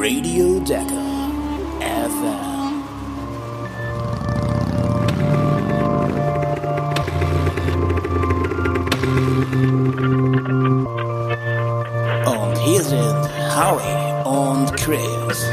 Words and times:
Radio 0.00 0.60
Decker 0.60 1.32
FM. 1.80 2.82
Und 12.26 12.58
hier 12.58 12.82
sind 12.84 13.28
Howie 13.56 14.22
und 14.24 14.76
Chris. 14.76 15.50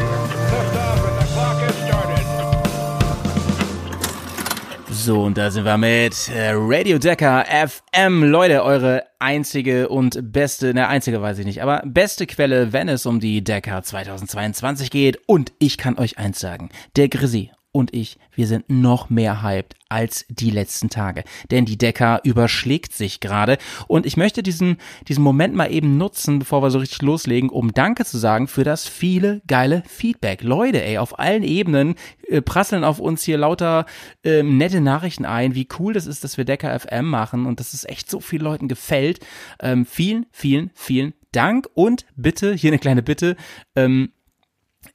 So, 4.91 5.23
und 5.23 5.36
da 5.40 5.50
sind 5.50 5.66
wir 5.66 5.77
mit 5.77 6.30
äh, 6.30 6.52
Radio 6.54 7.00
Decker 7.00 7.46
FM. 7.46 7.84
Leute, 8.23 8.64
eure 8.66 9.05
einzige 9.20 9.88
und 9.88 10.34
beste, 10.34 10.73
ne, 10.73 10.89
einzige 10.89 11.21
weiß 11.21 11.39
ich 11.39 11.45
nicht, 11.45 11.62
aber 11.62 11.82
beste 11.86 12.27
Quelle, 12.27 12.73
wenn 12.73 12.90
es 12.90 13.05
um 13.05 13.22
die 13.22 13.41
Decker 13.41 13.81
2022 13.84 14.91
geht. 14.91 15.22
Und 15.27 15.53
ich 15.59 15.77
kann 15.77 15.98
euch 15.98 16.17
eins 16.17 16.39
sagen, 16.39 16.70
der 16.98 17.08
Grisi 17.08 17.52
und 17.76 17.94
ich, 17.94 18.18
wir 18.34 18.48
sind 18.48 18.70
noch 18.70 19.10
mehr 19.10 19.44
hyped 19.44 19.76
als 19.90 20.26
die 20.30 20.50
letzten 20.50 20.90
Tage. 20.90 21.26
Denn 21.52 21.66
die 21.66 21.78
Decker 21.78 22.22
überschlägt 22.24 22.94
sich 22.94 23.20
gerade. 23.20 23.58
Und 23.88 24.06
ich 24.06 24.16
möchte 24.16 24.44
diesen, 24.44 24.78
diesen 25.10 25.22
Moment 25.26 25.56
mal 25.56 25.70
eben 25.70 25.98
nutzen, 25.98 26.40
bevor 26.40 26.64
wir 26.64 26.72
so 26.72 26.80
richtig 26.80 27.02
loslegen, 27.02 27.50
um 27.50 27.74
Danke 27.74 28.06
zu 28.06 28.18
sagen 28.18 28.48
für 28.48 28.64
das 28.64 28.88
viele 28.88 29.42
geile 29.46 29.84
Feedback. 29.90 30.42
Leute, 30.42 30.86
ey, 30.86 31.00
auf 31.00 31.20
allen 31.20 31.44
Ebenen 31.44 31.96
äh, 32.30 32.42
prasseln 32.42 32.86
auf 32.86 33.00
uns 33.00 33.24
hier 33.24 33.38
lauter 33.38 33.86
ähm, 34.23 34.58
nette 34.58 34.80
Nachrichten 34.80 35.26
ein, 35.26 35.54
wie 35.54 35.68
cool 35.78 35.92
das 35.92 36.08
ist, 36.08 36.23
dass 36.23 36.38
wir 36.38 36.46
Decker 36.46 36.80
FM 36.80 37.10
machen 37.10 37.46
und 37.46 37.60
dass 37.60 37.73
es 37.73 37.84
echt 37.84 38.10
so 38.10 38.22
vielen 38.22 38.44
Leuten 38.44 38.70
gefällt. 38.70 39.20
Ähm, 39.60 39.86
vielen, 39.86 40.28
vielen, 40.32 40.72
vielen 40.76 41.14
Dank 41.34 41.68
und 41.73 42.06
bitte, 42.16 42.54
hier 42.54 42.70
eine 42.70 42.80
kleine 42.80 43.04
Bitte, 43.04 43.36
ähm, 43.76 44.12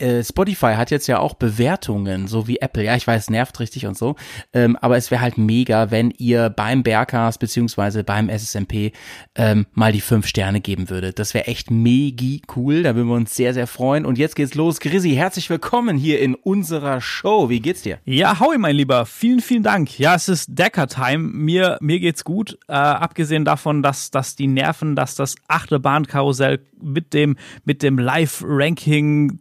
äh, 0.01 0.25
Spotify 0.25 0.75
hat 0.75 0.91
jetzt 0.91 1.07
ja 1.07 1.19
auch 1.19 1.35
Bewertungen, 1.35 2.27
so 2.27 2.49
wie 2.49 2.59
Apple. 2.59 2.85
Ja, 2.85 2.97
ich 2.97 3.07
weiß, 3.07 3.31
nervt 3.31 3.61
richtig 3.61 3.87
und 3.87 3.97
so. 3.97 4.17
Ähm, 4.53 4.77
aber 4.81 4.97
es 4.97 5.11
wäre 5.11 5.21
halt 5.21 5.39
mega, 5.39 5.91
wenn 5.91 6.11
ihr 6.11 6.51
beim 6.51 6.83
Bergcast 6.83 7.39
beziehungsweise 7.39 8.05
beim 8.05 8.29
SSMP 8.29 8.93
ähm, 9.35 9.67
mal 9.73 9.93
die 9.93 10.01
fünf 10.01 10.27
Sterne 10.27 10.61
geben 10.61 10.91
würdet. 10.91 11.19
Das 11.19 11.35
wäre 11.35 11.47
echt 11.47 11.71
mega 11.71 12.41
cool. 12.57 12.83
Da 12.83 12.95
würden 12.95 13.09
wir 13.09 13.15
uns 13.15 13.35
sehr, 13.35 13.55
sehr 13.55 13.67
freuen. 13.67 14.05
Und 14.05 14.19
jetzt 14.19 14.37
geht's 14.37 14.55
los. 14.55 14.81
Grisi, 14.81 15.13
herzlich 15.15 15.49
willkommen 15.51 15.97
hier 15.97 16.21
in 16.21 16.35
unserer 16.35 17.01
Show. 17.01 17.49
Wie 17.49 17.61
geht's 17.61 17.83
dir? 17.83 17.99
Ja, 18.05 18.41
Howie, 18.41 18.59
mein 18.59 18.77
Lieber. 18.77 19.07
Vielen, 19.07 19.41
vielen 19.41 19.63
Dank. 19.63 19.99
Ja, 19.99 20.15
es 20.15 20.29
ist 20.29 20.59
Decker-Time. 20.59 21.19
Mir, 21.19 21.79
mir 21.81 22.01
geht's 22.01 22.25
gut. 22.25 22.59
Äh, 22.69 22.73
abgesehen 22.73 23.45
davon, 23.45 23.83
dass, 23.83 24.11
dass 24.11 24.37
die 24.37 24.47
Nerven, 24.47 24.97
dass 24.97 25.15
das 25.15 25.35
Achterbahnkarussell 25.49 26.61
mit 26.83 27.13
dem, 27.15 27.37
mit 27.65 27.83
dem 27.83 27.99
Live-Ranking 27.99 29.41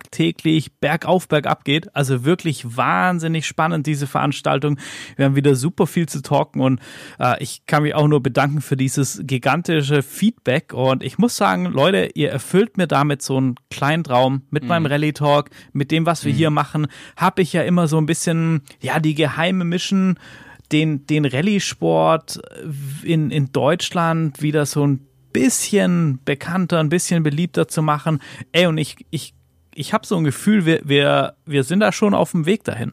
tagtäglich 0.00 0.72
bergauf, 0.80 1.28
bergab 1.28 1.64
geht. 1.64 1.94
Also 1.94 2.24
wirklich 2.24 2.76
wahnsinnig 2.76 3.46
spannend, 3.46 3.86
diese 3.86 4.06
Veranstaltung. 4.06 4.78
Wir 5.16 5.26
haben 5.26 5.36
wieder 5.36 5.54
super 5.54 5.86
viel 5.86 6.08
zu 6.08 6.22
talken 6.22 6.60
und 6.60 6.80
äh, 7.18 7.42
ich 7.42 7.66
kann 7.66 7.82
mich 7.82 7.94
auch 7.94 8.08
nur 8.08 8.22
bedanken 8.22 8.60
für 8.60 8.76
dieses 8.76 9.20
gigantische 9.24 10.02
Feedback. 10.02 10.72
Und 10.72 11.02
ich 11.02 11.18
muss 11.18 11.36
sagen, 11.36 11.66
Leute, 11.66 12.10
ihr 12.14 12.30
erfüllt 12.30 12.76
mir 12.76 12.86
damit 12.86 13.22
so 13.22 13.36
einen 13.36 13.54
kleinen 13.70 14.04
Traum 14.04 14.42
mit 14.50 14.62
mhm. 14.62 14.68
meinem 14.68 14.86
Rallye-Talk, 14.86 15.50
mit 15.72 15.90
dem, 15.90 16.06
was 16.06 16.24
wir 16.24 16.32
mhm. 16.32 16.36
hier 16.36 16.50
machen. 16.50 16.86
Habe 17.16 17.42
ich 17.42 17.52
ja 17.52 17.62
immer 17.62 17.88
so 17.88 17.98
ein 17.98 18.06
bisschen, 18.06 18.62
ja, 18.80 19.00
die 19.00 19.14
geheime 19.14 19.64
Mission 19.64 20.18
den, 20.72 21.06
den 21.06 21.24
Rallye-Sport 21.24 22.40
in, 23.02 23.30
in 23.30 23.52
Deutschland 23.52 24.40
wieder 24.40 24.66
so 24.66 24.86
ein 24.86 25.06
bisschen 25.32 26.20
bekannter, 26.24 26.78
ein 26.78 26.88
bisschen 26.88 27.22
beliebter 27.22 27.66
zu 27.68 27.82
machen. 27.82 28.20
Ey, 28.52 28.66
und 28.66 28.78
ich, 28.78 28.96
ich, 29.10 29.34
ich 29.74 29.92
habe 29.92 30.06
so 30.06 30.16
ein 30.16 30.24
Gefühl, 30.24 30.66
wir, 30.66 30.80
wir, 30.84 31.34
wir 31.46 31.64
sind 31.64 31.80
da 31.80 31.92
schon 31.92 32.14
auf 32.14 32.32
dem 32.32 32.46
Weg 32.46 32.64
dahin. 32.64 32.92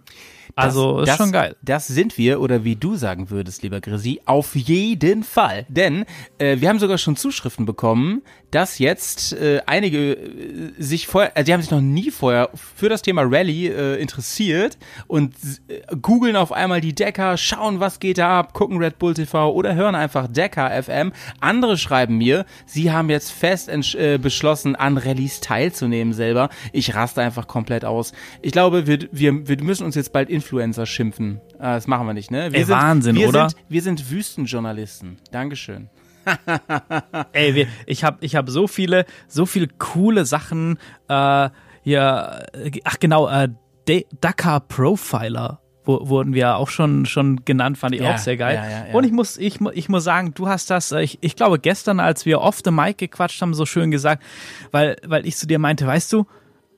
Also 0.58 1.02
das, 1.02 1.12
ist 1.12 1.18
schon 1.18 1.32
geil. 1.32 1.56
Das 1.62 1.88
sind 1.88 2.18
wir, 2.18 2.42
oder 2.42 2.64
wie 2.64 2.76
du 2.76 2.96
sagen 2.96 3.30
würdest, 3.30 3.62
lieber 3.62 3.80
Grisi, 3.80 4.22
auf 4.26 4.56
jeden 4.56 5.24
Fall. 5.24 5.66
Denn 5.70 6.06
äh, 6.40 6.60
wir 6.60 6.70
haben 6.70 6.80
sogar 6.80 6.98
schon 6.98 7.16
Zuschriften 7.16 7.66
bekommen, 7.66 8.24
dass 8.52 8.80
jetzt 8.80 9.34
äh, 9.34 9.62
einige 9.66 10.14
äh, 10.14 10.72
sich 10.80 11.06
vorher, 11.08 11.36
also 11.36 11.46
die 11.46 11.54
haben 11.54 11.62
sich 11.62 11.72
noch 11.72 11.82
nie 11.82 12.12
vorher 12.12 12.50
für 12.56 12.90
das 12.90 13.02
Thema 13.02 13.24
Rallye 13.24 13.68
äh, 13.68 14.02
interessiert 14.02 14.78
und 15.08 15.36
äh, 15.68 15.82
googeln 16.02 16.36
auf 16.36 16.52
einmal 16.52 16.82
die 16.82 16.96
Decker, 16.96 17.38
schauen, 17.38 17.80
was 17.80 18.00
geht 18.00 18.18
da 18.18 18.40
ab, 18.40 18.54
gucken 18.54 18.78
Red 18.78 19.00
Bull 19.00 19.14
TV 19.14 19.52
oder 19.52 19.76
hören 19.76 19.96
einfach 19.96 20.28
Decker 20.28 20.72
FM. 20.82 21.12
Andere 21.40 21.78
schreiben 21.78 22.18
mir, 22.18 22.46
sie 22.66 22.92
haben 22.92 23.10
jetzt 23.10 23.32
fest 23.32 23.70
äh, 23.70 24.18
beschlossen, 24.18 24.76
an 24.76 24.98
Rallyes 24.98 25.42
teilzunehmen 25.42 26.14
selber. 26.14 26.50
Ich 26.72 26.96
raste 26.96 27.22
einfach 27.22 27.48
komplett 27.48 27.86
aus. 27.86 28.14
Ich 28.42 28.54
glaube, 28.54 28.88
wir, 28.88 29.08
wir, 29.12 29.48
wir 29.48 29.62
müssen 29.62 29.86
uns 29.86 29.96
jetzt 29.96 30.14
bald 30.14 30.30
Influencer 30.48 30.86
schimpfen. 30.86 31.42
Äh, 31.56 31.76
das 31.76 31.88
machen 31.88 32.08
wir 32.08 32.14
nicht, 32.14 32.32
ne? 32.32 32.52
Wir 32.54 32.60
Ey, 32.60 32.66
sind, 32.66 32.76
Wahnsinn, 32.76 33.16
wir 33.18 33.28
oder? 33.28 33.50
Sind, 33.50 33.64
wir 33.68 33.82
sind 33.82 34.10
Wüstenjournalisten. 34.10 35.18
Dankeschön. 35.32 35.90
Ey, 37.34 37.54
wir, 37.54 37.68
ich 37.86 38.04
habe 38.04 38.18
ich 38.22 38.36
hab 38.36 38.50
so 38.50 38.68
viele, 38.68 39.06
so 39.28 39.46
viele 39.46 39.68
coole 39.68 40.26
Sachen 40.26 40.78
äh, 41.10 41.50
hier. 41.84 42.46
Ach 42.86 43.00
genau, 43.00 43.28
äh, 43.28 43.50
Dakar 44.22 44.62
Profiler 44.62 45.62
wurden 45.86 46.34
wir 46.34 46.58
auch 46.58 46.68
schon, 46.68 47.06
schon 47.06 47.46
genannt, 47.46 47.78
fand 47.78 47.96
ich 47.96 48.02
ja, 48.02 48.14
auch 48.14 48.18
sehr 48.18 48.36
geil. 48.36 48.56
Ja, 48.56 48.88
ja, 48.88 48.94
Und 48.94 49.06
ich 49.06 49.14
muss, 49.14 49.38
ich, 49.38 49.62
ich 49.74 49.88
muss 49.88 50.04
sagen, 50.04 50.34
du 50.34 50.50
hast 50.50 50.70
das, 50.70 50.92
äh, 50.92 51.02
ich, 51.02 51.18
ich 51.22 51.38
glaube, 51.38 51.60
gestern, 51.60 52.02
als 52.02 52.26
wir 52.26 52.42
off 52.42 52.60
the 52.64 52.72
mic 52.72 52.98
gequatscht 52.98 53.42
haben, 53.42 53.54
so 53.54 53.66
schön 53.66 53.90
gesagt, 53.90 54.22
weil, 54.72 54.98
weil 55.06 55.26
ich 55.26 55.38
zu 55.38 55.48
dir 55.48 55.60
meinte, 55.60 55.88
weißt 55.88 56.12
du, 56.12 56.26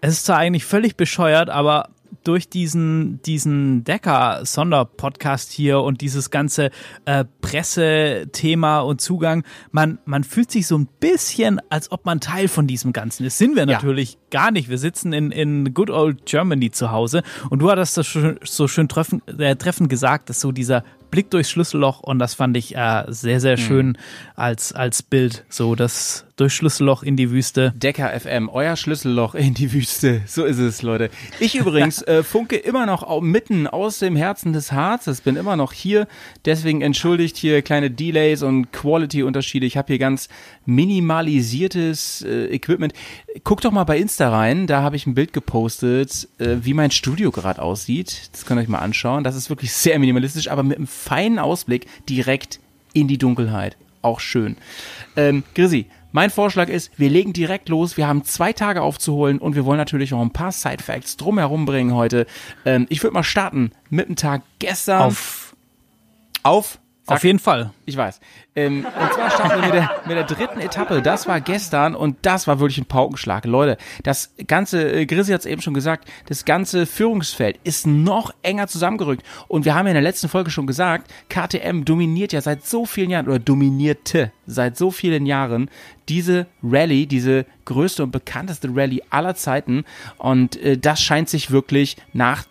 es 0.02 0.14
ist 0.14 0.26
zwar 0.28 0.38
eigentlich 0.38 0.64
völlig 0.64 0.96
bescheuert, 0.96 1.50
aber 1.50 1.90
durch 2.30 2.48
diesen, 2.48 3.24
diesen 3.24 3.84
Decker-Sonderpodcast 3.86 5.52
hier 5.52 5.80
und 5.80 6.02
dieses 6.02 6.30
ganze 6.30 6.70
äh, 7.06 7.26
Pressethema 7.42 8.82
und 8.82 9.02
Zugang, 9.02 9.44
man, 9.72 9.98
man 10.06 10.24
fühlt 10.24 10.52
sich 10.52 10.68
so 10.68 10.78
ein 10.78 10.88
bisschen, 11.00 11.60
als 11.72 11.92
ob 11.92 12.06
man 12.06 12.20
Teil 12.20 12.48
von 12.48 12.68
diesem 12.68 12.94
Ganzen 12.94 13.26
ist. 13.26 13.40
Sind 13.40 13.56
wir 13.56 13.66
natürlich 13.66 14.14
ja. 14.14 14.20
gar 14.30 14.52
nicht. 14.52 14.70
Wir 14.70 14.78
sitzen 14.78 15.12
in, 15.12 15.32
in 15.32 15.74
good 15.74 15.90
old 15.90 16.28
Germany 16.28 16.70
zu 16.70 16.92
Hause 16.92 17.24
und 17.50 17.64
du 17.64 17.72
hattest 17.72 17.98
das 17.98 18.06
schon, 18.06 18.40
so 18.44 18.68
schön 18.68 18.88
treffen, 18.88 19.24
äh, 19.40 19.56
treffend 19.56 19.90
gesagt, 19.90 20.30
dass 20.30 20.40
so 20.40 20.52
dieser 20.52 20.84
Blick 21.10 21.32
durchs 21.32 21.50
Schlüsselloch 21.50 22.02
und 22.02 22.20
das 22.20 22.36
fand 22.36 22.56
ich 22.58 22.76
äh, 22.76 23.06
sehr, 23.08 23.40
sehr 23.40 23.58
schön 23.58 23.88
mhm. 23.88 23.96
als, 24.36 24.72
als 24.72 25.02
Bild. 25.02 25.46
So 25.50 25.74
das 25.74 26.28
durch 26.40 26.54
Schlüsselloch 26.54 27.04
in 27.04 27.18
die 27.18 27.32
Wüste. 27.32 27.74
Decker 27.76 28.18
FM, 28.18 28.48
euer 28.48 28.78
Schlüsselloch 28.78 29.36
in 29.36 29.54
die 29.54 29.74
Wüste. 29.74 30.22
So 30.26 30.46
ist 30.46 30.58
es, 30.58 30.82
Leute. 30.82 31.10
Ich 31.40 31.56
übrigens 31.56 32.02
äh, 32.04 32.24
funke 32.24 32.56
immer 32.56 32.86
noch 32.86 33.22
mitten 33.22 33.68
aus 33.68 34.00
dem 34.00 34.16
Herzen 34.16 34.54
des 34.54 34.72
Harzes, 34.72 35.20
bin 35.20 35.36
immer 35.36 35.58
noch 35.58 35.74
hier. 35.74 36.08
Deswegen 36.46 36.82
entschuldigt 36.82 37.36
hier 37.36 37.62
kleine 37.62 37.92
Delays 37.92 38.42
und 38.42 38.72
Quality-Unterschiede. 38.72 39.66
Ich 39.66 39.76
habe 39.76 39.88
hier 39.88 40.00
ganz 40.00 40.30
minimalisiertes 40.66 42.22
äh, 42.22 42.46
Equipment. 42.54 42.94
Guckt 43.44 43.66
doch 43.66 43.72
mal 43.72 43.84
bei 43.84 43.98
Insta 43.98 44.30
rein, 44.30 44.66
da 44.66 44.82
habe 44.82 44.96
ich 44.96 45.08
ein 45.08 45.16
Bild 45.16 45.34
gepostet, 45.34 46.30
äh, 46.38 46.58
wie 46.62 46.74
mein 46.74 46.92
Studio 46.92 47.32
gerade 47.32 47.62
aussieht. 47.62 48.30
Das 48.32 48.46
könnt 48.46 48.60
ihr 48.60 48.64
euch 48.64 48.70
mal 48.70 48.80
anschauen. 48.80 49.26
Das 49.26 49.36
ist 49.36 49.50
wirklich 49.50 49.74
sehr 49.74 50.00
minimalistisch, 50.00 50.50
aber 50.50 50.64
mit 50.64 50.78
einem 50.78 50.88
feinen 50.88 51.38
Ausblick 51.38 51.88
direkt 52.08 52.62
in 52.94 53.10
die 53.10 53.18
Dunkelheit. 53.18 53.76
Auch 54.02 54.20
schön. 54.20 54.58
Ähm, 55.16 55.44
Grisi, 55.56 55.88
mein 56.12 56.30
Vorschlag 56.30 56.70
ist, 56.70 56.92
wir 56.98 57.10
legen 57.10 57.34
direkt 57.34 57.70
los. 57.70 57.98
Wir 57.98 58.08
haben 58.08 58.24
zwei 58.24 58.54
Tage 58.54 58.82
aufzuholen 58.82 59.38
und 59.38 59.56
wir 59.56 59.66
wollen 59.66 59.78
natürlich 59.78 60.14
auch 60.14 60.22
ein 60.22 60.32
paar 60.32 60.52
Side-Facts 60.52 61.18
drumherum 61.18 61.66
bringen 61.66 61.94
heute. 61.94 62.26
Ähm, 62.66 62.88
ich 62.90 63.04
würde 63.04 63.14
mal 63.14 63.24
starten 63.24 63.72
mit 63.90 64.08
dem 64.08 64.16
Tag 64.16 64.42
gestern. 64.58 65.02
Auf. 65.02 65.56
Auf. 66.44 66.80
Sag, 67.10 67.16
Auf 67.16 67.24
jeden 67.24 67.40
Fall. 67.40 67.72
Ich 67.86 67.98
weiß. 67.98 68.20
Ähm, 68.56 68.86
und 68.86 69.14
zwar 69.14 69.32
starten 69.32 69.62
wir 69.62 69.66
mit 69.66 69.74
der, 69.74 69.90
mit 70.06 70.16
der 70.16 70.26
dritten 70.26 70.60
Etappe. 70.60 71.02
Das 71.02 71.28
war 71.28 71.42
gestern 71.42 71.96
und 71.96 72.18
das 72.22 72.46
war 72.46 72.60
wirklich 72.60 72.78
ein 72.78 72.86
Paukenschlag. 72.86 73.46
Leute, 73.46 73.78
das 74.04 74.36
ganze, 74.46 74.92
äh, 74.92 75.08
Grissi 75.08 75.32
hat 75.32 75.40
es 75.40 75.48
eben 75.48 75.60
schon 75.64 75.74
gesagt, 75.74 76.08
das 76.28 76.46
ganze 76.46 76.86
Führungsfeld 76.86 77.60
ist 77.64 77.88
noch 77.88 78.32
enger 78.44 78.68
zusammengerückt. 78.68 79.24
Und 79.48 79.66
wir 79.66 79.74
haben 79.74 79.88
ja 79.88 79.92
in 79.92 79.96
der 79.96 80.04
letzten 80.04 80.30
Folge 80.30 80.52
schon 80.52 80.68
gesagt, 80.68 81.12
KTM 81.30 81.84
dominiert 81.84 82.32
ja 82.32 82.42
seit 82.42 82.64
so 82.64 82.86
vielen 82.86 83.10
Jahren 83.10 83.28
oder 83.28 83.40
dominierte 83.40 84.32
seit 84.46 84.78
so 84.78 84.92
vielen 84.92 85.26
Jahren 85.26 85.72
diese 86.10 86.46
Rallye, 86.62 87.08
diese 87.08 87.48
größte 87.66 88.04
und 88.04 88.12
bekannteste 88.12 88.70
Rallye 88.72 89.02
aller 89.10 89.34
Zeiten. 89.34 89.84
Und 90.20 90.58
äh, 90.58 90.78
das 90.78 91.02
scheint 91.02 91.28
sich 91.28 91.50
wirklich 91.50 91.98
nach 92.14 92.46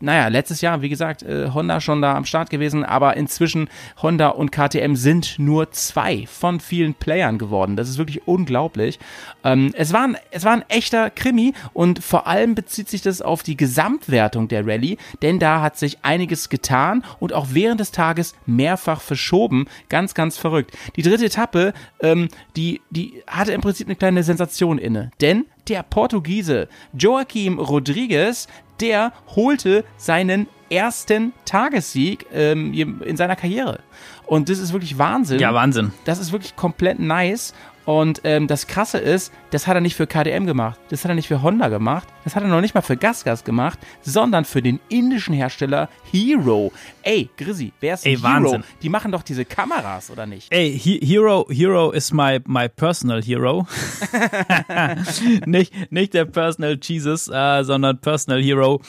naja, 0.00 0.28
letztes 0.28 0.60
Jahr, 0.60 0.82
wie 0.82 0.88
gesagt, 0.88 1.22
äh, 1.22 1.50
Honda 1.52 1.80
schon 1.80 2.02
da 2.02 2.14
am 2.14 2.24
Start 2.24 2.50
gewesen, 2.50 2.84
aber 2.84 3.16
inzwischen 3.16 3.68
Honda 4.02 4.28
und 4.28 4.52
KTM 4.52 4.94
sind 4.94 5.38
nur 5.38 5.70
zwei 5.70 6.26
von 6.26 6.60
vielen 6.60 6.94
Playern 6.94 7.38
geworden. 7.38 7.76
Das 7.76 7.88
ist 7.88 7.96
wirklich 7.96 8.26
unglaublich. 8.28 8.98
Ähm, 9.42 9.72
es, 9.74 9.92
war 9.92 10.04
ein, 10.04 10.16
es 10.30 10.44
war 10.44 10.52
ein 10.52 10.64
echter 10.68 11.10
Krimi 11.10 11.54
und 11.72 12.02
vor 12.02 12.26
allem 12.26 12.54
bezieht 12.54 12.88
sich 12.88 13.02
das 13.02 13.22
auf 13.22 13.42
die 13.42 13.56
Gesamtwertung 13.56 14.48
der 14.48 14.66
Rallye, 14.66 14.98
denn 15.22 15.38
da 15.38 15.62
hat 15.62 15.78
sich 15.78 15.98
einiges 16.02 16.48
getan 16.48 17.02
und 17.18 17.32
auch 17.32 17.48
während 17.50 17.80
des 17.80 17.90
Tages 17.90 18.34
mehrfach 18.44 19.00
verschoben. 19.00 19.66
Ganz, 19.88 20.14
ganz 20.14 20.36
verrückt. 20.36 20.76
Die 20.96 21.02
dritte 21.02 21.26
Etappe, 21.26 21.72
ähm, 22.00 22.28
die, 22.56 22.82
die 22.90 23.22
hatte 23.26 23.52
im 23.52 23.62
Prinzip 23.62 23.86
eine 23.86 23.96
kleine 23.96 24.22
Sensation 24.22 24.78
inne, 24.78 25.10
denn 25.20 25.46
der 25.68 25.82
Portugiese 25.82 26.68
Joaquim 26.92 27.58
Rodriguez, 27.58 28.48
der 28.80 29.12
holte 29.34 29.84
seinen 29.96 30.48
ersten 30.70 31.32
Tagessieg 31.44 32.26
ähm, 32.32 32.72
in 32.74 33.16
seiner 33.16 33.36
Karriere. 33.36 33.80
Und 34.26 34.48
das 34.48 34.58
ist 34.58 34.72
wirklich 34.72 34.98
Wahnsinn. 34.98 35.38
Ja, 35.38 35.54
Wahnsinn. 35.54 35.92
Das 36.04 36.18
ist 36.18 36.32
wirklich 36.32 36.56
komplett 36.56 36.98
nice. 36.98 37.54
Und 37.86 38.22
ähm, 38.24 38.48
das 38.48 38.66
Krasse 38.66 38.98
ist, 38.98 39.32
das 39.50 39.68
hat 39.68 39.76
er 39.76 39.80
nicht 39.80 39.94
für 39.94 40.08
KDM 40.08 40.44
gemacht, 40.44 40.78
das 40.88 41.04
hat 41.04 41.10
er 41.10 41.14
nicht 41.14 41.28
für 41.28 41.40
Honda 41.40 41.68
gemacht, 41.68 42.08
das 42.24 42.34
hat 42.34 42.42
er 42.42 42.48
noch 42.48 42.60
nicht 42.60 42.74
mal 42.74 42.82
für 42.82 42.96
GasGas 42.96 43.44
gemacht, 43.44 43.78
sondern 44.02 44.44
für 44.44 44.60
den 44.60 44.80
indischen 44.88 45.34
Hersteller 45.34 45.88
Hero. 46.10 46.72
Ey, 47.02 47.30
Grizzy, 47.36 47.72
wer 47.78 47.94
ist 47.94 48.04
Ey, 48.04 48.16
Hero? 48.16 48.22
Wahnsinn. 48.24 48.64
Die 48.82 48.88
machen 48.88 49.12
doch 49.12 49.22
diese 49.22 49.44
Kameras, 49.44 50.10
oder 50.10 50.26
nicht? 50.26 50.52
Ey, 50.52 50.76
He 50.76 50.98
Hero, 51.00 51.46
Hero 51.48 51.92
is 51.92 52.12
my, 52.12 52.40
my 52.44 52.68
personal 52.68 53.22
hero. 53.22 53.68
nicht, 55.46 55.92
nicht 55.92 56.14
der 56.14 56.24
Personal 56.24 56.78
Jesus, 56.82 57.28
äh, 57.28 57.62
sondern 57.62 58.00
Personal 58.00 58.42
Hero. 58.42 58.80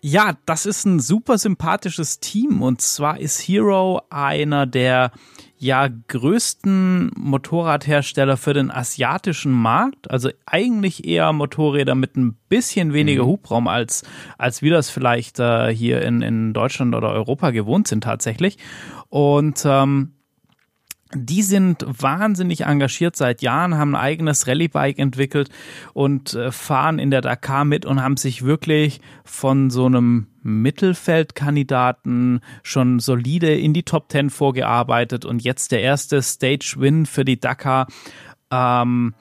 Ja, 0.00 0.36
das 0.46 0.64
ist 0.64 0.86
ein 0.86 1.00
super 1.00 1.36
sympathisches 1.36 2.18
Team 2.18 2.62
und 2.62 2.80
zwar 2.80 3.20
ist 3.20 3.40
Hero 3.40 4.00
einer 4.08 4.66
der 4.66 5.12
ja 5.62 5.88
größten 6.08 7.12
Motorradhersteller 7.16 8.36
für 8.36 8.52
den 8.52 8.70
asiatischen 8.70 9.52
Markt. 9.52 10.10
Also 10.10 10.30
eigentlich 10.44 11.06
eher 11.06 11.32
Motorräder 11.32 11.94
mit 11.94 12.16
ein 12.16 12.36
bisschen 12.48 12.92
weniger 12.92 13.24
Hubraum 13.24 13.68
als, 13.68 14.02
als 14.38 14.60
wir 14.62 14.72
das 14.72 14.90
vielleicht 14.90 15.38
äh, 15.38 15.72
hier 15.72 16.02
in, 16.02 16.20
in 16.20 16.52
Deutschland 16.52 16.94
oder 16.94 17.10
Europa 17.10 17.50
gewohnt 17.50 17.86
sind 17.86 18.02
tatsächlich. 18.02 18.58
Und 19.08 19.62
ähm, 19.64 20.14
die 21.14 21.42
sind 21.42 21.84
wahnsinnig 21.86 22.62
engagiert 22.62 23.14
seit 23.14 23.42
Jahren, 23.42 23.76
haben 23.76 23.94
ein 23.94 24.02
eigenes 24.02 24.48
Rallye-Bike 24.48 24.98
entwickelt 24.98 25.48
und 25.92 26.34
äh, 26.34 26.50
fahren 26.50 26.98
in 26.98 27.10
der 27.10 27.20
Dakar 27.20 27.64
mit 27.64 27.86
und 27.86 28.02
haben 28.02 28.16
sich 28.16 28.44
wirklich 28.44 29.00
von 29.24 29.70
so 29.70 29.86
einem 29.86 30.26
Mittelfeldkandidaten 30.42 32.40
schon 32.62 32.98
solide 32.98 33.54
in 33.54 33.72
die 33.72 33.84
Top 33.84 34.08
Ten 34.08 34.30
vorgearbeitet 34.30 35.24
und 35.24 35.42
jetzt 35.42 35.72
der 35.72 35.82
erste 35.82 36.22
Stage-Win 36.22 37.06
für 37.06 37.24
die 37.24 37.40
Dakar 37.40 37.86
ähm, 38.50 39.14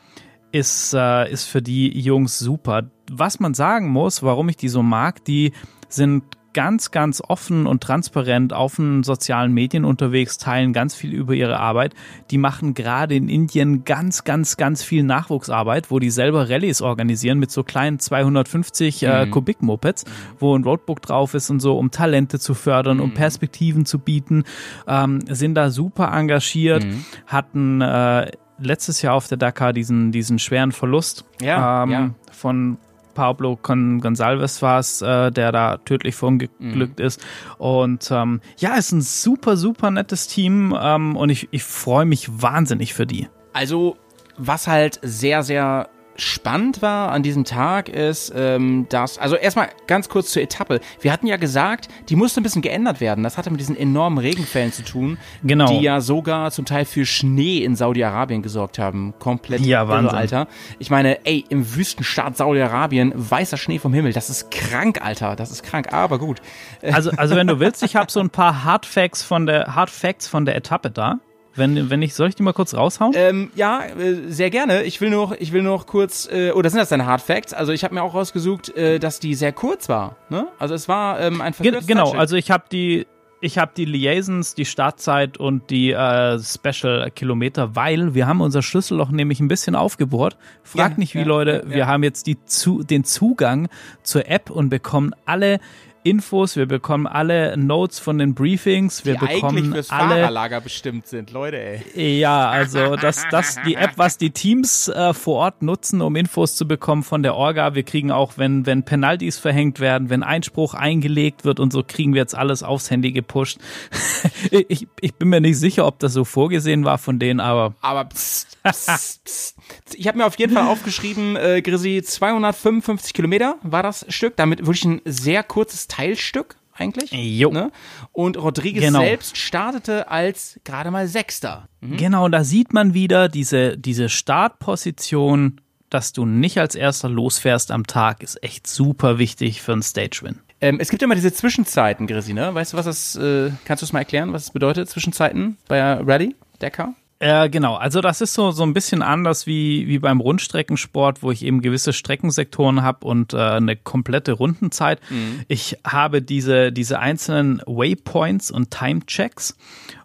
ist, 0.51 0.93
äh, 0.93 1.31
ist 1.31 1.45
für 1.45 1.61
die 1.61 1.99
Jungs 1.99 2.39
super. 2.39 2.91
Was 3.09 3.39
man 3.39 3.53
sagen 3.53 3.89
muss, 3.89 4.23
warum 4.23 4.49
ich 4.49 4.57
die 4.57 4.69
so 4.69 4.83
mag, 4.83 5.23
die 5.25 5.53
sind 5.87 6.23
ganz, 6.53 6.91
ganz 6.91 7.21
offen 7.27 7.65
und 7.65 7.81
transparent 7.81 8.53
auf 8.53 8.75
den 8.75 9.03
sozialen 9.03 9.53
Medien 9.53 9.85
unterwegs, 9.85 10.37
teilen 10.37 10.73
ganz 10.73 10.95
viel 10.95 11.13
über 11.13 11.33
ihre 11.33 11.59
Arbeit. 11.59 11.93
Die 12.29 12.37
machen 12.37 12.73
gerade 12.73 13.15
in 13.15 13.29
Indien 13.29 13.83
ganz, 13.85 14.23
ganz, 14.23 14.57
ganz 14.57 14.83
viel 14.83 15.03
Nachwuchsarbeit, 15.03 15.91
wo 15.91 15.99
die 15.99 16.09
selber 16.09 16.49
Rallyes 16.49 16.81
organisieren 16.81 17.39
mit 17.39 17.51
so 17.51 17.63
kleinen 17.63 17.99
250 17.99 19.03
äh, 19.03 19.27
Kubik-Mopeds, 19.27 20.05
wo 20.39 20.55
ein 20.55 20.63
Roadbook 20.63 21.01
drauf 21.01 21.33
ist 21.33 21.49
und 21.49 21.59
so, 21.59 21.77
um 21.77 21.91
Talente 21.91 22.39
zu 22.39 22.53
fördern, 22.53 22.99
um 22.99 23.13
Perspektiven 23.13 23.85
zu 23.85 23.99
bieten, 23.99 24.43
ähm, 24.87 25.19
sind 25.29 25.55
da 25.55 25.69
super 25.69 26.11
engagiert, 26.13 26.85
hatten 27.27 27.81
äh, 27.81 28.31
letztes 28.61 29.01
Jahr 29.01 29.15
auf 29.15 29.27
der 29.27 29.37
Dakar 29.37 29.73
diesen, 29.73 30.11
diesen 30.11 30.39
schweren 30.39 30.71
Verlust 30.71 31.25
Ja, 31.41 31.83
ähm, 31.83 31.91
ja. 31.91 32.09
von 32.31 32.77
Pablo 33.13 33.57
Gonsalves 33.61 34.61
war 34.61 34.79
es, 34.79 35.01
äh, 35.01 35.31
der 35.31 35.51
da 35.51 35.77
tödlich 35.77 36.15
verunglückt 36.15 36.59
Mhm. 36.59 37.05
ist. 37.05 37.23
Und 37.57 38.09
ähm, 38.11 38.41
ja, 38.57 38.75
ist 38.75 38.91
ein 38.91 39.01
super, 39.01 39.57
super 39.57 39.91
nettes 39.91 40.27
Team 40.27 40.75
ähm, 40.79 41.15
und 41.15 41.29
ich, 41.29 41.47
ich 41.51 41.63
freue 41.63 42.05
mich 42.05 42.41
wahnsinnig 42.41 42.93
für 42.93 43.05
die. 43.05 43.27
Also, 43.53 43.97
was 44.37 44.67
halt 44.67 44.99
sehr, 45.03 45.43
sehr 45.43 45.89
spannend 46.15 46.81
war 46.81 47.11
an 47.11 47.23
diesem 47.23 47.45
Tag 47.45 47.89
ist, 47.89 48.31
ähm, 48.35 48.85
dass, 48.89 49.17
also 49.17 49.35
erstmal 49.35 49.69
ganz 49.87 50.09
kurz 50.09 50.31
zur 50.31 50.41
Etappe. 50.41 50.79
Wir 50.99 51.11
hatten 51.11 51.27
ja 51.27 51.37
gesagt, 51.37 51.87
die 52.09 52.15
musste 52.15 52.41
ein 52.41 52.43
bisschen 52.43 52.61
geändert 52.61 53.01
werden. 53.01 53.23
Das 53.23 53.37
hatte 53.37 53.49
mit 53.49 53.59
diesen 53.59 53.75
enormen 53.77 54.17
Regenfällen 54.17 54.71
zu 54.71 54.83
tun, 54.83 55.17
Genau. 55.43 55.67
die 55.67 55.83
ja 55.83 56.01
sogar 56.01 56.51
zum 56.51 56.65
Teil 56.65 56.85
für 56.85 57.05
Schnee 57.05 57.59
in 57.63 57.75
Saudi-Arabien 57.75 58.41
gesorgt 58.41 58.77
haben. 58.79 59.13
Komplett 59.19 59.61
Ja, 59.61 59.87
Wahnsinn. 59.87 60.15
Alter. 60.17 60.47
Ich 60.79 60.89
meine, 60.89 61.25
ey, 61.25 61.45
im 61.49 61.75
Wüstenstaat 61.75 62.37
Saudi-Arabien, 62.37 63.13
weißer 63.15 63.57
Schnee 63.57 63.79
vom 63.79 63.93
Himmel, 63.93 64.13
das 64.13 64.29
ist 64.29 64.51
krank, 64.51 64.99
Alter. 65.03 65.35
Das 65.35 65.51
ist 65.51 65.63
krank, 65.63 65.93
aber 65.93 66.19
gut. 66.19 66.41
Also, 66.83 67.11
also 67.11 67.35
wenn 67.35 67.47
du 67.47 67.59
willst, 67.59 67.83
ich 67.83 67.95
habe 67.95 68.11
so 68.11 68.19
ein 68.19 68.29
paar 68.29 68.63
Hard 68.63 68.85
Facts 68.85 69.23
von 69.23 69.45
der 69.45 69.75
Hard 69.75 69.89
Facts 69.89 70.27
von 70.27 70.45
der 70.45 70.55
Etappe 70.55 70.91
da. 70.91 71.19
Wenn, 71.55 71.89
wenn 71.89 72.01
ich, 72.01 72.13
soll 72.13 72.29
ich 72.29 72.35
die 72.35 72.43
mal 72.43 72.53
kurz 72.53 72.73
raushauen? 72.73 73.13
Ähm, 73.15 73.51
ja, 73.55 73.83
äh, 73.83 74.29
sehr 74.29 74.49
gerne. 74.49 74.83
Ich 74.83 75.01
will 75.01 75.09
nur, 75.09 75.39
ich 75.41 75.51
will 75.51 75.63
noch 75.63 75.85
kurz, 75.85 76.29
äh, 76.31 76.51
oder 76.51 76.69
sind 76.69 76.79
das 76.79 76.89
deine 76.89 77.05
Hard 77.05 77.21
Facts? 77.21 77.53
Also 77.53 77.73
ich 77.73 77.83
habe 77.83 77.93
mir 77.93 78.03
auch 78.03 78.13
rausgesucht, 78.13 78.69
äh, 78.75 78.99
dass 78.99 79.19
die 79.19 79.35
sehr 79.35 79.51
kurz 79.51 79.89
war. 79.89 80.15
Ne? 80.29 80.47
Also 80.59 80.73
es 80.73 80.87
war 80.87 81.19
ähm, 81.19 81.41
ein 81.41 81.53
Ge 81.59 81.81
genau, 81.85 82.11
also 82.13 82.37
ich 82.37 82.51
habe 82.51 82.63
die, 82.71 83.05
ich 83.41 83.57
habe 83.57 83.71
die 83.75 83.85
Liaisons, 83.85 84.55
die 84.55 84.65
Startzeit 84.65 85.37
und 85.37 85.69
die 85.69 85.91
äh, 85.91 86.39
Special 86.39 87.11
Kilometer, 87.11 87.75
weil 87.75 88.13
wir 88.13 88.27
haben 88.27 88.39
unser 88.39 88.61
Schlüsselloch 88.61 89.09
nämlich 89.09 89.39
ein 89.39 89.47
bisschen 89.47 89.75
aufgebohrt. 89.75 90.37
Frag 90.63 90.91
Ja, 90.91 90.97
nicht 90.97 91.15
wie 91.15 91.19
ja, 91.19 91.25
Leute, 91.25 91.63
ja, 91.65 91.75
wir 91.75 91.87
haben 91.87 92.03
jetzt 92.03 92.27
die 92.27 92.43
zu, 92.45 92.83
den 92.83 93.03
Zugang 93.03 93.67
zur 94.03 94.27
App 94.27 94.49
und 94.49 94.69
bekommen 94.69 95.13
alle 95.25 95.59
Infos, 96.03 96.55
wir 96.55 96.65
bekommen 96.65 97.07
alle 97.07 97.55
Notes 97.57 97.99
von 97.99 98.17
den 98.17 98.33
Briefings, 98.33 99.05
wir 99.05 99.15
die 99.15 99.19
eigentlich 99.19 99.41
bekommen 99.41 99.73
fürs 99.73 99.89
alle 99.89 100.15
Fahrerlager 100.15 100.61
bestimmt 100.61 101.07
sind, 101.07 101.31
Leute, 101.31 101.57
ey. 101.57 102.19
Ja, 102.19 102.49
also 102.49 102.95
das, 102.95 103.25
das 103.29 103.57
die 103.65 103.75
App, 103.75 103.91
was 103.97 104.17
die 104.17 104.31
Teams 104.31 104.87
äh, 104.87 105.13
vor 105.13 105.35
Ort 105.37 105.61
nutzen, 105.61 106.01
um 106.01 106.15
Infos 106.15 106.55
zu 106.55 106.67
bekommen 106.67 107.03
von 107.03 107.23
der 107.23 107.35
Orga. 107.35 107.75
Wir 107.75 107.83
kriegen 107.83 108.11
auch, 108.11 108.33
wenn 108.37 108.65
wenn 108.65 108.83
Penalties 108.83 109.37
verhängt 109.37 109.79
werden, 109.79 110.09
wenn 110.09 110.23
Einspruch 110.23 110.73
eingelegt 110.73 111.45
wird 111.45 111.59
und 111.59 111.71
so, 111.71 111.83
kriegen 111.83 112.13
wir 112.13 112.21
jetzt 112.21 112.35
alles 112.35 112.63
aufs 112.63 112.89
Handy 112.89 113.11
gepusht. 113.11 113.59
ich, 114.51 114.87
ich 114.99 115.13
bin 115.15 115.29
mir 115.29 115.41
nicht 115.41 115.59
sicher, 115.59 115.85
ob 115.85 115.99
das 115.99 116.13
so 116.13 116.25
vorgesehen 116.25 116.85
war 116.85 116.97
von 116.97 117.19
denen, 117.19 117.39
aber 117.39 117.75
Aber 117.81 118.05
pst, 118.05 118.57
pst, 118.67 119.23
pst. 119.23 119.55
ich 119.93 120.07
habe 120.07 120.17
mir 120.17 120.25
auf 120.25 120.39
jeden 120.39 120.53
Fall 120.53 120.67
aufgeschrieben, 120.67 121.35
äh, 121.35 121.61
Grisi, 121.61 122.01
255 122.01 123.13
Kilometer 123.13 123.57
war 123.61 123.83
das 123.83 124.05
Stück, 124.09 124.35
damit 124.35 124.59
wirklich 124.59 124.85
ein 124.85 125.01
sehr 125.05 125.43
kurzes 125.43 125.87
Teilstück 125.91 126.55
eigentlich. 126.73 127.11
Jo. 127.11 127.51
Ne? 127.51 127.71
Und 128.11 128.37
Rodriguez 128.37 128.81
Genau. 128.83 129.01
selbst 129.01 129.37
startete 129.37 130.09
als 130.09 130.59
gerade 130.63 130.89
mal 130.89 131.07
Sechster. 131.07 131.67
genau, 131.81 132.27
da 132.29 132.43
sieht 132.43 132.73
man 132.73 132.93
wieder 132.93 133.27
diese 133.29 133.77
diese 133.77 134.07
Startposition, 134.09 135.59
dass 135.89 136.13
du 136.13 136.25
nicht 136.25 136.57
als 136.59 136.75
erster 136.75 137.09
losfährst 137.09 137.71
am 137.71 137.85
Tag, 137.85 138.23
ist 138.23 138.41
echt 138.43 138.65
super 138.67 139.17
wichtig 139.19 139.61
für 139.61 139.73
einen 139.73 139.83
Stage-Win. 139.83 140.39
Ähm, 140.61 140.79
es 140.79 140.89
gibt 140.89 141.01
immer 141.03 141.15
diese 141.15 141.33
Zwischenzeiten, 141.33 142.07
Grisi, 142.07 142.33
ne? 142.33 142.53
Weißt 142.53 142.73
du, 142.73 142.77
was 142.77 142.85
das, 142.85 143.15
äh, 143.15 143.51
kannst 143.65 143.81
du 143.81 143.85
es 143.85 143.91
mal 143.93 143.99
erklären, 143.99 144.31
was 144.31 144.43
es 144.43 144.51
bedeutet, 144.51 144.89
Zwischenzeiten 144.89 145.57
bei 145.67 145.81
Rallye, 145.81 146.35
Dakar? 146.59 146.93
Äh, 147.21 147.51
genau, 147.51 147.75
also 147.75 148.01
das 148.01 148.19
ist 148.21 148.33
so, 148.33 148.49
so 148.49 148.63
ein 148.63 148.73
bisschen 148.73 149.03
anders 149.03 149.45
wie, 149.45 149.87
wie 149.87 149.99
beim 149.99 150.19
Rundstreckensport, 150.19 151.21
wo 151.21 151.29
ich 151.29 151.45
eben 151.45 151.61
gewisse 151.61 151.93
Streckensektoren 151.93 152.81
habe 152.81 153.05
und 153.05 153.35
äh, 153.35 153.37
eine 153.37 153.75
komplette 153.75 154.31
Rundenzeit. 154.31 154.99
Ich 155.47 155.77
habe 155.85 156.23
diese, 156.23 156.71
diese 156.71 156.97
einzelnen 156.97 157.61
Waypoints 157.67 158.49
und 158.49 158.71
Timechecks 158.71 159.55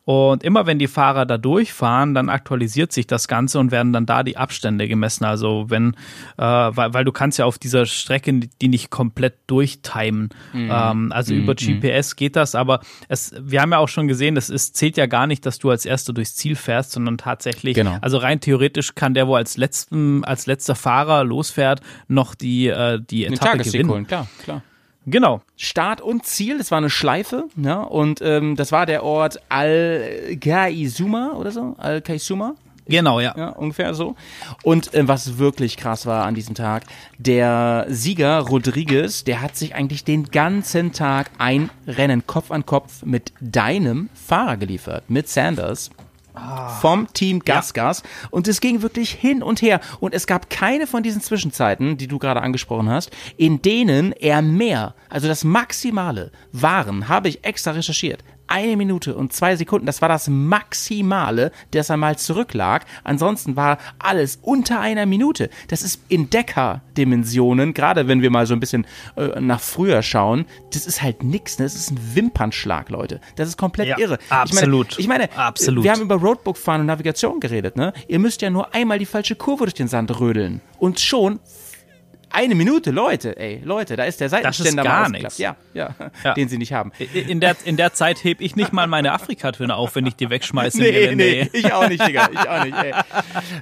und 0.07 0.45
immer 0.45 0.67
wenn 0.67 0.79
die 0.79 0.87
Fahrer 0.87 1.27
da 1.27 1.37
durchfahren, 1.37 2.15
dann 2.15 2.29
aktualisiert 2.29 2.93
sich 2.93 3.09
das 3.09 3.27
Ganze 3.27 3.59
und 3.59 3.73
werden 3.73 3.93
dann 3.93 4.07
da 4.07 4.23
die 4.23 4.37
Abstände 4.37 4.87
gemessen. 4.87 5.25
Also 5.25 5.65
wenn, 5.69 5.95
äh, 6.39 6.43
weil, 6.43 6.95
weil 6.95 7.05
du 7.05 7.11
kannst 7.11 7.41
ja 7.41 7.45
auf 7.45 7.59
dieser 7.59 7.87
Strecke 7.87 8.39
die 8.63 8.69
nicht 8.69 8.91
komplett 8.91 9.35
durchtimen. 9.49 10.29
Ähm, 10.55 11.11
also 11.11 11.35
über 11.35 11.57
GPS 11.57 12.15
geht 12.15 12.37
das, 12.37 12.55
aber 12.55 12.83
es, 13.09 13.35
wir 13.41 13.61
haben 13.61 13.73
ja 13.73 13.79
auch 13.79 13.89
schon 13.89 14.07
gesehen, 14.07 14.37
es 14.37 14.49
ist, 14.49 14.77
zählt 14.77 14.97
ja 14.97 15.07
gar 15.07 15.27
nicht, 15.27 15.45
dass 15.45 15.59
du 15.59 15.71
als 15.71 15.85
Erster 15.85 16.13
durchs 16.13 16.37
Ziel 16.37 16.55
fährst, 16.55 16.93
sondern 16.93 17.19
tatsächlich, 17.19 17.75
Genau. 17.75 17.99
also 18.01 18.19
rein 18.19 18.39
theoretisch 18.39 18.95
kann 18.95 19.13
der, 19.13 19.27
wo 19.27 19.35
als 19.35 19.57
letzten, 19.57 20.23
als 20.23 20.47
letzter 20.47 20.77
Fahrer 20.77 21.25
losfährt, 21.25 21.81
noch 22.07 22.37
die, 22.37 22.69
äh, 22.69 23.01
die 23.01 23.25
Etappe 23.25 23.59
gewinnen. 23.59 24.07
klar, 24.07 24.29
klar. 24.45 24.63
Genau. 25.07 25.41
Start 25.57 26.01
und 26.01 26.27
Ziel, 26.27 26.59
das 26.59 26.71
war 26.71 26.79
eine 26.79 26.91
Schleife, 26.91 27.45
ja, 27.57 27.81
und 27.81 28.21
ähm, 28.23 28.57
das 28.57 28.73
war 28.73 28.87
der 28.87 29.05
Ort 29.05 29.41
Al-Gaizuma 29.49 31.35
oder 31.35 31.53
so, 31.53 31.77
Al-Kaisuma, 31.79 32.55
Genau, 32.89 33.19
ja. 33.21 33.35
ja, 33.37 33.49
ungefähr 33.49 33.95
so. 33.95 34.15
Und 34.63 34.95
äh, 34.95 35.07
was 35.09 35.39
wirklich 35.39 35.77
krass 35.77 36.07
war 36.07 36.25
an 36.25 36.35
diesem 36.35 36.55
Tag, 36.55 36.85
der 37.19 37.87
Sieger 37.89 38.39
Rodriguez, 38.41 39.25
der 39.25 39.43
hat 39.43 39.57
sich 39.57 39.75
eigentlich 39.75 40.05
den 40.05 40.27
ganzen 40.31 40.93
Tag 40.93 41.31
ein 41.39 41.71
Rennen 41.87 42.27
Kopf 42.27 42.51
an 42.51 42.65
Kopf 42.65 43.05
mit 43.05 43.33
deinem 43.41 44.09
Fahrer 44.15 44.57
geliefert, 44.57 45.11
mit 45.11 45.29
Sanders. 45.29 45.91
Vom 46.81 47.13
Team 47.13 47.41
Gasgas. 47.41 48.03
Und 48.31 48.49
es 48.49 48.61
ging 48.61 48.83
wirklich 48.83 49.11
hin 49.11 49.43
und 49.43 49.63
her. 49.63 49.81
Und 50.01 50.15
es 50.15 50.27
gab 50.27 50.51
keine 50.51 50.87
von 50.87 51.03
diesen 51.03 51.21
Zwischenzeiten, 51.21 51.97
die 51.97 52.09
du 52.09 52.19
gerade 52.19 52.43
angesprochen 52.43 52.89
hast, 52.91 53.11
in 53.37 53.63
denen 53.63 54.13
er 54.13 54.43
mehr, 54.43 54.95
also 55.09 55.29
das 55.29 55.45
Maximale, 55.45 56.31
waren, 56.53 57.09
habe 57.09 57.29
ich 57.29 57.45
extra 57.45 57.73
recherchiert, 57.73 58.23
eine 58.49 58.77
Minute 58.77 59.15
und 59.17 59.33
zwei 59.33 59.57
Sekunden. 59.57 59.87
Das 59.87 60.03
war 60.03 60.09
das 60.09 60.29
Maximale, 60.29 61.53
dass 61.73 61.91
er 61.91 61.97
mal 61.97 62.17
zurücklag. 62.19 62.85
Ansonsten 63.05 63.57
war 63.57 63.79
alles 63.99 64.39
unter 64.43 64.81
einer 64.81 65.07
Minute. 65.07 65.51
Das 65.69 65.83
ist 65.83 66.01
in 66.09 66.31
Decker-Dimensionen, 66.31 67.75
gerade 67.75 68.09
wenn 68.09 68.23
wir 68.23 68.31
mal 68.31 68.47
so 68.47 68.55
ein 68.55 68.61
bisschen 68.61 68.87
äh, 69.17 69.41
nach 69.41 69.61
früher 69.61 70.03
schauen, 70.03 70.47
das 70.73 70.87
ist 70.87 71.03
halt 71.03 71.23
nix. 71.23 71.59
Ne? 71.59 71.65
Das 71.65 71.75
ist 71.75 71.91
ein 71.91 71.99
Wimpernschlag, 72.15 72.91
Leute. 72.91 73.21
Das 73.37 73.49
ist 73.49 73.57
komplett 73.57 73.89
Ja, 73.89 73.99
irre. 73.99 74.19
absolut. 74.29 74.99
Ich 74.99 75.09
meine, 75.09 75.25
ich 75.25 75.31
meine 75.37 75.47
Absolut. 75.47 75.85
wir 75.85 75.93
haben 75.93 76.03
über 76.03 76.17
Roadbook 76.17 76.57
fahren 76.57 76.81
und 76.83 76.87
Navigation 76.87 77.41
geredet. 77.41 77.77
Ne? 77.77 77.93
Ihr 78.09 78.19
müsst 78.19 78.43
ja 78.43 78.51
nur 78.51 78.75
einmal 78.75 78.99
die 78.99 79.07
falsche 79.07 79.37
Kurve 79.37 79.65
durch 79.65 79.75
den 79.75 79.89
Sand 79.89 80.19
rödeln. 80.21 80.61
Und 80.79 81.01
schon 81.01 81.41
eine 82.37 82.55
Minute, 82.55 82.91
Leute, 82.91 83.37
ey, 83.39 83.61
Leute, 83.65 83.97
da 83.97 84.05
ist 84.05 84.21
der 84.21 84.29
Seitenständer 84.29 84.83
gar 84.85 84.93
mal 85.01 85.07
ausgeklappt. 85.07 85.23
nichts. 85.23 85.39
Ja, 85.39 85.57
ja, 85.75 85.95
Ja. 86.23 86.35
den 86.35 86.49
sie 86.49 86.59
nicht 86.59 86.73
haben. 86.73 86.93
In 87.15 87.41
der, 87.41 87.57
in 87.65 87.77
der 87.77 87.95
Zeit 87.95 88.23
heb 88.25 88.41
ich 88.41 88.55
nicht 88.57 88.73
mal 88.73 88.87
meine 88.87 89.13
Afrika-Töne 89.13 89.75
auf, 89.75 89.95
wenn 89.97 90.07
ich 90.07 90.17
die 90.17 90.29
wegschmeiße. 90.31 90.79
Nee, 90.79 91.15
nee, 91.15 91.51
ich 91.53 91.73
auch 91.73 91.89
nicht, 91.89 92.07
Digga, 92.07 92.29
ich 92.33 92.49
auch 92.49 92.65
nicht, 92.65 92.77
ey. 92.77 92.95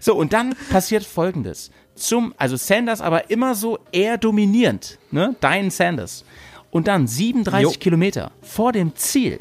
So, 0.01 0.15
und 0.17 0.33
dann 0.33 0.55
passiert 0.71 1.05
folgendes. 1.05 1.71
Zum, 1.95 2.35
also 2.37 2.57
Sanders 2.57 3.01
aber 3.01 3.31
immer 3.31 3.55
so 3.55 3.79
eher 3.93 4.19
dominierend, 4.19 4.99
ne? 5.13 5.37
Dein 5.41 5.71
Sanders. 5.71 6.25
Und 6.71 6.89
dann 6.89 7.07
37 7.07 7.63
Jo. 7.63 7.79
Kilometer 7.79 8.33
vor 8.43 8.73
dem 8.73 8.97
Ziel, 8.97 9.39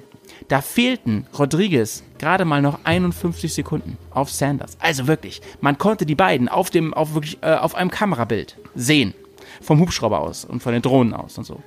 da 0.49 0.61
fehlten 0.61 1.25
Rodriguez 1.37 2.03
gerade 2.19 2.45
mal 2.45 2.61
noch 2.61 2.79
51 2.83 3.51
Sekunden 3.53 3.97
auf 4.11 4.29
Sanders. 4.31 4.77
Also 4.79 5.07
wirklich, 5.07 5.41
man 5.61 5.77
konnte 5.79 6.05
die 6.05 6.13
beiden 6.15 6.47
auf 6.47 6.69
dem, 6.69 6.93
auf 6.93 7.15
wirklich, 7.15 7.39
äh, 7.41 7.55
auf 7.55 7.73
einem 7.75 7.89
Kamerabild 7.89 8.57
sehen. 8.75 9.15
Vom 9.61 9.79
Hubschrauber 9.79 10.19
aus 10.19 10.45
und 10.45 10.61
von 10.61 10.73
den 10.73 10.81
Drohnen 10.81 11.13
aus 11.13 11.37
und 11.37 11.45
so. 11.45 11.61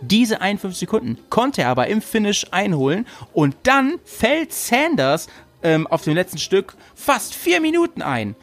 Diese 0.00 0.40
51 0.40 0.80
Sekunden 0.80 1.18
konnte 1.30 1.62
er 1.62 1.68
aber 1.68 1.86
im 1.86 2.02
Finish 2.02 2.46
einholen 2.50 3.06
und 3.32 3.54
dann 3.62 4.00
fällt 4.04 4.52
Sanders 4.52 5.28
ähm, 5.62 5.86
auf 5.86 6.02
dem 6.02 6.14
letzten 6.14 6.38
Stück 6.38 6.74
fast 6.94 7.34
vier 7.34 7.60
Minuten 7.60 8.02
ein 8.02 8.34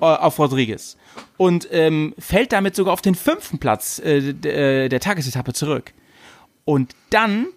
äh, 0.00 0.04
auf 0.04 0.38
Rodriguez 0.38 0.96
und 1.36 1.68
ähm, 1.72 2.14
fällt 2.18 2.52
damit 2.52 2.76
sogar 2.76 2.92
auf 2.92 3.02
den 3.02 3.16
fünften 3.16 3.58
Platz 3.58 3.98
äh, 3.98 4.18
äh, 4.18 4.88
der 4.88 5.00
Tagesetappe 5.00 5.52
zurück. 5.52 5.92
Und 6.64 6.94
dann, 7.10 7.48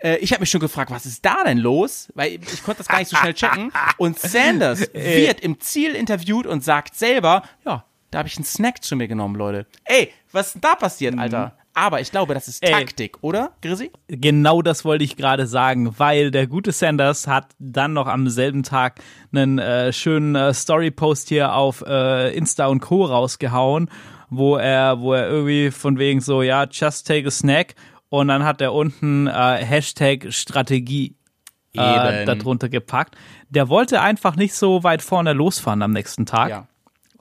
äh, 0.00 0.18
ich 0.18 0.32
habe 0.32 0.42
mich 0.42 0.50
schon 0.50 0.60
gefragt, 0.60 0.92
was 0.92 1.04
ist 1.04 1.24
da 1.24 1.42
denn 1.44 1.58
los? 1.58 2.08
Weil 2.14 2.34
ich 2.34 2.62
konnte 2.62 2.78
das 2.78 2.88
gar 2.88 3.00
nicht 3.00 3.08
so 3.08 3.16
schnell 3.16 3.34
checken. 3.34 3.72
Und 3.96 4.18
Sanders 4.18 4.80
wird 4.92 5.40
im 5.40 5.58
Ziel 5.60 5.94
interviewt 5.94 6.46
und 6.46 6.62
sagt 6.62 6.94
selber, 6.94 7.42
ja, 7.64 7.84
da 8.12 8.18
habe 8.18 8.28
ich 8.28 8.36
einen 8.36 8.44
Snack 8.44 8.84
zu 8.84 8.94
mir 8.94 9.08
genommen, 9.08 9.34
Leute. 9.34 9.66
Ey, 9.84 10.10
was 10.30 10.48
ist 10.48 10.52
denn 10.54 10.60
da 10.60 10.76
passiert, 10.76 11.18
Alter? 11.18 11.56
Aber 11.74 12.02
ich 12.02 12.10
glaube, 12.10 12.34
das 12.34 12.48
ist 12.48 12.62
Ey. 12.62 12.70
Taktik, 12.70 13.16
oder, 13.22 13.52
Grisi? 13.62 13.90
Genau 14.08 14.60
das 14.60 14.84
wollte 14.84 15.04
ich 15.04 15.16
gerade 15.16 15.46
sagen, 15.46 15.98
weil 15.98 16.30
der 16.30 16.46
gute 16.46 16.72
Sanders 16.72 17.26
hat 17.26 17.54
dann 17.58 17.94
noch 17.94 18.06
am 18.06 18.28
selben 18.28 18.62
Tag 18.62 19.00
einen 19.32 19.58
äh, 19.58 19.92
schönen 19.94 20.34
äh, 20.34 20.52
Story-Post 20.52 21.30
hier 21.30 21.54
auf 21.54 21.82
äh, 21.86 22.36
Insta 22.36 22.66
und 22.66 22.80
Co. 22.80 23.06
rausgehauen, 23.06 23.88
wo 24.28 24.56
er, 24.56 25.00
wo 25.00 25.14
er 25.14 25.28
irgendwie 25.28 25.70
von 25.70 25.98
wegen 25.98 26.20
so, 26.20 26.42
ja, 26.42 26.66
just 26.70 27.06
take 27.06 27.26
a 27.26 27.30
snack 27.30 27.74
und 28.10 28.28
dann 28.28 28.44
hat 28.44 28.60
er 28.60 28.74
unten 28.74 29.26
äh, 29.26 29.64
Hashtag 29.64 30.26
Strategie 30.34 31.16
äh, 31.72 32.26
darunter 32.26 32.68
gepackt. 32.68 33.16
Der 33.48 33.70
wollte 33.70 34.02
einfach 34.02 34.36
nicht 34.36 34.52
so 34.54 34.84
weit 34.84 35.00
vorne 35.00 35.32
losfahren 35.32 35.80
am 35.80 35.92
nächsten 35.92 36.26
Tag. 36.26 36.50
Ja. 36.50 36.68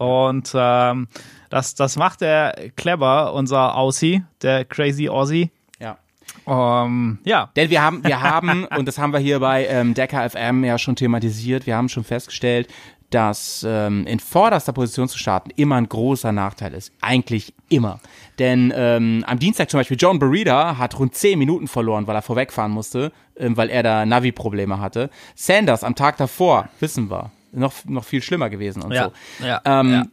Und 0.01 0.51
ähm, 0.55 1.07
das, 1.51 1.75
das 1.75 1.95
macht 1.95 2.23
er 2.23 2.55
clever, 2.75 3.35
unser 3.35 3.75
Aussie, 3.75 4.23
der 4.41 4.65
Crazy 4.65 5.09
Aussie. 5.09 5.51
Ja. 5.79 5.99
Ähm, 6.47 7.19
ja, 7.23 7.51
Denn 7.55 7.69
wir 7.69 7.83
haben, 7.83 8.03
wir 8.03 8.19
haben, 8.19 8.65
und 8.77 8.87
das 8.87 8.97
haben 8.97 9.13
wir 9.13 9.19
hier 9.19 9.39
bei 9.39 9.67
ähm, 9.67 9.93
Decker 9.93 10.27
FM 10.27 10.63
ja 10.63 10.79
schon 10.79 10.95
thematisiert, 10.95 11.67
wir 11.67 11.75
haben 11.75 11.87
schon 11.87 12.03
festgestellt, 12.03 12.67
dass 13.11 13.63
ähm, 13.67 14.07
in 14.07 14.19
vorderster 14.19 14.73
Position 14.73 15.07
zu 15.07 15.19
starten 15.19 15.51
immer 15.55 15.75
ein 15.75 15.87
großer 15.87 16.31
Nachteil 16.31 16.73
ist. 16.73 16.91
Eigentlich 17.01 17.53
immer. 17.69 17.99
Denn 18.39 18.73
ähm, 18.75 19.23
am 19.27 19.37
Dienstag 19.37 19.69
zum 19.69 19.81
Beispiel 19.81 19.97
John 19.99 20.17
Burita 20.17 20.79
hat 20.79 20.97
rund 20.97 21.13
10 21.13 21.37
Minuten 21.37 21.67
verloren, 21.67 22.07
weil 22.07 22.15
er 22.15 22.23
vorwegfahren 22.23 22.71
musste, 22.71 23.11
ähm, 23.37 23.55
weil 23.55 23.69
er 23.69 23.83
da 23.83 24.03
Navi-Probleme 24.07 24.79
hatte. 24.79 25.11
Sanders 25.35 25.83
am 25.83 25.93
Tag 25.93 26.17
davor, 26.17 26.69
wissen 26.79 27.11
wir, 27.11 27.29
noch, 27.51 27.73
noch 27.85 28.03
viel 28.03 28.21
schlimmer 28.21 28.49
gewesen 28.49 28.83
und 28.83 28.91
Ja, 28.91 29.11
so. 29.39 29.45
ja, 29.45 29.61
ähm, 29.65 29.91
ja. 29.91 30.05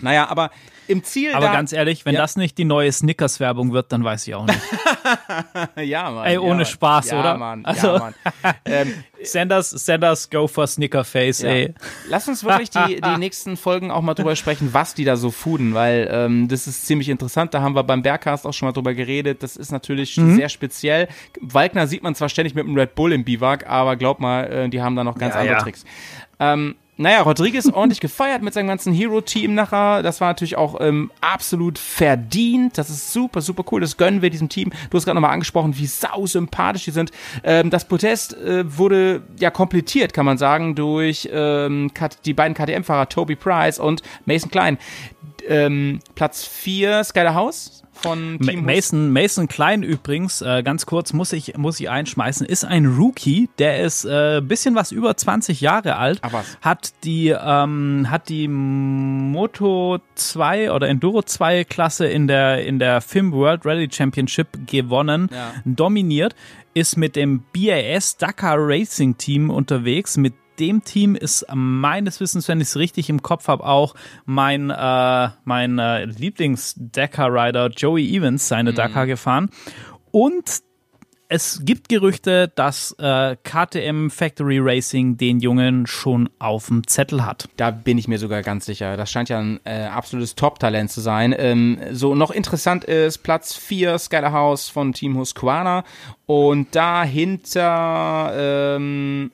Naja, 0.00 0.28
aber 0.28 0.50
im 0.88 1.04
Ziel 1.04 1.32
aber 1.34 1.46
ganz 1.52 1.72
ehrlich, 1.72 2.04
wenn 2.04 2.14
Ja. 2.14 2.20
das 2.22 2.36
nicht 2.36 2.58
die 2.58 2.64
neue 2.64 2.90
Snickers-Werbung 2.90 3.72
wird, 3.72 3.92
dann 3.92 4.02
weiß 4.02 4.26
ich 4.26 4.34
auch 4.34 4.46
nicht. 4.46 4.58
ja, 5.76 6.10
Mann, 6.10 6.26
Ey, 6.26 6.34
ja, 6.34 6.40
ohne 6.40 6.54
Mann. 6.56 6.64
Spaß, 6.66 7.10
ja, 7.10 7.20
oder? 7.20 7.36
Mann, 7.36 7.64
Also- 7.64 7.94
ja, 7.94 7.98
Mann. 7.98 8.14
Ähm, 8.64 8.94
Sanders, 9.22 9.70
Sanders, 9.70 10.30
go 10.30 10.46
for 10.48 10.66
Snickerface, 10.66 11.42
Ja. 11.42 11.50
ey. 11.50 11.74
Lass 12.08 12.26
uns 12.26 12.42
wirklich 12.42 12.70
die, 12.70 13.00
die 13.00 13.16
nächsten 13.18 13.56
Folgen 13.56 13.90
auch 13.90 14.00
mal 14.02 14.14
drüber 14.14 14.34
sprechen, 14.34 14.72
was 14.72 14.94
die 14.94 15.04
da 15.04 15.16
so 15.16 15.30
fooden, 15.30 15.74
weil 15.74 16.08
ähm, 16.10 16.48
das 16.48 16.66
ist 16.66 16.86
ziemlich 16.86 17.08
interessant. 17.08 17.52
Da 17.54 17.60
haben 17.60 17.74
wir 17.76 17.82
beim 17.84 18.02
Bergcast 18.02 18.46
auch 18.46 18.52
schon 18.54 18.66
mal 18.68 18.72
drüber 18.72 18.94
geredet. 18.94 19.42
Das 19.42 19.56
ist 19.56 19.70
natürlich 19.72 20.16
Mhm. 20.16 20.36
sehr 20.36 20.48
speziell. 20.48 21.08
Walkner 21.40 21.86
sieht 21.86 22.02
man 22.02 22.14
zwar 22.14 22.28
ständig 22.28 22.54
mit 22.54 22.64
einem 22.66 22.76
Red 22.76 22.94
Bull 22.94 23.12
im 23.12 23.24
Biwak, 23.24 23.66
aber 23.68 23.96
glaub 23.96 24.20
mal, 24.20 24.44
äh, 24.50 24.68
die 24.68 24.80
haben 24.82 24.96
da 24.96 25.04
noch 25.04 25.18
ganz 25.18 25.34
Ja, 25.34 25.40
andere 25.40 25.56
ja. 25.58 25.62
Tricks. 25.62 25.84
Ähm, 26.38 26.76
naja, 27.00 27.22
Rodriguez 27.22 27.66
ordentlich 27.66 28.00
gefeiert 28.00 28.42
mit 28.42 28.52
seinem 28.52 28.68
ganzen 28.68 28.92
Hero-Team 28.92 29.54
nachher. 29.54 30.02
Das 30.02 30.20
war 30.20 30.28
natürlich 30.28 30.56
auch 30.56 30.78
ähm, 30.80 31.10
absolut 31.22 31.78
verdient. 31.78 32.76
Das 32.76 32.90
ist 32.90 33.10
super, 33.10 33.40
super 33.40 33.64
cool. 33.72 33.80
Das 33.80 33.96
gönnen 33.96 34.20
wir 34.20 34.28
diesem 34.28 34.50
Team. 34.50 34.70
Du 34.90 34.98
hast 34.98 35.06
gerade 35.06 35.14
nochmal 35.14 35.32
angesprochen, 35.32 35.78
wie 35.78 35.86
sau 35.86 36.26
sympathisch 36.26 36.84
die 36.84 36.90
sind. 36.90 37.10
Ähm, 37.42 37.70
das 37.70 37.86
Protest 37.86 38.36
äh, 38.36 38.76
wurde 38.76 39.22
ja 39.38 39.50
komplettiert, 39.50 40.12
kann 40.12 40.26
man 40.26 40.36
sagen, 40.36 40.74
durch 40.74 41.26
ähm, 41.32 41.90
die 42.26 42.34
beiden 42.34 42.54
KTM-Fahrer 42.54 43.08
Toby 43.08 43.34
Price 43.34 43.78
und 43.78 44.02
Mason 44.26 44.50
Klein. 44.50 44.76
Ähm, 45.48 46.00
Platz 46.14 46.44
4 46.44 47.02
Skyler 47.02 47.34
House 47.34 47.79
von 48.02 48.38
Team 48.40 48.64
Mason, 48.64 49.10
Mason 49.12 49.48
Klein 49.48 49.82
übrigens, 49.82 50.40
äh, 50.42 50.62
ganz 50.62 50.86
kurz 50.86 51.12
muss 51.12 51.32
ich, 51.32 51.56
muss 51.56 51.78
ich 51.80 51.90
einschmeißen, 51.90 52.46
ist 52.46 52.64
ein 52.64 52.86
Rookie, 52.86 53.48
der 53.58 53.80
ist 53.80 54.04
äh, 54.04 54.40
bisschen 54.42 54.74
was 54.74 54.92
über 54.92 55.16
20 55.16 55.60
Jahre 55.60 55.96
alt, 55.96 56.20
hat 56.60 56.92
die, 57.04 57.28
ähm, 57.28 58.06
hat 58.10 58.28
die 58.28 58.48
Moto 58.48 59.98
2 60.14 60.72
oder 60.72 60.88
Enduro 60.88 61.22
2 61.22 61.64
Klasse 61.64 62.06
in 62.06 62.26
der, 62.26 62.64
in 62.64 62.78
der 62.78 63.00
FIM 63.00 63.32
World 63.32 63.64
Rally 63.66 63.88
Championship 63.90 64.48
gewonnen, 64.66 65.28
Ja. 65.32 65.52
dominiert, 65.64 66.34
ist 66.74 66.96
mit 66.96 67.16
dem 67.16 67.42
BAS 67.52 68.16
Dakar 68.16 68.56
Racing 68.58 69.16
Team 69.18 69.50
unterwegs, 69.50 70.16
mit 70.16 70.34
dem 70.60 70.84
Team 70.84 71.14
ist 71.14 71.46
meines 71.52 72.20
Wissens, 72.20 72.46
wenn 72.46 72.60
ich 72.60 72.68
es 72.68 72.76
richtig 72.76 73.08
im 73.08 73.22
Kopf 73.22 73.48
habe, 73.48 73.64
auch 73.64 73.94
mein, 74.26 74.70
äh, 74.70 75.28
mein 75.44 75.78
äh, 75.78 76.04
Lieblings-Dakar-Rider 76.04 77.70
Joey 77.70 78.16
Evans 78.16 78.46
seine 78.46 78.74
Dakar 78.74 79.06
gefahren. 79.06 79.50
Und 80.12 80.62
es 81.32 81.60
gibt 81.64 81.88
Gerüchte, 81.88 82.48
dass 82.56 82.90
äh, 82.98 83.36
KTM 83.44 84.10
Factory 84.10 84.58
Racing 84.60 85.16
den 85.16 85.38
Jungen 85.38 85.86
schon 85.86 86.28
auf 86.40 86.66
dem 86.66 86.84
Zettel 86.88 87.24
hat. 87.24 87.48
Da 87.56 87.70
bin 87.70 87.98
ich 87.98 88.08
mir 88.08 88.18
sogar 88.18 88.42
ganz 88.42 88.66
sicher. 88.66 88.96
Das 88.96 89.12
scheint 89.12 89.28
ja 89.28 89.38
ein 89.38 89.60
äh, 89.62 89.84
absolutes 89.84 90.34
Top-Talent 90.34 90.90
zu 90.90 91.00
sein. 91.00 91.32
Ähm, 91.38 91.78
so, 91.92 92.16
noch 92.16 92.32
interessant 92.32 92.82
ist 92.82 93.18
Platz 93.18 93.54
4 93.54 93.96
Skyler 93.98 94.32
House 94.32 94.68
von 94.68 94.92
Team 94.92 95.16
Husqvarna 95.16 95.84
und 96.26 96.74
dahinter 96.74 98.32
ähm, 98.34 99.30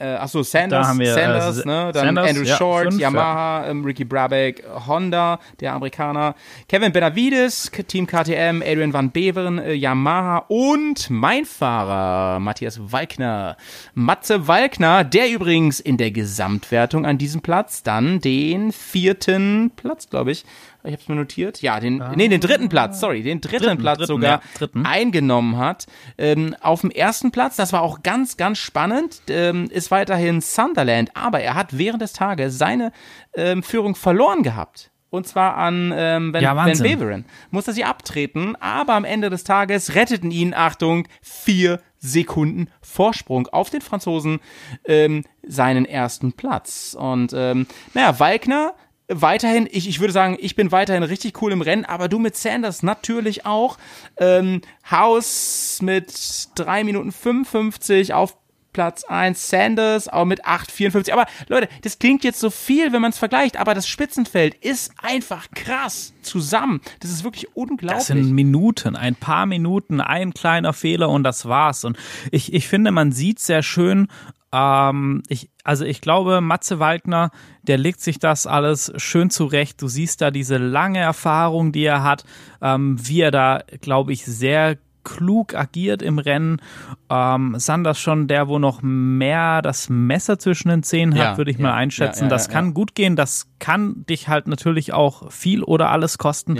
äh, 0.00 0.14
achso, 0.14 0.42
Sanders, 0.42 0.98
wir, 0.98 1.10
äh, 1.10 1.14
Sanders, 1.14 1.58
S- 1.58 1.64
ne? 1.64 1.90
Dann 1.92 2.06
Sanders, 2.06 2.28
Andrew 2.30 2.42
ja, 2.44 2.56
Short, 2.56 2.84
fünf, 2.88 3.00
Yamaha, 3.00 3.66
ähm, 3.68 3.84
Ricky 3.84 4.04
Brabeck, 4.04 4.64
Honda, 4.86 5.38
der 5.60 5.74
Amerikaner, 5.74 6.34
Kevin 6.68 6.92
Benavides, 6.92 7.70
Team 7.86 8.06
KTM, 8.06 8.62
Adrian 8.62 8.92
Van 8.92 9.10
Beveren, 9.12 9.58
äh, 9.58 9.72
Yamaha 9.74 10.44
und 10.48 11.08
mein 11.10 11.44
Fahrer, 11.44 12.40
Matthias 12.40 12.80
Walkner. 12.92 13.56
Matze 13.94 14.48
Walkner, 14.48 15.04
der 15.04 15.30
übrigens 15.30 15.80
in 15.80 15.96
der 15.98 16.10
Gesamtwertung 16.10 17.04
an 17.06 17.18
diesem 17.18 17.42
Platz 17.42 17.82
dann 17.82 18.20
den 18.20 18.72
vierten 18.72 19.70
Platz, 19.76 20.08
glaube 20.08 20.32
ich, 20.32 20.44
ich 20.84 20.92
habe 20.92 21.02
es 21.02 21.08
mir 21.08 21.14
notiert, 21.14 21.62
ja, 21.62 21.78
den, 21.80 22.02
nee, 22.14 22.28
den 22.28 22.40
dritten 22.40 22.68
Platz, 22.68 23.00
sorry, 23.00 23.22
den 23.22 23.40
dritten, 23.40 23.64
Dritten, 23.64 23.78
Platz 23.78 23.98
dritten, 23.98 24.08
sogar 24.08 24.30
ja, 24.30 24.40
dritten. 24.56 24.86
eingenommen 24.86 25.58
hat. 25.58 25.86
Ähm, 26.18 26.56
auf 26.60 26.80
dem 26.80 26.90
ersten 26.90 27.30
Platz, 27.30 27.56
das 27.56 27.72
war 27.72 27.82
auch 27.82 28.02
ganz, 28.02 28.36
ganz 28.36 28.58
spannend, 28.58 29.22
ähm, 29.28 29.68
ist 29.70 29.90
weiterhin 29.90 30.40
Sunderland, 30.40 31.10
aber 31.14 31.40
er 31.40 31.54
hat 31.54 31.76
während 31.76 32.02
des 32.02 32.12
Tages 32.12 32.58
seine 32.58 32.92
ähm, 33.34 33.62
Führung 33.62 33.94
verloren 33.94 34.42
gehabt. 34.42 34.90
Und 35.10 35.26
zwar 35.26 35.56
an 35.56 35.92
ähm, 35.94 36.32
Van, 36.32 36.42
Ja, 36.42 36.54
Wahnsinn. 36.54 36.98
Beveren. 36.98 37.24
Musste 37.50 37.72
sie 37.72 37.84
abtreten, 37.84 38.54
aber 38.56 38.94
am 38.94 39.04
Ende 39.04 39.28
des 39.28 39.42
Tages 39.42 39.96
retteten 39.96 40.30
ihn, 40.30 40.54
Achtung, 40.54 41.08
vier 41.20 41.80
Sekunden 41.98 42.68
Vorsprung 42.80 43.48
auf 43.48 43.70
den 43.70 43.80
Franzosen 43.80 44.40
ähm, 44.84 45.24
seinen 45.42 45.84
ersten 45.84 46.32
Platz. 46.32 46.96
Und 46.98 47.32
ähm, 47.34 47.66
naja, 47.92 48.18
Walkner 48.20 48.74
weiterhin, 49.10 49.68
ich, 49.70 49.88
ich 49.88 50.00
würde 50.00 50.12
sagen, 50.12 50.36
ich 50.40 50.56
bin 50.56 50.72
weiterhin 50.72 51.02
richtig 51.02 51.42
cool 51.42 51.52
im 51.52 51.62
Rennen, 51.62 51.84
aber 51.84 52.08
du 52.08 52.18
mit 52.18 52.36
Sanders 52.36 52.82
natürlich 52.82 53.44
auch. 53.44 53.76
Ähm, 54.16 54.62
Haus 54.90 55.80
mit 55.82 56.48
3 56.54 56.84
Minuten 56.84 57.12
55 57.12 58.14
auf 58.14 58.36
Platz 58.72 59.04
1 59.04 59.50
Sanders, 59.50 60.08
auch 60.08 60.24
mit 60.24 60.44
8,54. 60.44 61.12
Aber 61.12 61.26
Leute, 61.48 61.68
das 61.82 61.98
klingt 61.98 62.22
jetzt 62.22 62.38
so 62.38 62.50
viel, 62.50 62.92
wenn 62.92 63.02
man 63.02 63.10
es 63.10 63.18
vergleicht, 63.18 63.56
aber 63.56 63.74
das 63.74 63.88
Spitzenfeld 63.88 64.54
ist 64.54 64.92
einfach 65.02 65.50
krass 65.50 66.12
zusammen. 66.22 66.80
Das 67.00 67.10
ist 67.10 67.24
wirklich 67.24 67.48
unglaublich. 67.56 67.98
Das 67.98 68.06
sind 68.06 68.30
Minuten, 68.32 68.94
ein 68.94 69.16
paar 69.16 69.46
Minuten, 69.46 70.00
ein 70.00 70.32
kleiner 70.34 70.72
Fehler 70.72 71.08
und 71.08 71.24
das 71.24 71.46
war's. 71.46 71.84
Und 71.84 71.96
ich, 72.30 72.52
ich 72.52 72.68
finde, 72.68 72.92
man 72.92 73.12
sieht 73.12 73.40
sehr 73.40 73.62
schön, 73.62 74.06
ähm, 74.52 75.22
ich, 75.28 75.50
also 75.64 75.84
ich 75.84 76.00
glaube, 76.00 76.40
Matze 76.40 76.78
Waldner, 76.78 77.30
der 77.62 77.78
legt 77.78 78.00
sich 78.00 78.18
das 78.18 78.46
alles 78.46 78.92
schön 78.96 79.30
zurecht. 79.30 79.80
Du 79.80 79.88
siehst 79.88 80.20
da 80.20 80.30
diese 80.30 80.58
lange 80.58 80.98
Erfahrung, 80.98 81.72
die 81.72 81.84
er 81.84 82.02
hat, 82.02 82.24
ähm, 82.60 82.96
wie 83.00 83.20
er 83.20 83.30
da, 83.30 83.62
glaube 83.80 84.12
ich, 84.12 84.24
sehr 84.24 84.78
klug 85.04 85.54
agiert 85.54 86.02
im 86.02 86.18
Rennen. 86.18 86.60
Ähm, 87.08 87.54
Sanders 87.58 87.98
schon 87.98 88.28
der, 88.28 88.48
wo 88.48 88.58
noch 88.58 88.80
mehr 88.82 89.62
das 89.62 89.88
Messer 89.88 90.38
zwischen 90.38 90.68
den 90.68 90.82
Zähnen 90.82 91.14
hat, 91.14 91.32
ja, 91.32 91.38
würde 91.38 91.50
ich 91.50 91.58
ja, 91.58 91.64
mal 91.64 91.74
einschätzen. 91.74 92.24
Ja, 92.24 92.30
das 92.30 92.48
kann 92.48 92.74
gut 92.74 92.94
gehen. 92.94 93.16
Das 93.16 93.48
kann 93.58 94.04
dich 94.08 94.28
halt 94.28 94.46
natürlich 94.48 94.92
auch 94.92 95.30
viel 95.30 95.62
oder 95.62 95.90
alles 95.90 96.18
kosten. 96.18 96.58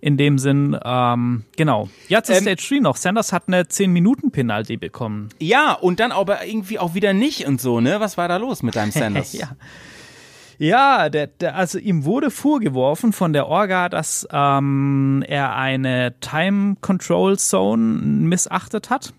In 0.00 0.16
dem 0.16 0.38
Sinn, 0.38 0.78
ähm, 0.84 1.44
genau. 1.56 1.88
Ja, 2.08 2.22
zu 2.22 2.32
ähm, 2.32 2.40
Stage 2.40 2.66
3 2.68 2.80
noch. 2.80 2.96
Sanders 2.96 3.32
hat 3.32 3.44
eine 3.46 3.62
10-Minuten-Penalty 3.62 4.76
bekommen. 4.76 5.28
Ja, 5.38 5.72
und 5.72 6.00
dann 6.00 6.12
aber 6.12 6.46
irgendwie 6.46 6.78
auch 6.78 6.94
wieder 6.94 7.12
nicht 7.12 7.46
und 7.46 7.60
so, 7.60 7.80
ne? 7.80 8.00
Was 8.00 8.16
war 8.16 8.28
da 8.28 8.36
los 8.36 8.62
mit 8.62 8.76
deinem 8.76 8.90
Sanders? 8.92 9.32
ja. 9.32 9.50
Ja, 10.60 11.08
der, 11.08 11.26
der, 11.26 11.56
also 11.56 11.78
ihm 11.78 12.04
wurde 12.04 12.30
vorgeworfen 12.30 13.14
von 13.14 13.32
der 13.32 13.46
Orga, 13.46 13.88
dass 13.88 14.28
ähm, 14.30 15.24
er 15.26 15.56
eine 15.56 16.20
Time 16.20 16.76
Control 16.82 17.38
Zone 17.38 17.82
missachtet 17.82 18.90
hat. 18.90 19.14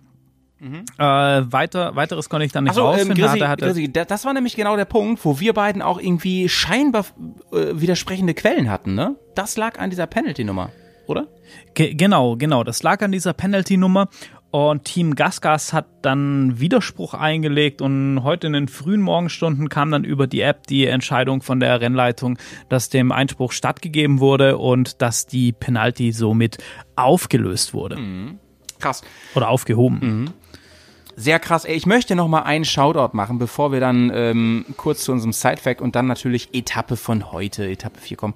Mhm. 0.59 0.85
Äh, 0.99 1.03
weiter, 1.03 1.95
weiteres 1.95 2.29
konnte 2.29 2.45
ich 2.45 2.51
dann 2.51 2.65
nicht 2.65 2.75
so, 2.75 2.83
rausfinden. 2.83 3.17
Ähm, 3.17 3.25
Grisi, 3.25 3.39
hatte, 3.39 4.05
das 4.05 4.23
war 4.23 4.33
nämlich 4.33 4.55
genau 4.55 4.75
der 4.75 4.85
Punkt, 4.85 5.25
wo 5.25 5.39
wir 5.39 5.53
beiden 5.53 5.81
auch 5.81 5.99
irgendwie 5.99 6.47
scheinbar 6.47 7.05
äh, 7.51 7.71
widersprechende 7.73 8.35
Quellen 8.35 8.69
hatten, 8.69 8.93
ne? 8.93 9.15
Das 9.33 9.57
lag 9.57 9.79
an 9.79 9.89
dieser 9.89 10.05
Penalty-Nummer, 10.05 10.69
oder? 11.07 11.25
Ge 11.73 11.95
genau, 11.95 12.35
genau. 12.35 12.63
Das 12.63 12.83
lag 12.83 13.01
an 13.01 13.11
dieser 13.11 13.33
Penalty-Nummer. 13.33 14.09
Und 14.51 14.83
Team 14.83 15.15
Gasgas 15.15 15.71
hat 15.71 15.87
dann 16.01 16.59
Widerspruch 16.59 17.13
eingelegt 17.13 17.81
und 17.81 18.21
heute 18.23 18.47
in 18.47 18.53
den 18.53 18.67
frühen 18.67 19.01
Morgenstunden 19.01 19.69
kam 19.69 19.91
dann 19.91 20.03
über 20.03 20.27
die 20.27 20.41
App 20.41 20.67
die 20.67 20.85
Entscheidung 20.87 21.41
von 21.41 21.61
der 21.61 21.79
Rennleitung, 21.79 22.37
dass 22.67 22.89
dem 22.89 23.13
Einspruch 23.13 23.53
stattgegeben 23.53 24.19
wurde 24.19 24.57
und 24.57 25.01
dass 25.01 25.25
die 25.25 25.53
Penalty 25.53 26.11
somit 26.11 26.57
aufgelöst 26.97 27.73
wurde. 27.73 27.95
Mhm. 27.95 28.39
Krass. 28.79 29.03
Oder 29.35 29.47
aufgehoben. 29.47 29.99
Mhm. 30.01 30.33
Sehr 31.15 31.39
krass. 31.39 31.65
Ey, 31.65 31.75
ich 31.75 31.85
möchte 31.85 32.15
noch 32.15 32.27
mal 32.27 32.43
einen 32.43 32.65
Shoutout 32.65 33.15
machen, 33.15 33.37
bevor 33.37 33.71
wir 33.71 33.79
dann 33.79 34.11
ähm, 34.13 34.65
kurz 34.77 35.03
zu 35.03 35.11
unserem 35.11 35.33
Sidefact 35.33 35.81
und 35.81 35.95
dann 35.95 36.07
natürlich 36.07 36.49
Etappe 36.53 36.97
von 36.97 37.31
heute, 37.31 37.67
Etappe 37.67 37.99
4 37.99 38.17
kommen. 38.17 38.33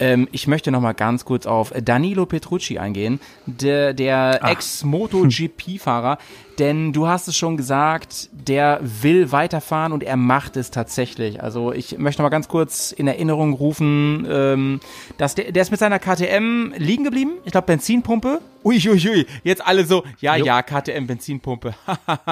Ähm, 0.00 0.28
ich 0.32 0.46
möchte 0.46 0.70
noch 0.70 0.80
mal 0.80 0.92
ganz 0.92 1.24
kurz 1.24 1.46
auf 1.46 1.72
Danilo 1.82 2.26
Petrucci 2.26 2.78
eingehen, 2.78 3.20
der, 3.46 3.94
der 3.94 4.40
Ex-MotoGP-Fahrer, 4.42 6.18
denn 6.58 6.92
du 6.92 7.06
hast 7.06 7.28
es 7.28 7.36
schon 7.36 7.56
gesagt, 7.56 8.28
der 8.32 8.80
will 8.82 9.32
weiterfahren 9.32 9.92
und 9.92 10.02
er 10.02 10.16
macht 10.16 10.56
es 10.56 10.70
tatsächlich. 10.70 11.42
Also 11.42 11.72
ich 11.72 11.98
möchte 11.98 12.22
noch 12.22 12.26
mal 12.26 12.30
ganz 12.30 12.48
kurz 12.48 12.92
in 12.92 13.06
Erinnerung 13.06 13.52
rufen, 13.52 14.26
ähm, 14.30 14.80
dass 15.18 15.34
der, 15.34 15.52
der 15.52 15.62
ist 15.62 15.70
mit 15.70 15.80
seiner 15.80 15.98
KTM 15.98 16.72
liegen 16.76 17.04
geblieben. 17.04 17.32
Ich 17.44 17.52
glaube 17.52 17.66
Benzinpumpe. 17.66 18.40
Uiuiui, 18.64 19.08
ui, 19.08 19.26
jetzt 19.44 19.64
alle 19.64 19.84
so, 19.84 20.02
ja, 20.18 20.34
jo. 20.34 20.44
ja, 20.44 20.60
KTM 20.62 21.06
Benzinpumpe. 21.06 21.74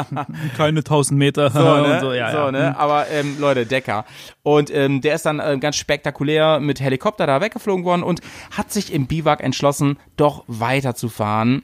Keine 0.56 0.80
1000 0.80 1.18
Meter. 1.18 1.50
So, 1.50 1.60
ne? 1.60 1.98
so, 2.00 2.12
ja, 2.12 2.32
so, 2.32 2.38
ja. 2.38 2.50
ne? 2.50 2.76
Aber 2.76 3.08
ähm, 3.10 3.36
Leute, 3.38 3.66
Decker. 3.66 4.04
Und 4.42 4.74
ähm, 4.74 5.00
der 5.00 5.14
ist 5.14 5.26
dann 5.26 5.38
äh, 5.38 5.58
ganz 5.60 5.76
spektakulär 5.76 6.58
mit 6.58 6.80
Helikopter 6.80 7.26
da 7.26 7.40
weggeflogen 7.40 7.84
worden 7.84 8.02
und 8.02 8.20
hat 8.50 8.72
sich 8.72 8.92
im 8.92 9.06
Biwak 9.06 9.42
entschlossen, 9.42 9.98
doch 10.16 10.44
weiterzufahren 10.48 11.62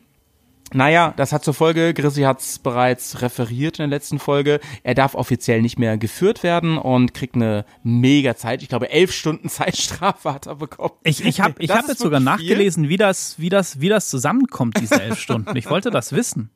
naja, 0.72 1.12
das 1.16 1.32
hat 1.32 1.44
zur 1.44 1.54
Folge, 1.54 1.94
Grissi 1.94 2.22
hat 2.22 2.40
es 2.40 2.58
bereits 2.58 3.22
referiert 3.22 3.78
in 3.78 3.90
der 3.90 3.98
letzten 3.98 4.18
Folge, 4.18 4.60
er 4.82 4.94
darf 4.94 5.14
offiziell 5.14 5.62
nicht 5.62 5.78
mehr 5.78 5.98
geführt 5.98 6.42
werden 6.42 6.78
und 6.78 7.14
kriegt 7.14 7.34
eine 7.34 7.64
mega 7.82 8.36
Zeit. 8.36 8.62
Ich 8.62 8.68
glaube, 8.68 8.90
elf 8.90 9.12
Stunden 9.12 9.48
Zeitstrafe 9.50 10.32
hat 10.32 10.46
er 10.46 10.56
bekommen. 10.56 10.94
Ich, 11.02 11.24
ich 11.24 11.40
habe 11.40 11.54
ich 11.58 11.70
hab 11.70 11.88
jetzt 11.88 12.00
sogar 12.00 12.20
nachgelesen, 12.20 12.88
wie 12.88 12.96
das, 12.96 13.38
wie, 13.38 13.48
das, 13.48 13.80
wie 13.80 13.88
das 13.88 14.08
zusammenkommt, 14.08 14.78
diese 14.80 15.00
elf 15.02 15.18
Stunden. 15.18 15.56
Ich 15.56 15.68
wollte 15.68 15.90
das 15.90 16.12
wissen. 16.12 16.50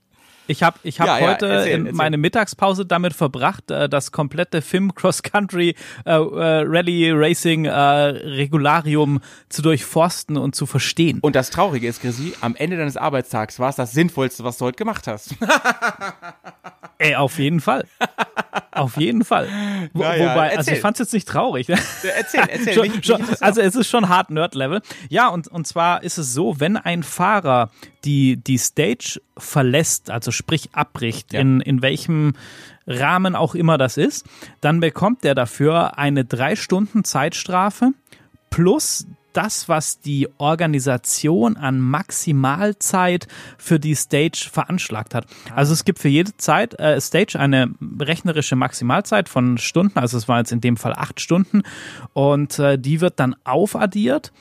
Ich 0.46 0.62
habe 0.62 0.78
ich 0.82 1.00
hab 1.00 1.06
ja, 1.06 1.20
heute 1.20 1.46
ja, 1.46 1.52
erzähl, 1.54 1.72
in 1.72 1.86
erzähl. 1.86 1.96
meine 1.96 2.16
Mittagspause 2.18 2.84
damit 2.84 3.14
verbracht, 3.14 3.70
äh, 3.70 3.88
das 3.88 4.12
komplette 4.12 4.60
FIM 4.62 4.94
Cross 4.94 5.22
Country 5.22 5.74
äh, 6.04 6.10
äh, 6.10 6.64
Rally 6.66 7.10
Racing 7.12 7.66
Regularium 7.66 9.20
zu 9.48 9.62
durchforsten 9.62 10.36
und 10.36 10.54
zu 10.54 10.66
verstehen. 10.66 11.20
Und 11.20 11.36
das 11.36 11.50
Traurige 11.50 11.88
ist, 11.88 12.02
Grisi, 12.02 12.34
am 12.40 12.56
Ende 12.56 12.76
deines 12.76 12.96
Arbeitstags 12.96 13.58
war 13.58 13.70
es 13.70 13.76
das 13.76 13.92
Sinnvollste, 13.92 14.44
was 14.44 14.58
du 14.58 14.66
heute 14.66 14.76
gemacht 14.76 15.06
hast. 15.06 15.34
Ey, 16.98 17.16
auf 17.16 17.38
jeden 17.38 17.60
Fall. 17.60 17.86
Auf 18.70 18.96
jeden 18.96 19.24
Fall. 19.24 19.48
Wo, 19.92 20.02
naja, 20.02 20.30
wobei, 20.30 20.46
erzähl. 20.46 20.58
also 20.58 20.70
ich 20.72 20.80
fand 20.80 20.96
es 20.96 21.00
jetzt 21.00 21.12
nicht 21.12 21.28
traurig. 21.28 21.68
Erzähl, 21.68 22.44
erzähl. 22.48 22.74
schon, 22.74 23.02
schon, 23.02 23.22
also 23.40 23.60
es 23.60 23.74
ist 23.74 23.88
schon 23.88 24.08
hart 24.08 24.30
Nerd-Level. 24.30 24.80
Ja, 25.08 25.28
und, 25.28 25.48
und 25.48 25.66
zwar 25.66 26.02
ist 26.02 26.18
es 26.18 26.34
so, 26.34 26.60
wenn 26.60 26.76
ein 26.76 27.02
Fahrer 27.02 27.70
die, 28.04 28.36
die 28.36 28.58
Stage 28.58 29.20
verlässt, 29.36 30.10
also 30.10 30.30
sprich 30.34 30.70
abbricht, 30.72 31.32
ja. 31.32 31.40
in, 31.40 31.60
in 31.60 31.82
welchem 31.82 32.34
Rahmen 32.86 33.34
auch 33.34 33.54
immer 33.54 33.78
das 33.78 33.96
ist, 33.96 34.26
dann 34.60 34.80
bekommt 34.80 35.24
er 35.24 35.34
dafür 35.34 35.98
eine 35.98 36.24
drei 36.24 36.56
Stunden 36.56 37.04
Zeitstrafe 37.04 37.92
plus 38.50 39.06
das, 39.34 39.68
was 39.68 40.00
die 40.00 40.28
Organisation 40.38 41.56
an 41.56 41.80
Maximalzeit 41.80 43.26
für 43.58 43.78
die 43.78 43.94
Stage 43.94 44.48
veranschlagt 44.50 45.14
hat. 45.14 45.26
Also 45.54 45.72
es 45.72 45.84
gibt 45.84 45.98
für 45.98 46.08
jede 46.08 46.36
Zeit 46.36 46.78
äh, 46.78 47.00
Stage 47.00 47.38
eine 47.38 47.74
rechnerische 48.00 48.56
Maximalzeit 48.56 49.28
von 49.28 49.58
Stunden, 49.58 49.98
also 49.98 50.16
es 50.16 50.28
war 50.28 50.38
jetzt 50.38 50.52
in 50.52 50.60
dem 50.60 50.76
Fall 50.76 50.94
acht 50.94 51.20
Stunden 51.20 51.62
und 52.12 52.58
äh, 52.58 52.78
die 52.78 53.00
wird 53.00 53.18
dann 53.18 53.34
aufaddiert 53.44 54.32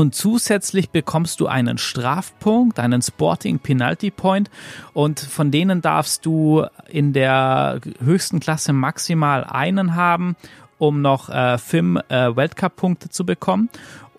und 0.00 0.14
zusätzlich 0.14 0.90
bekommst 0.90 1.40
du 1.40 1.46
einen 1.46 1.78
Strafpunkt, 1.78 2.78
einen 2.78 3.02
Sporting 3.02 3.58
Penalty 3.58 4.10
Point 4.10 4.50
und 4.92 5.20
von 5.20 5.50
denen 5.50 5.82
darfst 5.82 6.26
du 6.26 6.64
in 6.88 7.12
der 7.12 7.80
höchsten 8.02 8.40
Klasse 8.40 8.72
maximal 8.72 9.44
einen 9.44 9.94
haben 9.94 10.36
um 10.80 11.02
noch 11.02 11.28
äh, 11.28 11.58
FIM 11.58 11.98
äh, 12.08 12.34
Weltcup-Punkte 12.34 13.10
zu 13.10 13.24
bekommen. 13.24 13.68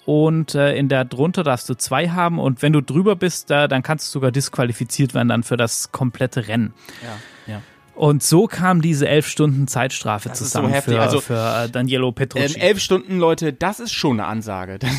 Und 0.05 0.55
äh, 0.55 0.75
in 0.75 0.89
der 0.89 1.05
drunter 1.05 1.43
darfst 1.43 1.69
du 1.69 1.75
zwei 1.75 2.09
haben. 2.09 2.39
Und 2.39 2.61
wenn 2.61 2.73
du 2.73 2.81
drüber 2.81 3.15
bist, 3.15 3.51
äh, 3.51 3.67
dann 3.67 3.83
kannst 3.83 4.07
du 4.07 4.11
sogar 4.11 4.31
disqualifiziert 4.31 5.13
werden 5.13 5.29
dann 5.29 5.43
für 5.43 5.57
das 5.57 5.91
komplette 5.91 6.47
Rennen. 6.47 6.73
Ja, 7.03 7.53
ja. 7.53 7.61
Und 7.93 8.23
so 8.23 8.47
kam 8.47 8.81
diese 8.81 9.07
elf 9.07 9.27
Stunden 9.27 9.67
Zeitstrafe 9.67 10.29
das 10.29 10.39
zusammen 10.39 10.73
so 10.73 10.81
für, 10.81 11.01
also, 11.01 11.21
für 11.21 11.65
äh, 11.65 11.69
Danielo 11.69 12.11
Petrucci. 12.11 12.55
Ähm, 12.55 12.61
elf 12.61 12.79
Stunden, 12.79 13.19
Leute, 13.19 13.53
das 13.53 13.79
ist 13.79 13.91
schon 13.91 14.19
eine 14.19 14.27
Ansage. 14.27 14.79
Das, 14.79 14.91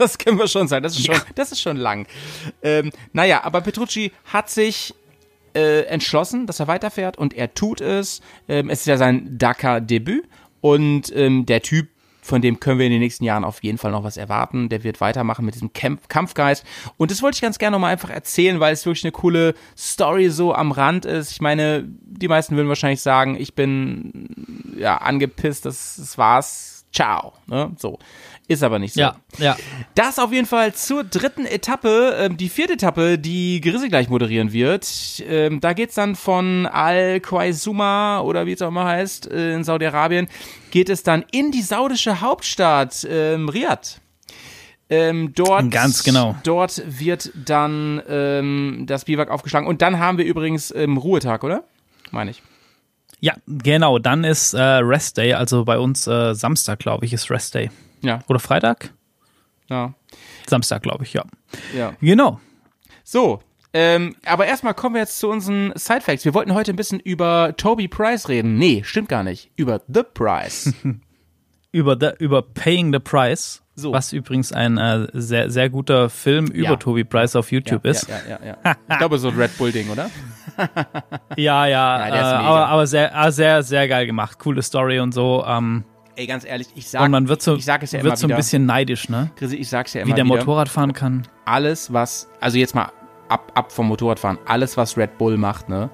das 0.00 0.18
können 0.18 0.38
wir 0.38 0.48
schon 0.48 0.66
sagen. 0.66 0.82
Das 0.82 0.96
ist 0.96 1.06
schon, 1.06 1.14
ja. 1.14 1.22
das 1.34 1.52
ist 1.52 1.60
schon 1.60 1.76
lang. 1.76 2.06
Ähm, 2.62 2.90
naja, 3.12 3.44
aber 3.44 3.60
Petrucci 3.60 4.12
hat 4.24 4.50
sich 4.50 4.94
äh, 5.54 5.82
entschlossen, 5.82 6.46
dass 6.46 6.60
er 6.60 6.68
weiterfährt 6.68 7.18
und 7.18 7.34
er 7.34 7.54
tut 7.54 7.80
es. 7.80 8.20
Ähm, 8.48 8.70
es 8.70 8.80
ist 8.80 8.86
ja 8.86 8.96
sein 8.96 9.38
Dakar-Debüt 9.38 10.26
und 10.60 11.14
ähm, 11.14 11.46
der 11.46 11.62
Typ, 11.62 11.88
von 12.22 12.42
dem 12.42 12.60
können 12.60 12.78
wir 12.78 12.86
in 12.86 12.92
den 12.92 13.00
nächsten 13.00 13.24
Jahren 13.24 13.44
auf 13.44 13.62
jeden 13.62 13.78
Fall 13.78 13.90
noch 13.90 14.04
was 14.04 14.16
erwarten. 14.16 14.68
Der 14.68 14.84
wird 14.84 15.00
weitermachen 15.00 15.44
mit 15.44 15.54
diesem 15.54 15.72
Kampf 15.72 16.08
Kampfgeist. 16.08 16.64
Und 16.96 17.10
das 17.10 17.22
wollte 17.22 17.36
ich 17.36 17.42
ganz 17.42 17.58
gerne 17.58 17.74
nochmal 17.74 17.92
einfach 17.92 18.10
erzählen, 18.10 18.60
weil 18.60 18.72
es 18.72 18.86
wirklich 18.86 19.04
eine 19.04 19.12
coole 19.12 19.54
Story 19.76 20.30
so 20.30 20.54
am 20.54 20.70
Rand 20.70 21.06
ist. 21.06 21.32
Ich 21.32 21.40
meine, 21.40 21.84
die 21.86 22.28
meisten 22.28 22.56
würden 22.56 22.68
wahrscheinlich 22.68 23.00
sagen, 23.00 23.36
ich 23.40 23.54
bin 23.54 24.28
ja 24.78 24.98
angepisst, 24.98 25.64
das, 25.64 25.96
das 25.96 26.18
war's. 26.18 26.84
Ciao. 26.92 27.32
Ne? 27.46 27.72
So. 27.78 27.98
Ist 28.50 28.64
aber 28.64 28.80
nicht 28.80 28.94
so. 28.94 29.00
Ja, 29.00 29.14
ja. 29.38 29.56
Das 29.94 30.18
auf 30.18 30.32
jeden 30.32 30.48
Fall 30.48 30.74
zur 30.74 31.04
dritten 31.04 31.46
Etappe, 31.46 32.16
ähm, 32.18 32.36
die 32.36 32.48
vierte 32.48 32.72
Etappe, 32.72 33.16
die 33.16 33.60
Grissi 33.60 33.88
gleich 33.88 34.08
moderieren 34.08 34.52
wird. 34.52 35.22
Ähm, 35.24 35.60
da 35.60 35.72
geht's 35.72 35.94
dann 35.94 36.16
von 36.16 36.66
Al-Qaisuma 36.66 38.18
oder 38.22 38.46
wie 38.46 38.52
es 38.54 38.60
auch 38.60 38.70
immer 38.70 38.86
heißt, 38.86 39.30
äh, 39.30 39.54
in 39.54 39.62
Saudi-Arabien, 39.62 40.26
geht 40.72 40.88
es 40.88 41.04
dann 41.04 41.24
in 41.30 41.52
die 41.52 41.62
saudische 41.62 42.22
Hauptstadt 42.22 43.06
ähm, 43.08 43.48
Riyadh. 43.48 44.00
Ähm, 44.88 45.32
dort, 45.32 45.70
Ganz 45.70 46.02
genau. 46.02 46.34
Dort 46.42 46.82
wird 46.84 47.30
dann 47.36 48.02
ähm, 48.08 48.82
das 48.88 49.04
Biwak 49.04 49.30
aufgeschlagen. 49.30 49.68
Und 49.68 49.80
dann 49.80 50.00
haben 50.00 50.18
wir 50.18 50.24
übrigens 50.24 50.74
ähm, 50.74 50.96
Ruhetag, 50.96 51.44
oder? 51.44 51.62
Meine 52.10 52.32
ich. 52.32 52.42
Ja, 53.20 53.34
genau. 53.46 54.00
Dann 54.00 54.24
ist 54.24 54.54
äh, 54.54 54.60
Rest 54.60 55.18
Day, 55.18 55.34
also 55.34 55.64
bei 55.64 55.78
uns 55.78 56.08
äh, 56.08 56.34
Samstag, 56.34 56.80
glaube 56.80 57.06
ich, 57.06 57.12
ist 57.12 57.30
Rest 57.30 57.54
Day. 57.54 57.70
Ja. 58.02 58.20
Oder 58.28 58.38
Freitag? 58.38 58.92
Ja. 59.68 59.94
Samstag, 60.48 60.82
glaube 60.82 61.04
ich, 61.04 61.12
ja. 61.12 61.24
Ja. 61.76 61.94
Genau. 62.00 62.40
So, 63.04 63.40
ähm, 63.72 64.16
aber 64.26 64.46
erstmal 64.46 64.74
kommen 64.74 64.96
wir 64.96 65.00
jetzt 65.00 65.18
zu 65.18 65.28
unseren 65.28 65.72
Side 65.76 66.00
Facts. 66.00 66.24
Wir 66.24 66.34
wollten 66.34 66.54
heute 66.54 66.72
ein 66.72 66.76
bisschen 66.76 66.98
über 66.98 67.54
Toby 67.56 67.86
Price 67.86 68.28
reden. 68.28 68.56
Nee, 68.56 68.82
stimmt 68.84 69.08
gar 69.08 69.22
nicht. 69.22 69.50
Über 69.56 69.80
The 69.86 70.02
Price. 70.02 70.74
über, 71.72 71.96
the, 71.98 72.10
über 72.18 72.42
Paying 72.42 72.92
the 72.92 72.98
Price. 72.98 73.62
So. 73.76 73.92
Was 73.92 74.12
übrigens 74.12 74.52
ein 74.52 74.76
äh, 74.76 75.06
sehr, 75.12 75.50
sehr 75.50 75.70
guter 75.70 76.10
Film 76.10 76.46
über 76.46 76.70
ja. 76.70 76.76
Toby 76.76 77.04
Price 77.04 77.34
auf 77.36 77.50
YouTube 77.50 77.84
ja, 77.84 77.90
ist. 77.92 78.08
Ja, 78.08 78.16
ja, 78.28 78.38
ja, 78.44 78.56
ja. 78.62 78.76
ich 78.90 78.98
glaube, 78.98 79.18
so 79.18 79.28
ein 79.28 79.36
Red 79.36 79.56
Bull-Ding, 79.56 79.88
oder? 79.88 80.10
ja, 81.36 81.66
ja. 81.66 82.08
äh, 82.08 82.20
aber, 82.20 82.66
aber 82.66 82.86
sehr, 82.86 83.14
äh, 83.14 83.32
sehr, 83.32 83.62
sehr 83.62 83.88
geil 83.88 84.06
gemacht. 84.06 84.38
Coole 84.38 84.62
Story 84.62 84.98
und 84.98 85.12
so. 85.12 85.44
Ähm, 85.46 85.84
Ey, 86.20 86.26
ganz 86.26 86.44
ehrlich, 86.44 86.68
ich 86.74 86.86
sag, 86.86 87.00
und 87.00 87.12
man 87.12 87.28
wird 87.28 87.40
so, 87.40 87.56
ich 87.56 87.64
sag 87.64 87.82
es 87.82 87.92
ja 87.92 88.02
wird 88.02 88.18
so 88.18 88.28
ein 88.28 88.36
bisschen 88.36 88.66
neidisch, 88.66 89.08
ne? 89.08 89.30
Chrissy, 89.36 89.56
ich 89.56 89.70
sag's 89.70 89.94
ja 89.94 90.02
immer 90.02 90.10
Wie 90.10 90.14
der 90.14 90.26
wieder. 90.26 90.36
Motorrad 90.36 90.68
fahren 90.68 90.92
kann. 90.92 91.26
Alles, 91.46 91.94
was, 91.94 92.28
also 92.40 92.58
jetzt 92.58 92.74
mal 92.74 92.92
ab, 93.30 93.50
ab 93.54 93.72
vom 93.72 93.88
Motorradfahren, 93.88 94.36
alles, 94.44 94.76
was 94.76 94.98
Red 94.98 95.16
Bull 95.16 95.38
macht, 95.38 95.70
ne, 95.70 95.88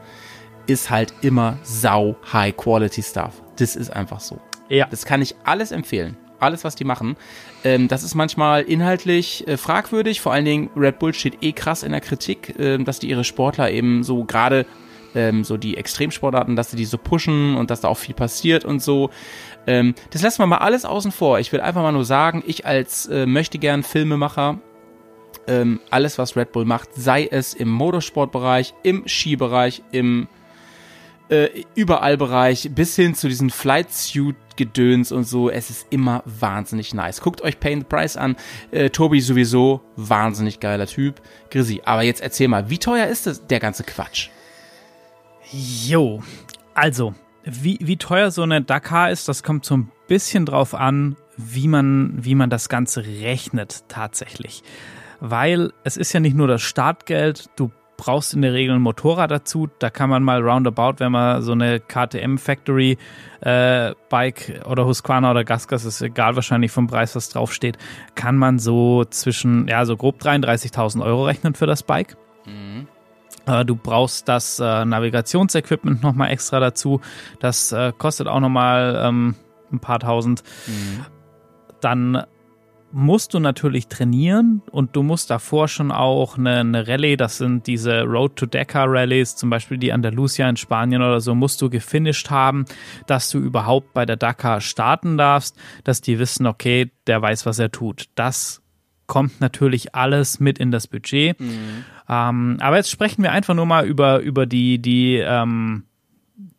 ist 0.67 0.91
halt 0.91 1.15
immer 1.21 1.59
sau 1.63 2.17
High 2.33 2.57
Quality 2.57 3.05
Stuff. 3.05 3.41
Das 3.55 3.77
ist 3.77 3.91
einfach 3.91 4.19
so. 4.19 4.41
Ja. 4.69 4.89
Das 4.91 5.05
kann 5.05 5.23
ich 5.23 5.37
alles 5.45 5.71
empfehlen. 5.71 6.17
Alles, 6.41 6.65
was 6.65 6.75
die 6.75 6.83
machen. 6.83 7.15
Ähm, 7.63 7.87
das 7.87 8.03
ist 8.03 8.17
manchmal 8.17 8.63
inhaltlich 8.63 9.47
äh, 9.47 9.57
fragwürdig. 9.57 10.21
Vor 10.21 10.33
allen 10.33 10.45
Dingen, 10.45 10.71
Red 10.75 10.99
Bull 10.99 11.15
steht 11.15 11.39
eh 11.41 11.53
krass 11.53 11.85
in 11.85 11.93
der 11.93 12.01
Kritik, 12.01 12.59
äh, 12.59 12.79
dass 12.79 12.99
die 12.99 13.09
ihre 13.09 13.23
Sportler 13.23 13.71
eben 13.71 14.03
so 14.03 14.25
gerade 14.25 14.67
ähm, 15.17 15.45
so 15.45 15.57
die 15.57 15.77
Extremsportarten, 15.77 16.55
dass 16.57 16.71
sie 16.71 16.77
die 16.77 16.85
so 16.85 16.99
pushen 16.99 17.57
und 17.57 17.71
dass 17.71 17.81
da 17.81 17.89
auch 17.89 17.99
viel 17.99 18.15
passiert 18.15 18.65
und 18.65 18.83
so. 18.83 19.11
Ähm, 19.67 19.95
das 20.11 20.23
lassen 20.23 20.41
wir 20.41 20.47
mal 20.47 20.59
alles 20.59 20.85
außen 20.85 21.13
vor. 21.13 21.39
Ich 21.39 21.53
will 21.53 21.61
einfach 21.61 21.83
mal 21.83 21.93
nur 21.93 22.05
sagen, 22.05 22.43
ich 22.47 22.67
als 22.67 23.07
äh, 23.07 23.27
möchte 23.27 23.59
gern 23.59 23.83
Filmemacher, 23.83 24.59
ähm, 25.47 25.81
alles 25.91 26.19
was 26.19 26.37
Red 26.37 26.53
Bull 26.53 26.65
macht, 26.65 26.91
sei 26.95 27.27
es 27.27 27.55
im 27.55 27.69
Motorsportbereich, 27.69 28.75
im 28.83 29.07
Skibereich, 29.07 29.83
im 29.93 30.29
äh, 31.29 31.49
überall 31.75 32.17
Bereich, 32.17 32.71
bis 32.75 32.97
hin 32.97 33.15
zu 33.15 33.29
diesen 33.29 33.51
Flight 33.51 33.93
Suit 33.93 34.37
Gedöns 34.57 35.13
und 35.13 35.25
so. 35.25 35.51
Es 35.51 35.71
ist 35.71 35.87
immer 35.91 36.23
wahnsinnig 36.25 36.95
nice. 36.95 37.21
Guckt 37.21 37.43
euch 37.43 37.61
Payne 37.61 37.83
the 37.83 37.87
Price 37.87 38.17
an. 38.17 38.37
Äh, 38.71 38.91
Tobi 38.91 39.21
sowieso 39.21 39.83
wahnsinnig 39.97 40.61
geiler 40.61 40.87
Typ. 40.87 41.21
Grisi, 41.51 41.83
aber 41.85 42.03
jetzt 42.03 42.23
erzähl 42.23 42.49
mal, 42.49 42.71
wie 42.71 42.79
teuer 42.79 43.07
ist 43.07 43.27
das, 43.27 43.47
der 43.47 43.61
ganze 43.61 43.85
Quatsch? 43.85 44.31
Jo, 45.53 46.23
also, 46.75 47.15
wie, 47.47 47.79
wie 47.81 47.97
teuer 47.97 48.31
so 48.31 48.43
eine 48.43 48.61
Dakar 48.61 49.11
ist, 49.11 49.29
das 49.29 49.43
kommt 49.43 49.65
so 49.65 49.77
ein 49.77 49.91
bisschen 50.09 50.47
drauf 50.47 50.75
an, 50.75 51.17
wie 51.37 51.69
man, 51.69 52.13
wie 52.17 52.35
man 52.35 52.51
das 52.51 52.69
Ganze 52.69 53.05
rechnet 53.05 53.85
tatsächlich. 53.89 54.63
Weil 55.21 55.73
es 55.85 55.97
ist 55.97 56.13
ja 56.13 56.21
nicht 56.21 56.37
nur 56.37 56.49
das 56.49 56.63
Startgeld, 56.63 57.49
du 57.57 57.71
brauchst 57.97 58.35
in 58.35 58.43
der 58.43 58.53
Regel 58.53 58.75
ein 58.75 58.83
Motorrad 58.83 59.31
dazu. 59.31 59.69
Da 59.79 59.91
kann 59.91 60.11
man 60.11 60.23
mal 60.23 60.43
roundabout, 60.43 60.95
wenn 60.99 61.13
man 61.13 61.41
so 61.43 61.53
eine 61.53 61.81
KTM 61.81 62.37
Factory 62.37 62.99
äh, 63.41 63.95
Bike 64.11 64.63
oder 64.69 64.85
Husqvarna 64.85 65.31
oder 65.31 65.45
Gasgas, 65.45 65.85
ist 65.85 66.03
egal 66.03 66.37
wahrscheinlich 66.37 66.73
vom 66.73 66.89
Preis, 66.89 67.17
was 67.17 67.31
draufsteht, 67.31 67.79
kann 68.15 68.37
man 68.37 68.59
so 68.59 69.05
zwischen, 69.05 69.69
ja, 69.69 69.85
so 69.87 69.97
grob 69.97 70.21
33.000 70.21 71.03
Euro 71.03 71.25
rechnen 71.25 71.55
für 71.55 71.67
das 71.67 71.83
Bike. 71.83 72.17
Äh, 73.47 73.65
du 73.65 73.77
brauchst 73.77 74.29
das 74.29 74.59
äh, 74.59 74.85
Navigationsequipment 74.85 76.03
nochmal 76.03 76.31
extra 76.31 76.61
dazu. 76.61 77.01
Das 77.41 77.73
äh, 77.73 77.93
kostet 77.97 78.29
auch 78.29 78.41
nochmal 78.41 79.01
ähm, 79.05 79.35
ein 79.73 79.81
paar 79.81 80.01
tausend. 80.01 80.43
Mhm. 80.67 81.07
Dann 81.81 82.27
musst 82.93 83.35
du 83.35 83.41
natürlich 83.41 83.89
trainieren 83.89 84.63
und 84.71 84.97
du 84.97 85.03
musst 85.03 85.31
davor 85.31 85.69
schon 85.69 85.91
auch 85.91 86.39
eine, 86.39 86.61
eine 86.61 86.89
Rallye, 86.89 87.17
das 87.17 87.37
sind 87.37 87.67
diese 87.67 88.03
Road 88.03 88.37
to 88.37 88.47
Dakar 88.47 88.87
Rallyes, 88.89 89.37
zum 89.37 89.51
Beispiel 89.51 89.77
die 89.77 89.93
Andalusia 89.93 90.49
in 90.49 90.57
Spanien 90.57 91.03
oder 91.03 91.21
so, 91.21 91.35
musst 91.35 91.61
du 91.61 91.69
gefinisht 91.69 92.31
haben, 92.31 92.65
dass 93.07 93.29
du 93.29 93.39
überhaupt 93.39 93.93
bei 93.93 94.07
der 94.07 94.17
Dakar 94.17 94.61
starten 94.61 95.19
darfst, 95.19 95.57
dass 95.85 96.01
die 96.01 96.19
wissen, 96.19 96.47
okay, 96.47 96.91
der 97.07 97.21
weiß, 97.21 97.45
was 97.45 97.59
er 97.59 97.71
tut. 97.71 98.07
Das 98.15 98.63
kommt 99.07 99.41
natürlich 99.41 99.95
alles 99.95 100.41
mit 100.41 100.59
in 100.59 100.71
das 100.71 100.87
Budget. 100.87 101.39
Mhm. 101.41 101.85
Ähm, 102.09 102.59
aber 102.61 102.77
jetzt 102.77 102.91
sprechen 102.91 103.23
wir 103.23 103.33
einfach 103.33 103.55
nur 103.55 103.67
mal 103.67 103.87
über, 103.87 104.21
über 104.21 104.47
die, 104.47 104.79
die, 104.79 105.17
ähm, 105.17 105.85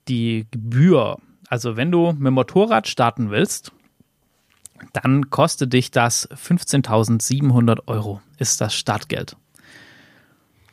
die 0.08 0.46
Gebühr. 0.52 1.18
Also 1.50 1.78
wenn 1.78 1.92
du 1.92 2.12
mit 2.12 2.28
dem 2.28 2.34
Motorrad 2.34 2.88
starten 2.88 3.30
willst, 3.30 3.72
dann 4.94 5.30
kostet 5.30 5.74
dich 5.74 5.92
das 5.92 6.30
15.700 6.30 7.88
Euro, 7.88 8.22
ist 8.38 8.62
das 8.62 8.76
Startgeld. 8.76 9.36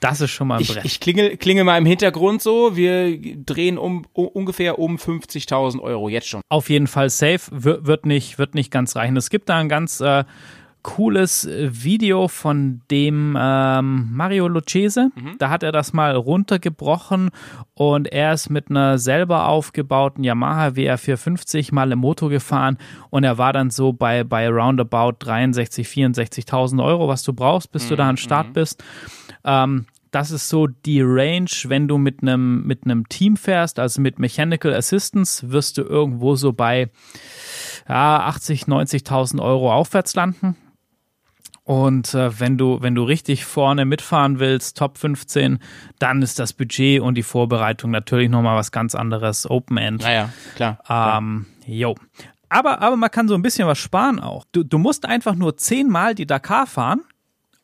Das 0.01 0.21
ist 0.21 0.33
schon 0.33 0.49
mal 0.49 0.59
ein 0.59 0.67
Brett. 0.67 0.85
Ich, 0.85 0.97
ich 0.97 1.01
klingel, 1.01 1.37
klingel 1.39 1.65
mal 1.65 1.79
im 1.79 1.87
Hintergrund 1.87 2.43
so, 2.43 2.77
wir 2.77 3.19
drehen 3.37 3.79
um, 3.79 4.05
um 4.13 4.27
ungefähr 4.29 4.79
um 4.79 4.97
50.000 4.97 5.81
Euro 5.81 6.11
jetzt 6.11 6.29
schon. 6.29 6.43
Auf 6.51 6.69
jeden 6.69 6.89
Fall 6.89 7.09
safe, 7.09 7.41
wird, 7.51 7.87
wird, 7.87 8.05
nicht, 8.05 8.39
wird 8.39 8.55
nicht 8.55 8.71
ganz 8.71 8.97
reichen. 8.97 9.17
Es 9.17 9.31
gibt 9.31 9.49
da 9.49 9.57
ein 9.57 9.71
ganz 9.71 10.01
äh, 10.01 10.25
cooles 10.85 11.45
äh, 11.45 11.71
Video 11.73 12.29
von 12.29 12.83
dem 12.91 13.37
ähm, 13.41 14.11
Mario 14.13 14.47
Lucchese. 14.47 15.11
Mhm. 15.17 15.37
Da 15.39 15.51
hat 15.51 15.65
er 15.65 15.73
das 15.73 15.93
mal 15.93 16.15
runtergebrochen 16.15 17.31
und 17.75 18.07
er 18.13 18.35
ist 18.35 18.51
mit 18.51 18.71
einer 18.71 18.99
selber 18.99 19.49
aufgebauten 19.49 20.23
Yamaha 20.23 20.69
WR450 20.69 21.75
mal 21.75 21.91
im 21.91 21.99
Motor 21.99 22.31
gefahren 22.31 22.79
und 23.11 23.25
er 23.25 23.39
war 23.39 23.53
dann 23.53 23.71
so 23.71 23.93
bei, 23.93 24.23
bei 24.23 24.49
roundabout 24.49 25.17
63, 25.19 25.89
64.000 25.89 26.85
Euro, 26.85 27.09
was 27.09 27.25
du 27.25 27.33
brauchst, 27.33 27.73
bis 27.73 27.87
mhm. 27.87 27.89
du 27.89 27.97
da 27.97 28.09
an 28.11 28.17
Start 28.17 28.49
mhm. 28.49 28.53
bist. 28.53 28.85
Ähm, 29.43 29.87
das 30.11 30.31
ist 30.31 30.49
so 30.49 30.69
die 30.69 31.01
Range, 31.03 31.51
wenn 31.65 31.89
du 31.89 31.99
mit 31.99 32.23
einem 32.23 32.65
mit 32.65 32.85
einem 32.85 33.09
Team 33.09 33.37
fährst, 33.37 33.81
also 33.81 34.01
mit 34.01 34.21
Mechanical 34.21 34.73
Assistance, 34.73 35.51
wirst 35.51 35.77
du 35.77 35.83
irgendwo 35.83 36.37
so 36.37 36.53
bei 36.53 36.91
ja, 37.89 38.21
80, 38.21 38.65
90.000 38.65 39.43
Euro 39.43 39.73
aufwärts 39.73 40.15
landen. 40.15 40.57
Und 41.65 42.13
äh, 42.13 42.39
wenn 42.39 42.59
du, 42.59 42.83
wenn 42.83 42.95
du 42.95 43.05
richtig 43.05 43.47
vorne 43.47 43.87
mitfahren 43.87 44.39
willst, 44.39 44.77
Top 44.77 44.99
15, 44.99 45.59
dann 45.99 46.21
ist 46.21 46.39
das 46.39 46.53
Budget 46.53 47.01
und 47.01 47.15
die 47.15 47.23
Vorbereitung 47.23 47.91
natürlich 47.91 48.29
nochmal 48.29 48.57
was 48.57 48.71
ganz 48.71 48.95
anderes. 48.95 49.49
Open 49.51 49.79
End. 49.79 50.03
Naja, 50.03 50.29
klar. 50.57 50.79
Ähm, 50.89 51.47
jo. 51.67 51.95
Aber, 52.51 52.83
aber 52.83 52.97
man 52.97 53.11
kann 53.11 53.29
so 53.29 53.35
ein 53.35 53.43
bisschen 53.43 53.67
was 53.67 53.79
sparen 53.79 54.21
auch. 54.21 54.45
Du, 54.53 54.63
du 54.63 54.77
musst 54.79 55.07
einfach 55.07 55.35
nur 55.35 55.57
zehnmal 55.57 56.15
die 56.15 56.27
Dakar 56.27 56.67
fahren 56.67 57.01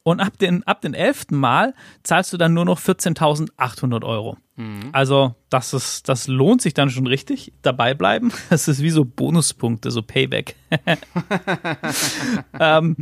und 0.03 0.21
ab 0.21 0.39
den, 0.39 0.65
ab 0.65 0.81
den 0.81 0.95
elften 0.95 1.37
Mal 1.37 1.75
zahlst 2.03 2.33
du 2.33 2.39
dann 2.39 2.55
nur 2.55 2.65
noch 2.65 2.81
14.800 2.81 4.03
Euro. 4.05 4.39
Mhm. 4.57 4.89
Also, 4.93 5.35
das 5.51 5.75
ist, 5.75 6.09
das 6.09 6.27
lohnt 6.27 6.63
sich 6.63 6.73
dann 6.73 6.89
schon 6.89 7.07
richtig. 7.07 7.53
Dabei 7.61 7.93
bleiben. 7.95 8.33
Das 8.51 8.67
ist 8.67 8.83
wie 8.83 8.91
so 8.91 9.05
Bonuspunkte, 9.05 9.91
so 9.91 10.01
Payback. 10.03 10.57
ähm, 12.59 12.97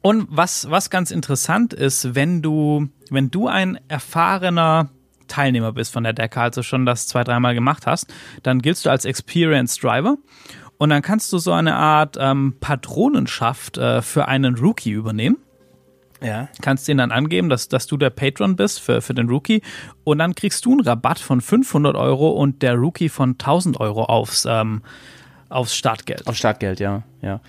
und 0.00 0.28
was, 0.30 0.70
was 0.70 0.90
ganz 0.90 1.10
interessant 1.10 1.72
ist, 1.72 2.14
wenn 2.14 2.42
du, 2.42 2.88
wenn 3.10 3.30
du 3.30 3.48
ein 3.48 3.78
erfahrener 3.88 4.90
Teilnehmer 5.26 5.72
bist 5.72 5.92
von 5.92 6.04
der 6.04 6.12
Decke, 6.12 6.40
also 6.40 6.62
schon 6.62 6.86
das 6.86 7.06
zwei, 7.06 7.24
dreimal 7.24 7.54
gemacht 7.54 7.86
hast, 7.86 8.12
dann 8.42 8.62
giltst 8.62 8.86
du 8.86 8.90
als 8.90 9.04
Experienced 9.04 9.82
Driver 9.82 10.16
und 10.78 10.90
dann 10.90 11.02
kannst 11.02 11.32
du 11.32 11.38
so 11.38 11.52
eine 11.52 11.74
Art 11.74 12.16
ähm, 12.18 12.56
Patronenschaft 12.60 13.78
äh, 13.78 14.00
für 14.02 14.28
einen 14.28 14.56
Rookie 14.56 14.92
übernehmen. 14.92 15.36
Ja. 16.20 16.48
Kannst 16.62 16.88
den 16.88 16.98
dann 16.98 17.12
angeben, 17.12 17.48
dass, 17.48 17.68
dass 17.68 17.86
du 17.86 17.96
der 17.96 18.10
Patron 18.10 18.56
bist 18.56 18.80
für, 18.80 19.00
für 19.02 19.14
den 19.14 19.28
Rookie 19.28 19.62
und 20.02 20.18
dann 20.18 20.34
kriegst 20.34 20.64
du 20.64 20.72
einen 20.72 20.80
Rabatt 20.80 21.18
von 21.20 21.40
500 21.40 21.94
Euro 21.96 22.30
und 22.30 22.62
der 22.62 22.74
Rookie 22.74 23.08
von 23.08 23.32
1000 23.32 23.78
Euro 23.78 24.04
aufs, 24.04 24.44
ähm, 24.48 24.82
aufs 25.48 25.76
Startgeld. 25.76 26.26
Aufs 26.26 26.38
Startgeld, 26.38 26.80
ja, 26.80 27.02
ja. 27.22 27.40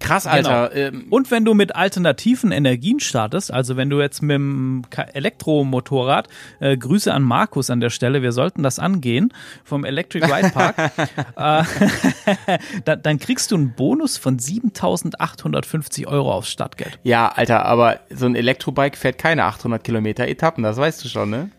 Krass. 0.00 0.26
Alter. 0.26 0.70
Genau. 0.72 1.06
Und 1.10 1.30
wenn 1.30 1.44
du 1.44 1.54
mit 1.54 1.74
alternativen 1.74 2.52
Energien 2.52 3.00
startest, 3.00 3.52
also 3.52 3.76
wenn 3.76 3.90
du 3.90 4.00
jetzt 4.00 4.22
mit 4.22 4.34
dem 4.34 4.82
Elektromotorrad, 5.12 6.28
äh, 6.60 6.76
Grüße 6.76 7.12
an 7.12 7.22
Markus 7.22 7.70
an 7.70 7.80
der 7.80 7.90
Stelle, 7.90 8.22
wir 8.22 8.32
sollten 8.32 8.62
das 8.62 8.78
angehen, 8.78 9.32
vom 9.64 9.84
Electric 9.84 10.24
Ride 10.26 10.50
Park, 10.50 10.76
äh, 11.36 11.62
dann, 12.84 13.02
dann 13.02 13.18
kriegst 13.18 13.50
du 13.50 13.56
einen 13.56 13.74
Bonus 13.74 14.18
von 14.18 14.38
7.850 14.38 16.06
Euro 16.06 16.32
aufs 16.32 16.50
Startgeld. 16.50 16.98
Ja, 17.02 17.28
Alter, 17.28 17.64
aber 17.64 18.00
so 18.10 18.26
ein 18.26 18.36
Elektrobike 18.36 18.96
fährt 18.96 19.18
keine 19.18 19.44
800 19.44 19.82
Kilometer 19.82 20.28
Etappen, 20.28 20.62
das 20.62 20.76
weißt 20.76 21.04
du 21.04 21.08
schon, 21.08 21.30
ne? 21.30 21.50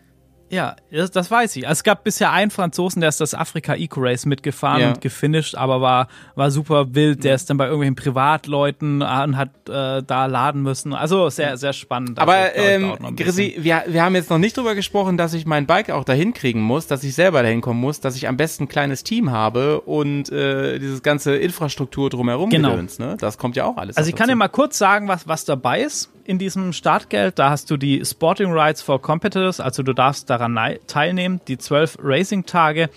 Ja, 0.50 0.74
das, 0.90 1.12
das, 1.12 1.30
weiß 1.30 1.54
ich. 1.56 1.66
Also 1.66 1.78
es 1.78 1.84
gab 1.84 2.02
bisher 2.02 2.32
einen 2.32 2.50
Franzosen, 2.50 3.00
der 3.00 3.08
ist 3.08 3.20
das 3.20 3.34
Afrika 3.34 3.74
Eco 3.74 4.00
Race 4.00 4.26
mitgefahren 4.26 4.80
ja. 4.80 4.88
und 4.88 5.00
gefinisht, 5.00 5.54
aber 5.54 5.80
war, 5.80 6.08
war 6.34 6.50
super 6.50 6.92
wild. 6.94 7.22
Der 7.22 7.36
ist 7.36 7.48
dann 7.48 7.56
bei 7.56 7.66
irgendwelchen 7.66 7.94
Privatleuten 7.94 9.00
und 9.00 9.36
hat 9.36 9.50
äh, 9.68 10.02
da 10.02 10.26
laden 10.26 10.62
müssen. 10.62 10.92
Also 10.92 11.30
sehr, 11.30 11.56
sehr 11.56 11.72
spannend. 11.72 12.18
Aber 12.18 12.34
also, 12.34 12.56
ähm, 12.56 13.16
Grisi, 13.16 13.56
wir, 13.60 13.84
wir 13.86 14.02
haben 14.02 14.16
jetzt 14.16 14.28
noch 14.28 14.38
nicht 14.38 14.56
drüber 14.56 14.74
gesprochen, 14.74 15.16
dass 15.16 15.34
ich 15.34 15.46
mein 15.46 15.66
Bike 15.66 15.90
auch 15.90 16.04
dahin 16.04 16.34
kriegen 16.34 16.60
muss, 16.60 16.88
dass 16.88 17.04
ich 17.04 17.14
selber 17.14 17.42
dahin 17.42 17.60
kommen 17.60 17.80
muss, 17.80 18.00
dass 18.00 18.16
ich 18.16 18.26
am 18.26 18.36
besten 18.36 18.64
ein 18.64 18.68
kleines 18.68 19.04
Team 19.04 19.30
habe 19.30 19.80
und 19.82 20.32
äh, 20.32 20.80
dieses 20.80 21.02
ganze 21.02 21.36
Infrastruktur 21.36 22.10
drumherum 22.10 22.50
genau. 22.50 22.70
Gedöns, 22.70 22.98
ne? 22.98 23.16
Das 23.20 23.38
kommt 23.38 23.54
ja 23.54 23.66
auch 23.66 23.76
alles. 23.76 23.96
Also 23.96 24.10
ich 24.10 24.16
kann 24.16 24.28
dir 24.28 24.34
mal 24.34 24.48
kurz 24.48 24.78
sagen, 24.78 25.06
was, 25.06 25.28
was 25.28 25.44
dabei 25.44 25.82
ist 25.82 26.10
in 26.24 26.38
diesem 26.38 26.72
Startgeld. 26.72 27.38
Da 27.38 27.50
hast 27.50 27.70
du 27.70 27.76
die 27.76 28.04
Sporting 28.04 28.52
Rights 28.52 28.82
for 28.82 29.00
Competitors, 29.00 29.60
also 29.60 29.82
du 29.82 29.92
darfst 29.92 30.30
daran 30.30 30.58
teilnehmen, 30.86 31.40
die 31.48 31.58
zwölf 31.58 31.98
Racing-Tage. 32.02 32.90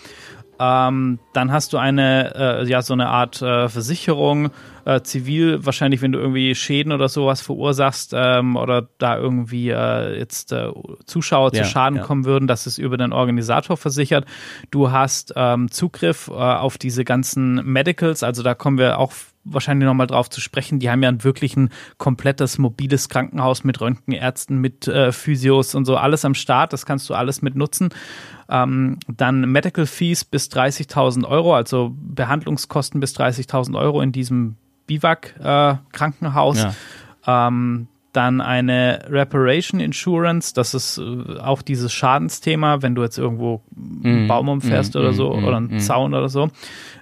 Ähm, 0.60 1.20
dann 1.34 1.52
hast 1.52 1.74
du 1.74 1.78
eine, 1.78 2.62
äh, 2.62 2.70
ja, 2.70 2.82
so 2.82 2.94
eine 2.94 3.10
Art 3.10 3.42
äh, 3.42 3.68
Versicherung, 3.70 4.52
äh, 4.86 5.02
zivil, 5.02 5.66
wahrscheinlich, 5.66 6.02
wenn 6.02 6.12
du 6.12 6.20
irgendwie 6.20 6.56
Schäden 6.56 6.92
oder 6.92 7.10
sowas 7.10 7.42
verursachst 7.42 8.14
ähm, 8.16 8.56
oder 8.56 8.90
da 8.98 9.18
irgendwie 9.18 9.70
äh, 9.70 10.18
jetzt 10.18 10.52
äh, 10.52 10.70
Zuschauer 11.06 11.54
ja, 11.54 11.64
zu 11.64 11.70
Schaden 11.70 11.98
ja. 11.98 12.04
kommen 12.04 12.26
würden, 12.26 12.48
dass 12.48 12.66
es 12.66 12.78
über 12.78 12.98
den 12.98 13.14
Organisator 13.14 13.78
versichert. 13.78 14.26
Du 14.72 14.92
hast 14.92 15.34
ähm, 15.36 15.72
Zugriff 15.72 16.28
äh, 16.28 16.34
auf 16.34 16.78
diese 16.78 17.06
ganzen 17.06 17.56
Medicals, 17.66 18.24
also 18.24 18.44
da 18.44 18.56
kommen 18.56 18.78
wir 18.78 19.00
auch 19.00 19.14
wahrscheinlich 19.46 19.86
nochmal 19.86 20.08
drauf 20.08 20.30
zu 20.30 20.42
sprechen. 20.42 20.80
Die 20.80 20.90
haben 20.90 21.04
ja 21.04 21.10
ein 21.10 21.24
wirklich 21.24 21.56
ein 21.56 21.70
komplettes 21.98 22.58
mobiles 22.58 23.10
Krankenhaus 23.10 23.64
mit 23.64 23.80
Röntgenärzten, 23.82 24.58
mit 24.58 24.88
äh, 24.88 25.12
Physios 25.12 25.76
und 25.76 25.86
so, 25.86 25.98
alles 25.98 26.26
am 26.26 26.34
Start. 26.34 26.74
Das 26.74 26.86
kannst 26.86 27.10
du 27.10 27.14
alles 27.14 27.42
mit 27.42 27.56
nutzen. 27.56 27.90
Ähm, 28.50 29.00
dann 29.08 29.52
Medical 29.52 29.86
Fees 29.86 30.24
bis 30.24 30.48
30.000 30.50 31.26
Euro, 31.28 31.56
also 31.56 31.94
Behandlungskosten 31.96 33.00
bis 33.00 33.16
30.000 33.16 33.78
Euro 33.78 34.02
in 34.02 34.12
diesem 34.12 34.58
Biwak-Krankenhaus. 35.00 36.58
Äh, 36.58 36.72
ja. 37.28 37.48
ähm, 37.48 37.88
dann 38.14 38.42
eine 38.42 39.06
Reparation 39.10 39.80
Insurance, 39.80 40.54
das 40.54 40.74
ist 40.76 41.00
äh, 41.00 41.40
auch 41.40 41.64
dieses 41.64 41.92
Schadensthema, 41.92 42.82
wenn 42.84 42.94
du 42.94 43.02
jetzt 43.02 43.18
irgendwo 43.18 43.62
einen 43.76 44.26
mm, 44.26 44.28
Baum 44.28 44.50
umfährst 44.50 44.94
mm, 44.94 44.98
oder 45.00 45.14
so 45.14 45.34
mm, 45.34 45.44
oder 45.44 45.58
einen 45.58 45.76
mm. 45.76 45.80
Zaun 45.80 46.14
oder 46.14 46.30
so. 46.30 46.50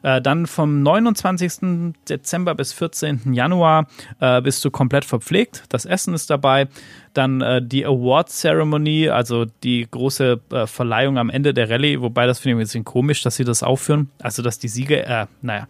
Äh, 0.04 0.21
dann 0.21 0.47
vom 0.47 0.82
29. 0.82 1.93
Dezember 2.08 2.56
bis 2.56 2.71
14. 2.71 3.34
Januar 3.34 3.88
äh, 4.21 4.41
bist 4.41 4.63
du 4.63 4.71
komplett 4.71 5.04
verpflegt. 5.04 5.65
Das 5.69 5.86
Essen 5.86 6.13
ist 6.13 6.30
dabei. 6.30 6.69
Dann 7.13 7.67
die 7.67 7.86
Award 7.86 8.30
Ceremony, 8.30 9.10
also 9.10 9.43
die 9.43 9.86
große 9.91 10.39
Verleihung 10.65 11.17
am 11.17 11.30
Ende 11.30 11.54
der 11.54 11.69
Rallye, 11.69 11.99
wobei 11.99 12.25
das 12.25 12.39
finde 12.39 12.51
ich 12.51 12.56
ein 12.56 12.63
bisschen 12.63 12.86
komisch, 12.86 13.21
dass 13.21 13.36
sie 13.36 13.43
das 13.43 13.63
aufführen. 13.63 14.10
Also, 14.23 14.41
dass 14.41 14.60
die 14.60 14.69
Siege, 14.69 15.06
äh, 15.06 15.25
naja. 15.41 15.67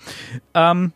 Ähm, 0.53 0.93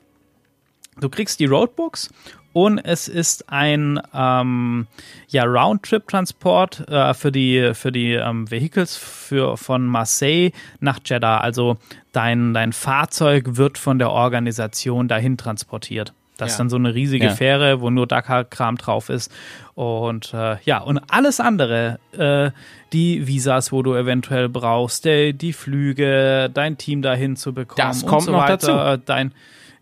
du 1.00 1.10
kriegst 1.10 1.40
die 1.40 1.46
Roadbooks 1.46 2.10
und 2.56 2.78
es 2.78 3.10
ist 3.10 3.50
ein 3.50 4.00
ähm, 4.14 4.88
ja, 5.28 5.44
Roundtrip-Transport 5.44 6.88
äh, 6.88 7.14
für 7.14 7.30
die, 7.30 7.72
für 7.74 7.92
die 7.92 8.14
ähm, 8.14 8.50
Vehicles 8.50 8.96
für, 8.96 9.58
von 9.58 9.86
Marseille 9.86 10.52
nach 10.80 11.00
Jeddah. 11.04 11.40
Also 11.40 11.76
dein, 12.14 12.54
dein 12.54 12.72
Fahrzeug 12.72 13.58
wird 13.58 13.78
von 13.78 14.00
der 14.00 14.12
Organisation 14.12 15.10
dahin 15.10 15.36
transportiert. 15.36 16.14
Das 16.38 16.48
ja. 16.48 16.54
ist 16.54 16.60
dann 16.60 16.70
so 16.70 16.78
eine 16.78 16.96
riesige 16.96 17.26
ja. 17.26 17.32
Fähre, 17.32 17.82
wo 17.82 17.90
nur 17.90 18.08
Dakar-Kram 18.08 18.78
drauf 18.78 19.10
ist. 19.10 19.34
Und 19.74 20.34
äh, 20.34 20.56
ja, 20.64 20.80
und 20.80 21.00
alles 21.10 21.42
andere, 21.42 22.00
äh, 22.14 22.52
die 22.94 23.28
Visas, 23.28 23.74
wo 23.74 23.84
du 23.84 23.96
eventuell 23.96 24.48
brauchst, 24.48 25.04
die, 25.04 25.34
die 25.34 25.52
Flüge, 25.52 26.50
dein 26.54 26.78
Team 26.78 27.02
dahin 27.02 27.36
zu 27.36 27.54
bekommen. 27.54 27.86
Das 27.86 28.06
kommt 28.06 28.24
so 28.24 28.32
noch 28.32 28.44
weiter, 28.44 28.96
dazu. 28.96 29.04
Dein, 29.06 29.34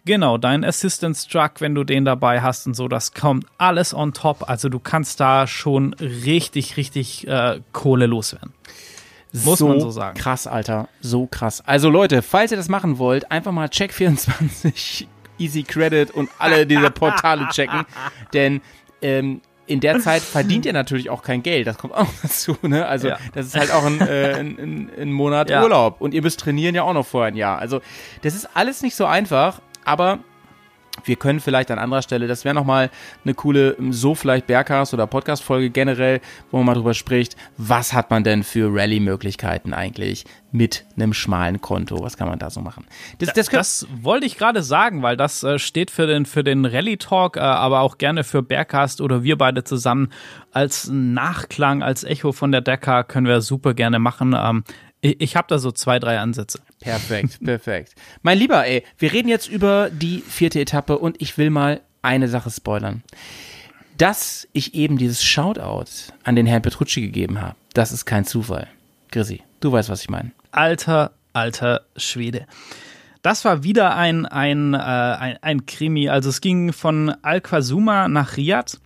Genau, 0.06 0.38
dein 0.38 0.66
Assistance 0.66 1.30
Truck, 1.30 1.54
wenn 1.60 1.76
du 1.76 1.86
den 1.86 2.04
dabei 2.04 2.42
hast 2.42 2.68
und 2.68 2.74
so, 2.74 2.90
das 2.90 3.14
kommt 3.14 3.46
alles 3.58 3.94
on 3.94 4.14
top. 4.14 4.50
Also 4.50 4.68
du 4.68 4.80
kannst 4.80 5.20
da 5.20 5.48
schon 5.48 5.94
richtig, 5.94 6.76
richtig 6.76 7.26
äh, 7.28 7.62
Kohle 7.72 8.06
loswerden. 8.06 8.54
Muss 9.32 9.60
so 9.60 9.68
man 9.68 9.80
so 9.80 9.90
sagen. 9.90 10.18
Krass, 10.18 10.46
Alter. 10.46 10.90
So 11.02 11.26
krass. 11.26 11.64
Also 11.66 11.90
Leute, 11.90 12.22
falls 12.22 12.52
ihr 12.52 12.58
das 12.58 12.70
machen 12.70 13.00
wollt, 13.00 13.32
einfach 13.32 13.52
mal 13.52 13.68
Check24, 13.68 15.08
Easy 15.40 15.64
Credit 15.64 16.12
und 16.12 16.30
alle 16.38 16.68
diese 16.68 16.92
Portale 16.92 17.48
checken. 17.52 17.86
Denn 18.34 18.62
ähm, 19.02 19.42
in 19.66 19.80
der 19.80 20.00
Zeit 20.00 20.22
verdient 20.22 20.66
ihr 20.66 20.74
natürlich 20.74 21.10
auch 21.10 21.24
kein 21.24 21.42
Geld. 21.42 21.66
Das 21.66 21.78
kommt 21.78 21.94
auch 21.96 22.08
dazu. 22.22 22.58
Ne? 22.62 22.86
Also 22.86 23.08
ja. 23.08 23.18
das 23.34 23.48
ist 23.48 23.56
halt 23.56 23.72
auch 23.72 23.86
ein, 23.86 24.02
äh, 24.02 24.34
ein, 24.34 24.58
ein, 24.60 24.92
ein 25.00 25.12
Monat 25.12 25.50
ja. 25.50 25.64
Urlaub. 25.64 26.02
Und 26.02 26.14
ihr 26.14 26.22
müsst 26.22 26.42
trainieren 26.42 26.76
ja 26.76 26.84
auch 26.84 26.94
noch 26.94 27.06
vorher 27.06 27.32
ein 27.32 27.38
Jahr. 27.38 27.58
Also 27.60 27.82
das 28.22 28.36
ist 28.36 28.50
alles 28.54 28.82
nicht 28.82 28.96
so 28.96 29.06
einfach. 29.06 29.62
Aber 29.86 30.20
wir 31.06 31.16
können 31.16 31.40
vielleicht 31.40 31.72
an 31.72 31.80
anderer 31.80 32.02
Stelle, 32.02 32.28
das 32.28 32.46
wäre 32.46 32.56
nochmal 32.56 32.90
eine 33.24 33.34
coole, 33.34 33.72
ähm, 33.80 33.94
so 33.94 34.16
vielleicht 34.16 34.48
Bergcast 34.48 34.94
oder 34.94 35.08
Podcast-Folge 35.08 35.70
generell, 35.70 36.22
wo 36.52 36.58
man 36.58 36.68
mal 36.68 36.74
drüber 36.76 36.94
spricht, 36.94 37.36
was 37.58 37.94
hat 37.94 38.10
man 38.10 38.24
denn 38.24 38.44
für 38.44 38.74
Rallye-Möglichkeiten 38.74 39.74
eigentlich 39.74 40.26
mit 40.52 40.86
einem 40.96 41.14
schmalen 41.14 41.62
Konto? 41.62 42.02
Was 42.02 42.18
kann 42.18 42.28
man 42.28 42.40
da 42.40 42.50
so 42.50 42.62
machen? 42.62 42.86
Das, 43.18 43.34
das, 43.34 43.48
das 43.48 43.88
wollte 44.02 44.26
ich 44.26 44.38
gerade 44.38 44.62
sagen, 44.62 45.02
weil 45.02 45.18
das 45.18 45.44
äh, 45.44 45.58
steht 45.58 45.90
für 45.90 46.06
den, 46.06 46.26
für 46.26 46.44
den 46.44 46.66
Rallye-Talk, 46.66 47.38
äh, 47.38 47.40
aber 47.40 47.82
auch 47.82 47.98
gerne 47.98 48.24
für 48.24 48.44
Bergcast 48.44 49.02
oder 49.02 49.24
wir 49.24 49.38
beide 49.38 49.64
zusammen 49.64 50.10
als 50.52 50.90
Nachklang, 50.92 51.82
als 51.82 52.04
Echo 52.04 52.32
von 52.32 52.52
der 52.52 52.62
Decker 52.62 53.04
können 53.04 53.26
wir 53.26 53.42
super 53.42 53.74
gerne 53.74 54.00
machen. 54.00 54.36
Ähm, 54.38 54.64
ich, 55.02 55.20
ich 55.20 55.36
habe 55.36 55.48
da 55.50 55.60
so 55.60 55.72
zwei, 55.72 56.00
drei 56.00 56.20
Ansätze. 56.20 56.60
Perfekt, 56.84 57.40
perfekt. 57.44 57.96
Mein 58.22 58.38
Lieber, 58.38 58.66
ey, 58.66 58.84
wir 58.98 59.14
reden 59.14 59.30
jetzt 59.30 59.48
über 59.48 59.90
die 59.90 60.22
vierte 60.28 60.60
Etappe 60.60 60.98
und 60.98 61.22
ich 61.22 61.38
will 61.38 61.50
mal 61.50 61.82
eine 62.02 62.28
Sache 62.28 62.52
spoilern. 62.52 63.04
Dass 63.98 64.48
ich 64.52 64.74
eben 64.74 64.98
dieses 64.98 65.24
Shoutout 65.24 66.12
an 66.24 66.36
den 66.36 66.46
Herrn 66.46 66.62
Petrucci 66.62 67.02
gegeben 67.02 67.42
habe, 67.42 67.56
das 67.74 67.92
ist 67.92 68.06
kein 68.06 68.26
Zufall. 68.26 68.68
Chrissy, 69.12 69.42
du 69.62 69.72
weißt, 69.72 69.90
was 69.90 70.02
ich 70.02 70.10
meine. 70.10 70.32
Alter, 70.52 71.12
alter 71.32 71.82
Schwede. 71.96 72.48
Das 73.22 73.46
war 73.46 73.64
wieder 73.64 73.96
ein, 73.96 74.26
ein, 74.26 74.74
äh, 74.74 74.78
ein, 74.78 75.38
ein 75.42 75.66
Krimi. 75.66 76.10
Also 76.10 76.30
es 76.30 76.42
ging 76.42 76.74
von 76.74 77.16
Al-Qasuma 77.22 78.10
nach 78.10 78.36
Riyadh 78.36 78.78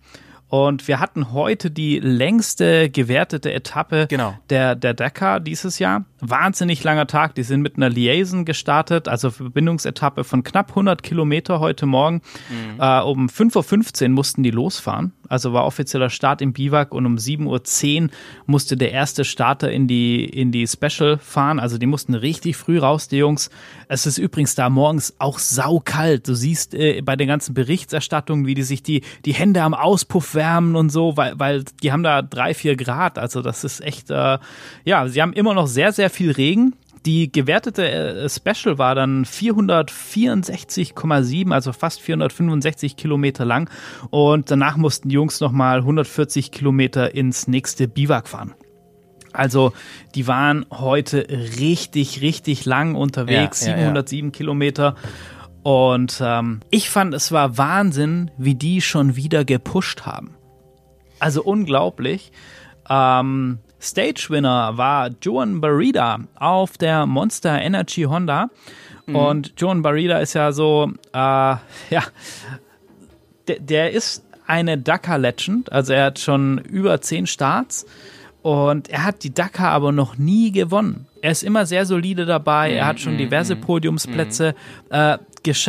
und 0.48 0.88
wir 0.88 0.98
hatten 0.98 1.32
heute 1.32 1.70
die 1.70 1.98
längste 1.98 2.88
gewertete 2.88 3.52
Etappe 3.52 4.06
genau. 4.08 4.34
der, 4.48 4.74
der 4.74 4.94
Dakar 4.94 5.40
dieses 5.40 5.78
Jahr. 5.78 6.04
Wahnsinnig 6.20 6.82
langer 6.82 7.06
Tag. 7.06 7.34
Die 7.34 7.42
sind 7.42 7.60
mit 7.60 7.76
einer 7.76 7.90
Liaison 7.90 8.46
gestartet, 8.46 9.08
also 9.08 9.30
Verbindungsetappe 9.30 10.24
von 10.24 10.42
knapp 10.42 10.70
100 10.70 11.02
Kilometer 11.02 11.60
heute 11.60 11.84
Morgen. 11.84 12.22
Mhm. 12.48 12.80
Äh, 12.80 13.00
um 13.02 13.26
5.15 13.26 14.04
Uhr 14.04 14.08
mussten 14.08 14.42
die 14.42 14.50
losfahren. 14.50 15.12
Also 15.28 15.52
war 15.52 15.64
offizieller 15.64 16.10
Start 16.10 16.40
im 16.40 16.52
Biwak 16.52 16.92
und 16.92 17.06
um 17.06 17.16
7.10 17.16 18.02
Uhr 18.04 18.10
musste 18.46 18.76
der 18.76 18.92
erste 18.92 19.24
Starter 19.24 19.70
in 19.70 19.86
die, 19.86 20.24
in 20.24 20.52
die 20.52 20.66
Special 20.66 21.18
fahren. 21.18 21.60
Also 21.60 21.78
die 21.78 21.86
mussten 21.86 22.14
richtig 22.14 22.56
früh 22.56 22.78
raus, 22.78 23.08
die 23.08 23.18
Jungs. 23.18 23.50
Es 23.88 24.06
ist 24.06 24.18
übrigens 24.18 24.54
da 24.54 24.70
morgens 24.70 25.14
auch 25.18 25.38
saukalt. 25.38 26.28
Du 26.28 26.34
siehst 26.34 26.74
äh, 26.74 27.00
bei 27.02 27.16
den 27.16 27.28
ganzen 27.28 27.54
Berichterstattungen, 27.54 28.46
wie 28.46 28.54
die 28.54 28.62
sich 28.62 28.82
die, 28.82 29.02
die 29.24 29.34
Hände 29.34 29.62
am 29.62 29.74
Auspuff 29.74 30.34
wärmen 30.34 30.76
und 30.76 30.90
so, 30.90 31.16
weil, 31.16 31.38
weil 31.38 31.64
die 31.82 31.92
haben 31.92 32.02
da 32.02 32.22
drei, 32.22 32.54
vier 32.54 32.76
Grad. 32.76 33.18
Also 33.18 33.42
das 33.42 33.64
ist 33.64 33.80
echt, 33.80 34.10
äh, 34.10 34.38
ja, 34.84 35.08
sie 35.08 35.22
haben 35.22 35.32
immer 35.32 35.54
noch 35.54 35.66
sehr, 35.66 35.92
sehr 35.92 36.10
viel 36.10 36.30
Regen. 36.30 36.74
Die 37.06 37.30
gewertete 37.30 37.88
äh, 37.88 38.28
Special 38.28 38.78
war 38.78 38.94
dann 38.94 39.24
464,7, 39.24 41.52
also 41.52 41.72
fast 41.72 42.00
465 42.00 42.96
Kilometer 42.96 43.44
lang. 43.44 43.70
Und 44.10 44.50
danach 44.50 44.76
mussten 44.76 45.08
die 45.08 45.14
Jungs 45.14 45.40
nochmal 45.40 45.78
140 45.78 46.50
Kilometer 46.50 47.14
ins 47.14 47.48
nächste 47.48 47.88
Biwak 47.88 48.28
fahren. 48.28 48.54
Also 49.32 49.72
die 50.14 50.26
waren 50.26 50.66
heute 50.70 51.26
richtig, 51.58 52.22
richtig 52.22 52.64
lang 52.64 52.94
unterwegs, 52.94 53.64
ja, 53.64 53.72
ja, 53.72 53.78
707 53.78 54.28
ja. 54.28 54.32
Kilometer. 54.32 54.94
Und 55.62 56.20
ähm, 56.24 56.60
ich 56.70 56.90
fand, 56.90 57.14
es 57.14 57.30
war 57.30 57.58
Wahnsinn, 57.58 58.30
wie 58.38 58.54
die 58.54 58.80
schon 58.80 59.16
wieder 59.16 59.44
gepusht 59.44 60.06
haben. 60.06 60.34
Also 61.18 61.42
unglaublich. 61.42 62.32
Ähm, 62.88 63.58
Stage-Winner 63.80 64.76
war 64.76 65.10
Joan 65.22 65.60
Barida 65.60 66.20
auf 66.36 66.78
der 66.78 67.06
Monster 67.06 67.60
Energy 67.60 68.02
Honda. 68.02 68.50
Mhm. 69.06 69.16
Und 69.16 69.52
Joan 69.56 69.82
Barida 69.82 70.18
ist 70.18 70.34
ja 70.34 70.52
so, 70.52 70.92
äh, 71.12 71.16
ja, 71.16 72.02
der, 73.46 73.60
der 73.60 73.92
ist 73.92 74.24
eine 74.46 74.78
Dakar-Legend. 74.78 75.70
Also 75.72 75.92
er 75.92 76.06
hat 76.06 76.18
schon 76.18 76.58
über 76.58 77.00
zehn 77.00 77.26
Starts. 77.26 77.86
Und 78.42 78.88
er 78.88 79.04
hat 79.04 79.24
die 79.24 79.34
Dakar 79.34 79.72
aber 79.72 79.92
noch 79.92 80.16
nie 80.16 80.52
gewonnen. 80.52 81.06
Er 81.20 81.32
ist 81.32 81.42
immer 81.42 81.66
sehr 81.66 81.84
solide 81.86 82.24
dabei. 82.24 82.72
Er 82.72 82.86
hat 82.86 83.00
schon 83.00 83.14
mhm, 83.14 83.18
diverse 83.18 83.56
mhm, 83.56 83.60
Podiumsplätze 83.60 84.54
äh, 84.90 85.18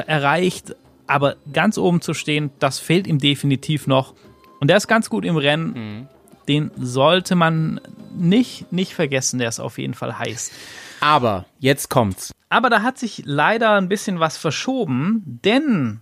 erreicht. 0.06 0.76
Aber 1.08 1.36
ganz 1.52 1.78
oben 1.78 2.02
zu 2.02 2.14
stehen, 2.14 2.52
das 2.60 2.80
fehlt 2.80 3.08
ihm 3.08 3.18
definitiv 3.18 3.88
noch. 3.88 4.14
Und 4.60 4.70
er 4.70 4.78
ist 4.78 4.88
ganz 4.88 5.10
gut 5.10 5.26
im 5.26 5.38
Rennen 5.38 6.08
Den 6.48 6.72
sollte 6.78 7.36
man 7.36 7.82
nicht, 8.14 8.72
nicht 8.72 8.94
vergessen, 8.94 9.40
der 9.40 9.50
ist 9.50 9.60
auf 9.60 9.78
jeden 9.78 9.94
Fall 9.94 10.18
heiß. 10.18 10.52
Aber 11.02 11.46
jetzt 11.60 11.90
kommt's. 11.90 12.32
Aber 12.50 12.70
da 12.70 12.82
hat 12.82 12.98
sich 12.98 13.24
leider 13.26 13.76
ein 13.76 13.90
bisschen 13.90 14.20
was 14.20 14.38
verschoben, 14.38 15.24
denn 15.44 16.00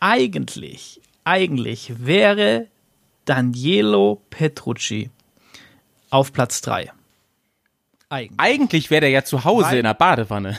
eigentlich, 0.00 1.00
eigentlich 1.24 2.04
wäre 2.04 2.68
Danielo 3.24 4.22
Petrucci 4.30 5.10
auf 6.10 6.32
Platz 6.32 6.60
3. 6.62 6.92
Eigentlich, 8.08 8.40
Eigentlich 8.40 8.90
wäre 8.90 9.00
der 9.02 9.10
ja 9.10 9.24
zu 9.24 9.44
Hause 9.44 9.68
Weil, 9.70 9.78
in 9.78 9.84
der 9.84 9.94
Badewanne. 9.94 10.58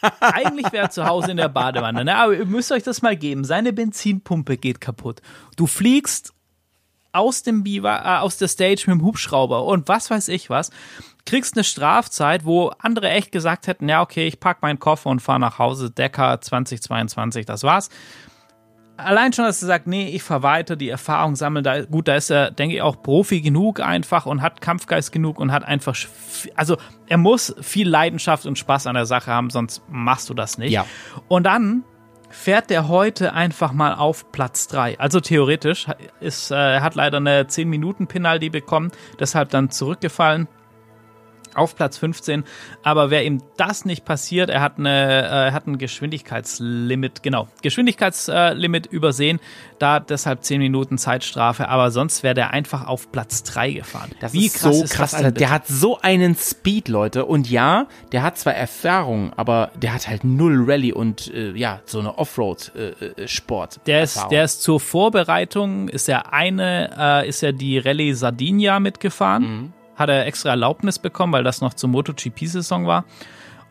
Eigentlich 0.20 0.72
wäre 0.72 0.84
er 0.84 0.90
zu 0.90 1.06
Hause 1.06 1.32
in 1.32 1.36
der 1.36 1.48
Badewanne. 1.48 2.04
Ne? 2.04 2.16
Aber 2.16 2.34
ihr 2.34 2.46
müsst 2.46 2.70
euch 2.70 2.84
das 2.84 3.02
mal 3.02 3.16
geben. 3.16 3.44
Seine 3.44 3.72
Benzinpumpe 3.72 4.56
geht 4.56 4.80
kaputt. 4.80 5.20
Du 5.56 5.66
fliegst 5.66 6.32
aus 7.16 7.42
dem 7.42 7.62
Biwa, 7.62 8.18
äh, 8.18 8.20
aus 8.20 8.36
der 8.36 8.48
Stage 8.48 8.84
mit 8.86 8.98
dem 8.98 9.02
Hubschrauber 9.02 9.64
und 9.64 9.88
was 9.88 10.10
weiß 10.10 10.28
ich 10.28 10.50
was 10.50 10.70
kriegst 11.26 11.56
eine 11.56 11.64
Strafzeit, 11.64 12.46
wo 12.46 12.70
andere 12.78 13.10
echt 13.10 13.32
gesagt 13.32 13.66
hätten, 13.66 13.88
ja, 13.88 14.00
okay, 14.00 14.26
ich 14.26 14.40
pack 14.40 14.62
meinen 14.62 14.78
Koffer 14.78 15.10
und 15.10 15.20
fahre 15.20 15.40
nach 15.40 15.58
Hause, 15.58 15.90
Decker 15.90 16.40
2022, 16.40 17.44
das 17.44 17.64
war's. 17.64 17.90
Allein 18.96 19.34
schon, 19.34 19.44
dass 19.44 19.60
er 19.60 19.66
sagt, 19.66 19.86
nee, 19.86 20.08
ich 20.08 20.22
fahr 20.22 20.42
weiter, 20.42 20.74
die 20.74 20.88
Erfahrung 20.88 21.36
sammeln, 21.36 21.62
da, 21.62 21.84
gut, 21.84 22.08
da 22.08 22.16
ist 22.16 22.30
er, 22.30 22.50
denke 22.50 22.76
ich, 22.76 22.82
auch 22.82 23.02
Profi 23.02 23.42
genug 23.42 23.80
einfach 23.80 24.24
und 24.24 24.40
hat 24.40 24.62
Kampfgeist 24.62 25.12
genug 25.12 25.38
und 25.38 25.52
hat 25.52 25.64
einfach, 25.64 25.94
also 26.54 26.78
er 27.06 27.18
muss 27.18 27.54
viel 27.60 27.86
Leidenschaft 27.86 28.46
und 28.46 28.58
Spaß 28.58 28.86
an 28.86 28.94
der 28.94 29.04
Sache 29.04 29.30
haben, 29.30 29.50
sonst 29.50 29.82
machst 29.88 30.30
du 30.30 30.34
das 30.34 30.56
nicht. 30.56 30.72
Ja. 30.72 30.86
Und 31.28 31.44
dann 31.44 31.84
fährt 32.28 32.70
der 32.70 32.88
heute 32.88 33.32
einfach 33.32 33.72
mal 33.72 33.94
auf 33.94 34.30
Platz 34.32 34.68
3. 34.68 34.98
Also 34.98 35.20
theoretisch 35.20 35.86
ist, 36.20 36.50
äh, 36.50 36.54
er 36.54 36.82
hat 36.82 36.94
leider 36.94 37.18
eine 37.18 37.44
10-Minuten-Penalty 37.44 38.50
bekommen, 38.50 38.92
deshalb 39.18 39.50
dann 39.50 39.70
zurückgefallen 39.70 40.48
auf 41.56 41.76
Platz 41.76 41.98
15. 41.98 42.44
Aber 42.82 43.10
wer 43.10 43.24
ihm 43.24 43.42
das 43.56 43.84
nicht 43.84 44.04
passiert, 44.04 44.50
er 44.50 44.60
hat, 44.60 44.78
eine, 44.78 45.48
äh, 45.48 45.52
hat 45.52 45.66
ein 45.66 45.78
Geschwindigkeitslimit, 45.78 47.22
genau, 47.22 47.48
Geschwindigkeitslimit 47.62 48.86
übersehen, 48.86 49.40
da 49.78 50.00
deshalb 50.00 50.44
10 50.44 50.60
Minuten 50.60 50.98
Zeitstrafe, 50.98 51.68
aber 51.68 51.90
sonst 51.90 52.22
wäre 52.22 52.34
der 52.34 52.50
einfach 52.50 52.86
auf 52.86 53.12
Platz 53.12 53.42
3 53.42 53.72
gefahren. 53.72 54.10
Das 54.20 54.32
Wie 54.32 54.46
ist 54.46 54.60
krass 54.60 54.76
so 54.76 54.84
ist 54.84 54.92
krass, 54.94 55.14
Alter. 55.14 55.32
Der 55.32 55.50
hat 55.50 55.66
so 55.66 56.00
einen 56.00 56.34
Speed, 56.34 56.88
Leute. 56.88 57.24
Und 57.24 57.50
ja, 57.50 57.86
der 58.12 58.22
hat 58.22 58.38
zwar 58.38 58.54
Erfahrung, 58.54 59.32
aber 59.36 59.70
der 59.80 59.94
hat 59.94 60.08
halt 60.08 60.24
null 60.24 60.64
Rallye 60.66 60.92
und 60.92 61.32
äh, 61.32 61.52
ja, 61.52 61.80
so 61.84 62.00
eine 62.00 62.18
Offroad-Sport. 62.18 63.76
Äh, 63.76 63.80
der 63.86 64.02
ist, 64.02 64.26
der 64.30 64.44
ist 64.44 64.62
zur 64.62 64.80
Vorbereitung, 64.80 65.88
ist 65.88 66.08
er 66.08 66.32
eine, 66.32 66.90
äh, 67.24 67.28
ist 67.28 67.42
er 67.42 67.52
die 67.52 67.78
Rallye 67.78 68.12
Sardinia 68.14 68.80
mitgefahren. 68.80 69.42
Mhm 69.42 69.72
hat 69.96 70.08
er 70.08 70.26
extra 70.26 70.50
Erlaubnis 70.50 70.98
bekommen, 70.98 71.32
weil 71.32 71.44
das 71.44 71.60
noch 71.60 71.74
zur 71.74 71.90
MotoGP-Saison 71.90 72.86
war. 72.86 73.04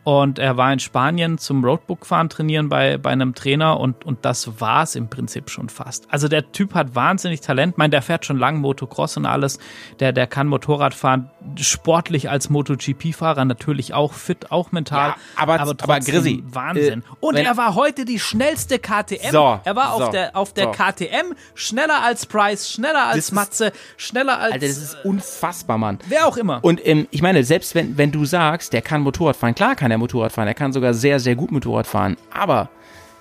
Und 0.06 0.38
er 0.38 0.56
war 0.56 0.72
in 0.72 0.78
Spanien 0.78 1.36
zum 1.36 1.64
Roadbook-Fahren 1.64 2.28
trainieren 2.28 2.68
bei, 2.68 2.96
bei 2.96 3.10
einem 3.10 3.34
Trainer 3.34 3.80
und, 3.80 4.06
und 4.06 4.24
das 4.24 4.60
war 4.60 4.84
es 4.84 4.94
im 4.94 5.10
Prinzip 5.10 5.50
schon 5.50 5.68
fast. 5.68 6.06
Also 6.10 6.28
der 6.28 6.52
Typ 6.52 6.74
hat 6.74 6.94
wahnsinnig 6.94 7.40
Talent. 7.40 7.72
Ich 7.72 7.76
meine, 7.76 7.90
der 7.90 8.02
fährt 8.02 8.24
schon 8.24 8.38
lange 8.38 8.60
Motocross 8.60 9.16
und 9.16 9.26
alles. 9.26 9.58
Der, 9.98 10.12
der 10.12 10.28
kann 10.28 10.46
Motorrad 10.46 10.94
fahren, 10.94 11.28
sportlich 11.56 12.30
als 12.30 12.50
MotoGP-Fahrer, 12.50 13.44
natürlich 13.46 13.94
auch 13.94 14.12
fit, 14.12 14.52
auch 14.52 14.70
mental. 14.70 15.08
Ja, 15.08 15.16
aber, 15.34 15.58
aber, 15.58 15.74
aber 15.82 15.98
Grissi, 15.98 16.44
Wahnsinn. 16.46 17.00
Äh, 17.00 17.26
und 17.26 17.34
er 17.34 17.56
war 17.56 17.74
heute 17.74 18.04
die 18.04 18.20
schnellste 18.20 18.78
KTM. 18.78 19.32
So, 19.32 19.58
er 19.64 19.74
war 19.74 19.96
so, 19.98 20.04
auf 20.04 20.10
der, 20.10 20.36
auf 20.36 20.52
der 20.52 20.66
so. 20.66 20.70
KTM 20.70 21.34
schneller 21.56 22.04
als 22.04 22.26
Price, 22.26 22.70
schneller 22.70 23.08
als 23.08 23.32
Matze, 23.32 23.72
schneller 23.96 24.38
als. 24.38 24.52
Alter, 24.52 24.68
das 24.68 24.76
ist 24.76 25.04
unfassbar, 25.04 25.78
Mann. 25.78 25.98
Wer 26.06 26.28
auch 26.28 26.36
immer. 26.36 26.60
Und 26.62 26.86
ähm, 26.86 27.08
ich 27.10 27.22
meine, 27.22 27.42
selbst 27.42 27.74
wenn, 27.74 27.98
wenn 27.98 28.12
du 28.12 28.24
sagst, 28.24 28.72
der 28.72 28.82
kann 28.82 29.00
Motorrad 29.00 29.34
fahren, 29.34 29.56
klar 29.56 29.74
kann 29.74 29.95
er 29.96 29.98
Motorrad 29.98 30.32
fahren. 30.32 30.48
Er 30.48 30.54
kann 30.54 30.72
sogar 30.72 30.94
sehr, 30.94 31.20
sehr 31.20 31.34
gut 31.34 31.50
Motorrad 31.50 31.86
fahren. 31.86 32.16
Aber 32.32 32.70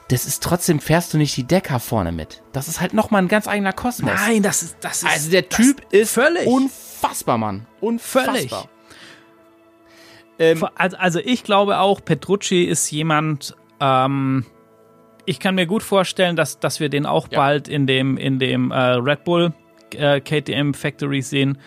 das 0.08 0.26
ist 0.26 0.44
trotzdem, 0.44 0.80
fährst 0.80 1.14
du 1.14 1.18
nicht 1.18 1.36
die 1.36 1.44
Decker 1.44 1.80
vorne 1.80 2.12
mit. 2.12 2.44
Das 2.54 2.68
ist 2.68 2.80
halt 2.80 2.94
nochmal 2.94 3.24
ein 3.24 3.28
ganz 3.28 3.48
eigener 3.48 3.74
Kosmos. 3.74 4.12
Nein, 4.14 4.44
das 4.44 4.62
ist, 4.62 4.78
das 4.82 5.04
ist. 5.04 5.10
Also 5.10 5.32
der 5.32 5.50
Typ 5.50 5.82
ist 5.92 6.12
völlig 6.14 6.46
unfassbar, 6.46 7.38
Mann. 7.38 7.66
Unfassbar. 7.82 8.36
Völlig. 8.36 8.54
Ähm, 10.38 10.68
also 10.76 11.20
ich 11.20 11.44
glaube 11.44 11.80
auch, 11.80 12.04
Petrucci 12.04 12.66
ist 12.66 12.92
jemand, 12.92 13.56
ähm, 13.80 14.46
ich 15.26 15.40
kann 15.40 15.56
mir 15.56 15.66
gut 15.66 15.82
vorstellen, 15.82 16.36
dass, 16.36 16.60
dass 16.60 16.80
wir 16.80 16.90
den 16.90 17.06
auch 17.06 17.28
ja. 17.32 17.40
bald 17.40 17.68
in 17.68 17.88
dem, 17.88 18.18
in 18.18 18.38
dem 18.38 18.72
äh, 18.72 18.78
Red 18.78 19.24
Bull 19.24 19.54
äh, 19.92 20.20
KTM 20.20 20.74
Factory 20.74 21.22
sehen. 21.22 21.58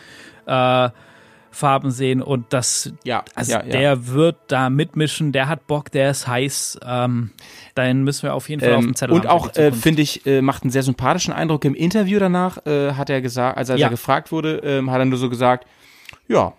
Äh, 0.46 0.90
Farben 1.50 1.90
sehen 1.90 2.22
und 2.22 2.52
das, 2.52 2.92
ja, 3.04 3.24
also 3.34 3.52
ja, 3.52 3.62
ja. 3.62 3.70
der 3.70 4.08
wird 4.08 4.36
da 4.48 4.70
mitmischen, 4.70 5.32
der 5.32 5.48
hat 5.48 5.66
Bock, 5.66 5.90
der 5.90 6.10
ist 6.10 6.28
heiß. 6.28 6.80
Ähm, 6.84 7.30
dann 7.74 8.04
müssen 8.04 8.24
wir 8.24 8.34
auf 8.34 8.48
jeden 8.48 8.60
Fall 8.60 8.70
ähm, 8.70 8.76
auf 8.76 8.84
dem 8.84 8.94
Zettel 8.94 9.14
Und 9.14 9.26
haben 9.26 9.30
auch, 9.30 9.56
äh, 9.56 9.72
finde 9.72 10.02
ich, 10.02 10.26
äh, 10.26 10.42
macht 10.42 10.62
einen 10.62 10.70
sehr 10.70 10.82
sympathischen 10.82 11.32
Eindruck. 11.32 11.64
Im 11.64 11.74
Interview 11.74 12.18
danach 12.18 12.64
äh, 12.66 12.92
hat 12.92 13.10
er 13.10 13.20
gesagt, 13.20 13.56
also 13.56 13.72
als 13.72 13.82
er 13.82 13.90
gefragt 13.90 14.30
wurde, 14.32 14.58
ähm, 14.64 14.90
hat 14.90 14.98
er 14.98 15.04
nur 15.04 15.18
so 15.18 15.30
gesagt, 15.30 15.66
ja, 16.28 16.52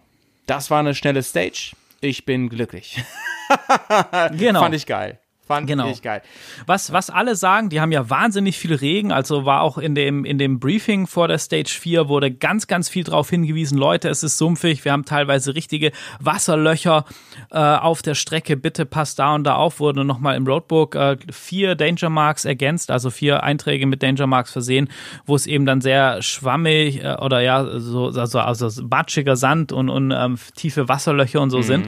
das 0.46 0.72
war 0.72 0.80
eine 0.80 0.96
schnelle 0.96 1.22
Stage, 1.22 1.74
ich 2.02 2.26
bin 2.26 2.50
glücklich. 2.50 3.04
genau. 4.38 4.62
Fand 4.62 4.76
ich 4.76 4.86
geil. 4.86 5.20
Fand 5.50 5.66
genau. 5.66 5.90
ich 5.90 6.04
geil. 6.04 6.22
Was, 6.68 6.94
was 6.94 7.10
alle 7.10 7.36
sagen, 7.36 7.70
die 7.70 7.82
haben 7.82 7.92
ja 7.92 8.08
wahnsinnig 8.08 8.56
viel 8.60 8.76
Regen, 8.76 9.12
also 9.12 9.46
war 9.46 9.64
auch 9.64 9.80
in 9.80 9.96
dem, 9.96 10.24
in 10.24 10.38
dem 10.38 10.60
Briefing 10.60 11.08
vor 11.08 11.28
der 11.28 11.40
Stage 11.40 11.72
4 11.72 12.08
wurde 12.08 12.32
ganz, 12.32 12.68
ganz 12.68 12.88
viel 12.88 13.04
darauf 13.04 13.32
hingewiesen, 13.32 13.76
Leute, 13.76 14.10
es 14.10 14.22
ist 14.22 14.38
sumpfig, 14.38 14.86
wir 14.86 14.92
haben 14.92 15.06
teilweise 15.06 15.56
richtige 15.56 15.92
Wasserlöcher 16.20 17.04
äh, 17.50 17.58
auf 17.58 18.04
der 18.04 18.14
Strecke, 18.14 18.58
bitte 18.58 18.86
passt 18.86 19.18
da 19.18 19.34
und 19.34 19.44
da 19.44 19.56
auf, 19.56 19.80
wurde 19.80 20.06
nochmal 20.06 20.36
im 20.36 20.46
Roadbook 20.46 20.94
äh, 20.94 21.18
vier 21.32 21.74
Danger 21.74 22.12
Marks 22.12 22.46
ergänzt, 22.46 22.92
also 22.92 23.10
vier 23.10 23.42
Einträge 23.42 23.88
mit 23.88 24.04
Danger 24.04 24.28
Marks 24.28 24.52
versehen, 24.52 24.88
wo 25.26 25.36
es 25.36 25.48
eben 25.48 25.66
dann 25.66 25.82
sehr 25.82 26.22
schwammig 26.22 27.04
äh, 27.04 27.16
oder 27.16 27.42
ja, 27.42 27.80
so, 27.80 28.10
also, 28.10 28.40
also 28.40 28.84
matschiger 28.84 29.36
Sand 29.36 29.72
und, 29.72 29.90
und 29.90 30.12
ähm, 30.12 30.38
tiefe 30.56 30.88
Wasserlöcher 30.88 31.42
und 31.42 31.50
so 31.50 31.58
mhm. 31.58 31.64
sind. 31.64 31.88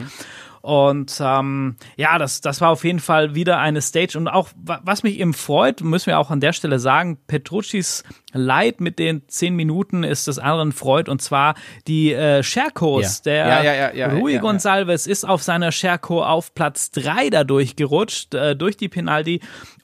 Und 0.62 1.20
ähm, 1.20 1.76
ja, 1.96 2.18
das, 2.18 2.40
das 2.40 2.60
war 2.60 2.70
auf 2.70 2.84
jeden 2.84 3.00
Fall 3.00 3.34
wieder 3.34 3.58
eine 3.58 3.82
Stage. 3.82 4.16
Und 4.16 4.28
auch, 4.28 4.48
was 4.56 5.02
mich 5.02 5.18
eben 5.18 5.34
freut, 5.34 5.80
müssen 5.80 6.06
wir 6.06 6.18
auch 6.18 6.30
an 6.30 6.40
der 6.40 6.52
Stelle 6.52 6.78
sagen, 6.78 7.18
Petruccis 7.26 8.04
Leid 8.32 8.80
mit 8.80 8.98
den 8.98 9.28
zehn 9.28 9.54
Minuten 9.54 10.04
ist 10.04 10.26
das 10.26 10.38
anderen 10.38 10.72
freut. 10.72 11.08
Und 11.08 11.20
zwar 11.20 11.54
die 11.86 12.14
äh, 12.14 12.42
Scherkos. 12.42 13.22
Ja. 13.24 13.32
Der 13.32 13.46
ja, 13.46 13.62
ja, 13.62 13.92
ja, 13.92 14.12
Rui 14.12 14.38
Gonsalves 14.38 15.06
ist 15.06 15.28
auf 15.28 15.42
seiner 15.42 15.72
Scherko 15.72 16.22
auf 16.24 16.54
Platz 16.54 16.92
drei 16.92 17.28
dadurch 17.28 17.76
gerutscht, 17.76 18.34
äh, 18.34 18.56
durch 18.56 18.76
die 18.76 18.88
Penalty. 18.88 19.40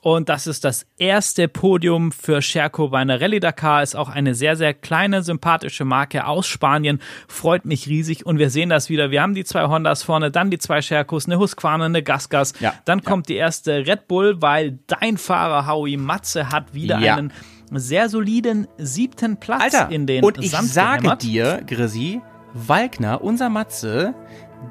Und 0.08 0.30
das 0.30 0.46
ist 0.46 0.64
das 0.64 0.86
erste 0.96 1.48
Podium 1.48 2.12
für 2.12 2.40
Scherko 2.40 2.88
bei 2.88 2.98
einer 2.98 3.20
Rallye 3.20 3.40
Dakar. 3.40 3.82
Ist 3.82 3.94
auch 3.94 4.08
eine 4.08 4.34
sehr, 4.34 4.56
sehr 4.56 4.72
kleine, 4.72 5.22
sympathische 5.22 5.84
Marke 5.84 6.26
aus 6.26 6.46
Spanien. 6.46 7.02
Freut 7.28 7.66
mich 7.66 7.88
riesig. 7.88 8.24
Und 8.24 8.38
wir 8.38 8.48
sehen 8.48 8.70
das 8.70 8.88
wieder. 8.88 9.10
Wir 9.10 9.20
haben 9.20 9.34
die 9.34 9.44
zwei 9.44 9.66
Hondas 9.66 10.02
vorne, 10.02 10.30
dann 10.30 10.50
die 10.50 10.56
zwei 10.56 10.80
Scherkos, 10.80 11.26
eine 11.26 11.38
Husqvarna, 11.38 11.84
eine 11.84 12.02
Gasgas. 12.02 12.54
Ja, 12.58 12.72
dann 12.86 13.00
ja. 13.00 13.04
kommt 13.04 13.28
die 13.28 13.34
erste 13.34 13.86
Red 13.86 14.08
Bull, 14.08 14.40
weil 14.40 14.78
dein 14.86 15.18
Fahrer 15.18 15.66
Howie 15.66 15.98
Matze 15.98 16.50
hat 16.50 16.72
wieder 16.72 17.00
ja. 17.00 17.16
einen 17.16 17.30
sehr 17.70 18.08
soliden 18.08 18.66
siebten 18.78 19.36
Platz 19.38 19.74
Alter, 19.74 19.90
in 19.90 20.06
den 20.06 20.24
Und 20.24 20.38
ich 20.38 20.52
sage 20.52 21.02
gehämmert. 21.02 21.22
dir, 21.22 21.62
Grisi, 21.66 22.22
Walkner, 22.54 23.20
unser 23.22 23.50
Matze, 23.50 24.14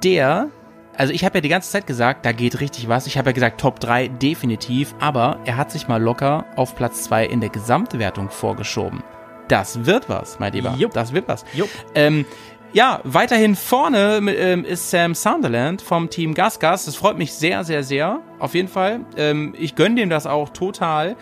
der 0.04 0.50
also 0.98 1.14
ich 1.14 1.24
habe 1.24 1.38
ja 1.38 1.42
die 1.42 1.50
ganze 1.50 1.70
Zeit 1.70 1.88
gesagt, 1.88 2.26
da 2.26 2.32
geht 2.32 2.60
richtig 2.60 2.90
was. 2.90 3.08
Ich 3.08 3.18
habe 3.18 3.30
ja 3.30 3.34
gesagt, 3.34 3.62
Top 3.62 3.80
3 3.80 4.08
definitiv, 4.08 4.96
aber 5.00 5.40
er 5.46 5.56
hat 5.56 5.72
sich 5.72 5.88
mal 5.88 6.02
locker 6.02 6.46
auf 6.56 6.76
Platz 6.76 7.04
2 7.04 7.26
in 7.26 7.40
der 7.40 7.50
Gesamtwertung 7.50 8.30
vorgeschoben. 8.30 9.04
Das 9.48 9.86
wird 9.86 10.10
was, 10.10 10.40
mein 10.40 10.54
Lieber. 10.54 10.76
Jupp. 10.78 10.94
Das 10.94 11.14
wird 11.14 11.28
was. 11.28 11.46
Jupp. 11.54 11.70
Ähm, 11.96 12.26
ja, 12.74 13.00
weiterhin 13.04 13.56
vorne 13.56 14.18
ähm, 14.18 14.66
ist 14.66 14.90
Sam 14.90 15.16
Sunderland 15.16 15.82
vom 15.82 16.10
Team 16.10 16.34
Gasgas. 16.34 16.86
Das 16.86 16.96
freut 16.96 17.18
mich 17.18 17.32
sehr, 17.34 17.64
sehr, 17.64 17.84
sehr. 17.84 18.20
Auf 18.40 18.56
jeden 18.56 18.68
Fall. 18.68 19.02
Ähm, 19.16 19.56
ich 19.58 19.76
gönne 19.76 19.96
dem 19.96 20.10
das 20.10 20.28
auch 20.28 20.50
total. 20.50 21.16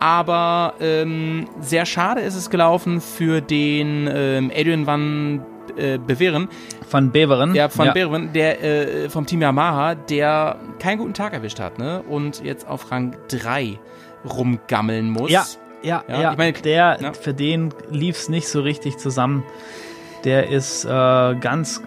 Aber 0.00 0.74
ähm, 0.80 1.46
sehr 1.60 1.84
schade 1.84 2.22
ist 2.22 2.34
es 2.34 2.48
gelaufen 2.48 3.00
für 3.00 3.40
den 3.42 4.08
ähm, 4.12 4.50
Adrian 4.54 4.86
Van 4.86 5.44
äh, 5.76 5.98
Beveren. 5.98 6.48
Van 6.90 7.10
Beveren. 7.12 7.54
Ja, 7.54 7.68
Van 7.74 7.86
ja. 7.86 7.92
Beveren, 7.92 8.32
der 8.32 8.62
äh, 8.62 9.10
vom 9.10 9.26
Team 9.26 9.42
Yamaha, 9.42 9.94
der 9.94 10.56
keinen 10.78 10.98
guten 10.98 11.14
Tag 11.14 11.32
erwischt 11.32 11.60
hat, 11.60 11.78
ne? 11.78 12.02
Und 12.02 12.42
jetzt 12.42 12.66
auf 12.66 12.90
Rang 12.90 13.16
3 13.28 13.78
rumgammeln 14.28 15.10
muss. 15.10 15.30
Ja, 15.30 15.44
ja, 15.82 16.04
ja. 16.08 16.20
ja. 16.20 16.30
Ich 16.32 16.38
meine, 16.38 16.52
der, 16.52 16.98
ja. 17.00 17.12
für 17.12 17.34
den 17.34 17.72
lief 17.90 18.16
es 18.16 18.28
nicht 18.28 18.48
so 18.48 18.60
richtig 18.60 18.98
zusammen. 18.98 19.44
Der 20.24 20.48
ist 20.50 20.84
äh, 20.84 20.88
ganz 20.88 21.82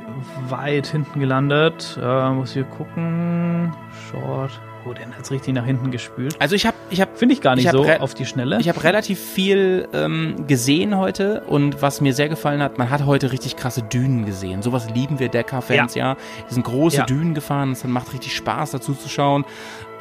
weit 0.50 0.88
hinten 0.88 1.20
gelandet. 1.20 2.00
Äh, 2.02 2.32
muss 2.32 2.54
hier 2.54 2.64
gucken. 2.64 3.74
Short. 4.10 4.60
Oh, 4.86 4.94
den 4.94 5.16
hat's 5.18 5.32
richtig 5.32 5.54
nach 5.54 5.66
hinten 5.66 5.92
gespült. 5.92 6.36
Also 6.40 6.56
ich 6.56 6.66
habe, 6.66 6.76
ich 6.90 7.00
habe, 7.00 7.12
Finde 7.16 7.34
ich 7.34 7.42
gar 7.42 7.56
nicht 7.56 7.66
Ich 7.66 7.72
so 7.72 7.86
auf 7.86 8.14
die 8.14 8.26
Schnelle. 8.26 8.60
ich 8.60 8.68
habe 8.68 8.84
relativ 8.84 9.20
viel 9.20 9.88
ähm, 9.94 10.46
gesehen 10.48 10.98
heute 10.98 11.42
und 11.48 11.82
was 11.82 12.02
mir 12.02 12.14
sehr 12.14 12.28
gefallen 12.30 12.62
hat, 12.62 12.78
man 12.78 12.90
hat 12.90 13.06
heute 13.06 13.32
richtig 13.32 13.56
krasse 13.56 13.82
Dünen 13.82 14.26
gesehen. 14.26 14.62
Sowas 14.62 14.90
lieben 14.94 15.20
wir 15.20 15.30
Decker-Fans, 15.30 15.96
ja. 15.96 16.18
Die 16.50 16.54
sind 16.54 16.64
große 16.64 16.98
Ja. 16.98 17.06
Dünen 17.06 17.34
gefahren, 17.34 17.72
es 17.72 17.84
macht 17.86 18.12
richtig 18.14 18.36
Spaß 18.36 18.72
dazu 18.72 18.94
zu 18.94 19.08
schauen. 19.10 19.46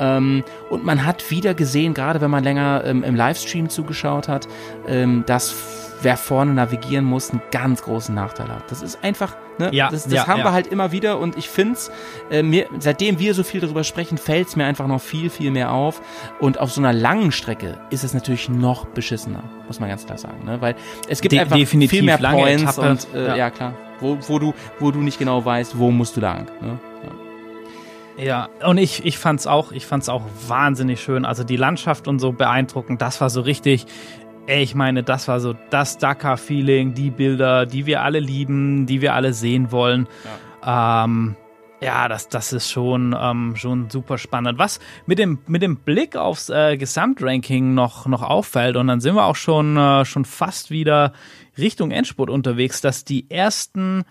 Ähm, 0.00 0.42
und 0.70 0.84
man 0.84 1.04
hat 1.06 1.30
wieder 1.30 1.54
gesehen, 1.54 1.94
gerade 1.94 2.20
wenn 2.20 2.30
man 2.30 2.42
länger 2.42 2.82
ähm, 2.84 3.04
im 3.04 3.14
Livestream 3.14 3.68
zugeschaut 3.68 4.26
hat, 4.26 4.48
ähm, 4.88 5.22
dass 5.26 5.81
wer 6.02 6.16
vorne 6.16 6.52
navigieren 6.54 7.04
muss, 7.04 7.30
einen 7.30 7.42
ganz 7.50 7.82
großen 7.82 8.14
Nachteil 8.14 8.48
hat. 8.48 8.70
Das 8.70 8.82
ist 8.82 9.02
einfach, 9.02 9.36
ne, 9.58 9.70
Ja, 9.72 9.90
das, 9.90 10.04
das 10.04 10.12
ja, 10.12 10.26
haben 10.26 10.40
ja. 10.40 10.46
wir 10.46 10.52
halt 10.52 10.66
immer 10.66 10.92
wieder 10.92 11.18
und 11.18 11.36
ich 11.36 11.48
find's, 11.48 11.90
äh, 12.30 12.42
mir, 12.42 12.66
seitdem 12.78 13.18
wir 13.18 13.34
so 13.34 13.42
viel 13.42 13.60
darüber 13.60 13.84
sprechen, 13.84 14.18
fällt's 14.18 14.56
mir 14.56 14.64
einfach 14.64 14.86
noch 14.86 15.00
viel, 15.00 15.30
viel 15.30 15.50
mehr 15.50 15.72
auf. 15.72 16.00
Und 16.40 16.58
auf 16.60 16.72
so 16.72 16.80
einer 16.80 16.92
langen 16.92 17.32
Strecke 17.32 17.78
ist 17.90 18.04
es 18.04 18.14
natürlich 18.14 18.48
noch 18.48 18.86
beschissener, 18.86 19.42
muss 19.66 19.80
man 19.80 19.88
ganz 19.88 20.06
klar 20.06 20.18
sagen, 20.18 20.44
ne? 20.44 20.60
weil 20.60 20.74
es 21.08 21.20
gibt 21.20 21.32
De- 21.32 21.40
einfach 21.40 21.56
viel 21.56 22.02
mehr 22.02 22.18
Points 22.18 22.62
Etappe, 22.62 22.90
und 22.90 23.14
äh, 23.14 23.26
ja. 23.28 23.36
ja. 23.36 23.50
klar, 23.50 23.74
wo, 24.00 24.18
wo 24.28 24.38
du, 24.38 24.54
wo 24.78 24.90
du 24.90 25.00
nicht 25.00 25.18
genau 25.18 25.44
weißt, 25.44 25.78
wo 25.78 25.90
musst 25.90 26.16
du 26.16 26.20
lang. 26.20 26.46
Ne? 26.60 26.78
Ja. 27.04 27.10
Ja, 28.18 28.48
und 28.68 28.76
ich, 28.76 29.06
ich 29.06 29.16
fand's 29.18 29.46
auch, 29.46 29.72
ich 29.72 29.86
fand's 29.86 30.10
auch 30.10 30.22
wahnsinnig 30.46 31.00
schön. 31.00 31.24
Also 31.24 31.44
die 31.44 31.56
Landschaft 31.56 32.06
und 32.08 32.18
so 32.18 32.32
beeindruckend. 32.32 33.00
Das 33.00 33.22
war 33.22 33.30
so 33.30 33.40
richtig, 33.40 33.86
ey, 34.46 34.62
ich 34.62 34.74
meine, 34.74 35.02
das 35.02 35.28
war 35.28 35.40
so 35.40 35.54
das 35.70 35.98
Dakar-Feeling, 35.98 36.94
die 36.94 37.10
Bilder, 37.10 37.66
die 37.66 37.86
wir 37.86 38.02
alle 38.02 38.20
lieben, 38.20 38.86
die 38.86 39.00
wir 39.00 39.14
alle 39.14 39.32
sehen 39.32 39.70
wollen. 39.72 40.08
Ja, 40.64 41.04
ähm, 41.04 41.36
ja 41.80 42.08
das, 42.08 42.28
das 42.28 42.52
ist 42.52 42.70
schon, 42.70 43.16
ähm, 43.18 43.54
schon 43.56 43.90
super 43.90 44.18
spannend. 44.18 44.58
Was 44.58 44.80
mit 45.06 45.18
dem, 45.18 45.38
mit 45.46 45.62
dem 45.62 45.76
Blick 45.76 46.16
aufs 46.16 46.50
äh, 46.50 46.76
Gesamtranking 46.76 47.74
noch, 47.74 48.06
noch 48.06 48.22
auffällt, 48.22 48.76
und 48.76 48.88
dann 48.88 49.00
sind 49.00 49.14
wir 49.14 49.26
auch 49.26 49.36
schon, 49.36 49.76
äh, 49.76 50.04
schon 50.04 50.24
fast 50.24 50.70
wieder 50.70 51.12
Richtung 51.56 51.90
Endspurt 51.90 52.30
unterwegs, 52.30 52.80
dass 52.80 53.04
die 53.04 53.30
ersten 53.30 54.04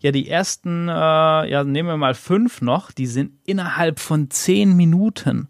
ja, 0.00 0.12
die 0.12 0.28
ersten, 0.28 0.88
äh, 0.88 0.92
ja, 0.92 1.64
nehmen 1.64 1.88
wir 1.88 1.96
mal 1.96 2.14
fünf 2.14 2.62
noch, 2.62 2.92
die 2.92 3.06
sind 3.06 3.32
innerhalb 3.44 3.98
von 3.98 4.30
zehn 4.30 4.76
Minuten. 4.76 5.48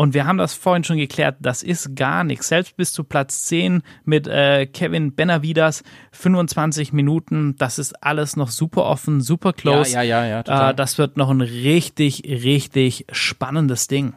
Und 0.00 0.14
wir 0.14 0.24
haben 0.24 0.38
das 0.38 0.54
vorhin 0.54 0.82
schon 0.82 0.96
geklärt, 0.96 1.36
das 1.40 1.62
ist 1.62 1.94
gar 1.94 2.24
nichts. 2.24 2.48
Selbst 2.48 2.74
bis 2.74 2.90
zu 2.90 3.04
Platz 3.04 3.44
10 3.44 3.82
mit 4.06 4.26
äh, 4.26 4.64
Kevin 4.64 5.14
Benavidas, 5.14 5.82
25 6.12 6.94
Minuten, 6.94 7.54
das 7.58 7.78
ist 7.78 8.02
alles 8.02 8.34
noch 8.34 8.48
super 8.48 8.86
offen, 8.86 9.20
super 9.20 9.52
close. 9.52 9.92
Ja, 9.92 10.00
ja, 10.00 10.24
ja, 10.24 10.28
ja, 10.30 10.42
total. 10.42 10.70
Äh, 10.70 10.74
das 10.74 10.96
wird 10.96 11.18
noch 11.18 11.28
ein 11.28 11.42
richtig, 11.42 12.22
richtig 12.24 13.04
spannendes 13.12 13.88
Ding. 13.88 14.14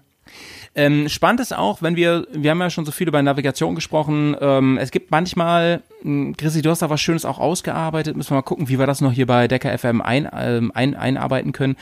Ähm, 0.73 1.09
spannend 1.09 1.41
ist 1.41 1.53
auch, 1.53 1.81
wenn 1.81 1.97
wir, 1.97 2.27
wir 2.31 2.51
haben 2.51 2.61
ja 2.61 2.69
schon 2.69 2.85
so 2.85 2.93
viel 2.93 3.09
über 3.09 3.21
Navigation 3.21 3.75
gesprochen, 3.75 4.37
ähm, 4.39 4.77
es 4.77 4.89
gibt 4.89 5.11
manchmal, 5.11 5.81
Chrissy, 6.37 6.61
du 6.61 6.69
hast 6.69 6.81
da 6.81 6.89
was 6.89 7.01
Schönes 7.01 7.25
auch 7.25 7.39
ausgearbeitet, 7.39 8.17
müssen 8.17 8.31
wir 8.31 8.35
mal 8.35 8.41
gucken, 8.41 8.67
wie 8.69 8.79
wir 8.79 8.85
das 8.87 9.01
noch 9.01 9.11
hier 9.11 9.25
bei 9.25 9.47
Decker 9.47 9.77
FM 9.77 10.01
ein, 10.01 10.29
ähm, 10.37 10.71
ein, 10.75 10.95
einarbeiten 10.95 11.51
können. 11.51 11.75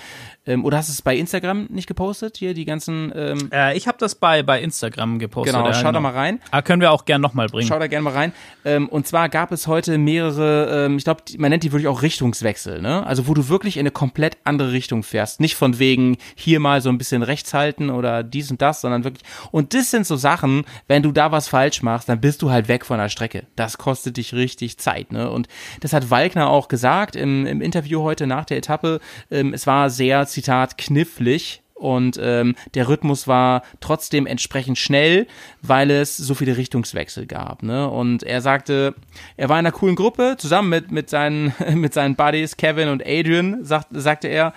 Ähm, 0.46 0.66
oder 0.66 0.78
hast 0.78 0.90
du 0.90 0.94
es 0.94 1.02
bei 1.02 1.16
Instagram 1.16 1.68
nicht 1.70 1.88
gepostet, 1.88 2.38
hier 2.38 2.54
die 2.54 2.66
ganzen, 2.66 3.12
ähm, 3.16 3.50
Äh, 3.52 3.78
ich 3.78 3.88
habe 3.88 3.98
das 4.00 4.16
bei, 4.16 4.42
bei 4.42 4.60
Instagram 4.62 5.20
gepostet. 5.20 5.54
genau, 5.54 5.68
ja, 5.68 5.74
schau 5.74 5.92
da 5.92 6.00
mal 6.00 6.14
rein. 6.14 6.40
Ah, 6.50 6.62
können 6.64 6.82
wir 6.82 6.92
auch 6.92 7.06
gern 7.06 7.22
nochmal 7.22 7.48
bringen. 7.48 7.68
Schau 7.68 7.78
da 7.78 7.88
gerne 7.88 8.04
mal 8.04 8.14
rein. 8.14 8.34
Ähm, 8.66 8.90
und 8.90 9.06
zwar 9.06 9.30
gab 9.30 9.52
es 9.52 9.68
heute 9.68 9.98
mehrere, 10.00 10.86
ähm, 10.86 10.98
ich 10.98 11.04
glaube, 11.04 11.22
man 11.38 11.52
nennt 11.52 11.64
die 11.64 11.72
wirklich 11.72 11.88
auch 11.88 12.02
Richtungswechsel, 12.02 12.82
ne? 12.82 13.06
Also 13.06 13.28
wo 13.28 13.34
du 13.36 13.50
wirklich 13.50 13.78
in 13.78 13.82
eine 13.82 13.92
komplett 13.92 14.38
andere 14.44 14.72
Richtung 14.72 15.04
fährst. 15.04 15.40
Nicht 15.40 15.56
von 15.56 15.78
wegen 15.78 16.18
hier 16.36 16.60
mal 16.60 16.82
so 16.82 16.90
ein 16.90 16.98
bisschen 16.98 17.22
rechts 17.22 17.54
halten 17.54 17.90
oder 17.92 18.24
dies 18.24 18.50
und 18.50 18.62
das, 18.62 18.82
sondern 18.82 19.04
wirklich. 19.04 19.24
Und 19.52 19.74
das 19.76 19.92
sind 19.92 20.08
so 20.08 20.16
Sachen, 20.16 20.66
wenn 20.88 21.04
du 21.04 21.12
da 21.12 21.32
was 21.32 21.48
falsch 21.48 21.84
machst, 21.84 22.10
dann 22.10 22.20
bist 22.20 22.42
du 22.42 22.50
halt 22.50 22.68
weg 22.68 22.86
von 22.86 22.98
der 22.98 23.10
Strecke. 23.10 23.46
Das 23.56 23.78
kostet 23.78 24.11
dich 24.12 24.34
richtig 24.34 24.78
Zeit, 24.78 25.12
ne? 25.12 25.30
Und 25.30 25.48
das 25.80 25.94
hat 25.94 26.10
Walkner 26.10 26.50
auch 26.50 26.68
gesagt 26.68 27.16
im, 27.16 27.46
im 27.46 27.62
Interview 27.62 28.02
heute 28.04 28.28
nach 28.28 28.46
der 28.46 28.58
Etappe. 28.58 29.00
Ähm, 29.30 29.54
es 29.54 29.68
war 29.68 29.90
sehr, 29.90 30.26
Zitat, 30.28 30.78
knifflig 30.78 31.62
und 31.82 32.20
ähm, 32.22 32.56
der 32.76 32.88
Rhythmus 32.88 33.28
war 33.28 33.64
trotzdem 33.80 34.28
entsprechend 34.28 34.78
schnell, 34.78 35.26
weil 35.64 35.90
es 35.90 36.16
so 36.16 36.36
viele 36.36 36.56
Richtungswechsel 36.56 37.26
gab. 37.26 37.64
Ne? 37.64 37.90
Und 37.90 38.22
er 38.22 38.42
sagte, 38.42 38.94
er 39.36 39.50
war 39.50 39.58
in 39.60 39.66
einer 39.66 39.72
coolen 39.72 39.96
Gruppe 39.96 40.36
zusammen 40.38 40.70
mit 40.70 40.92
mit 40.92 41.10
seinen 41.10 41.54
mit 41.74 41.96
seinen 41.96 42.16
Buddies 42.16 42.56
Kevin 42.56 42.88
und 42.90 43.02
Adrian, 43.04 43.66
sagt, 43.66 43.88
sagte 43.92 44.28
er. 44.28 44.54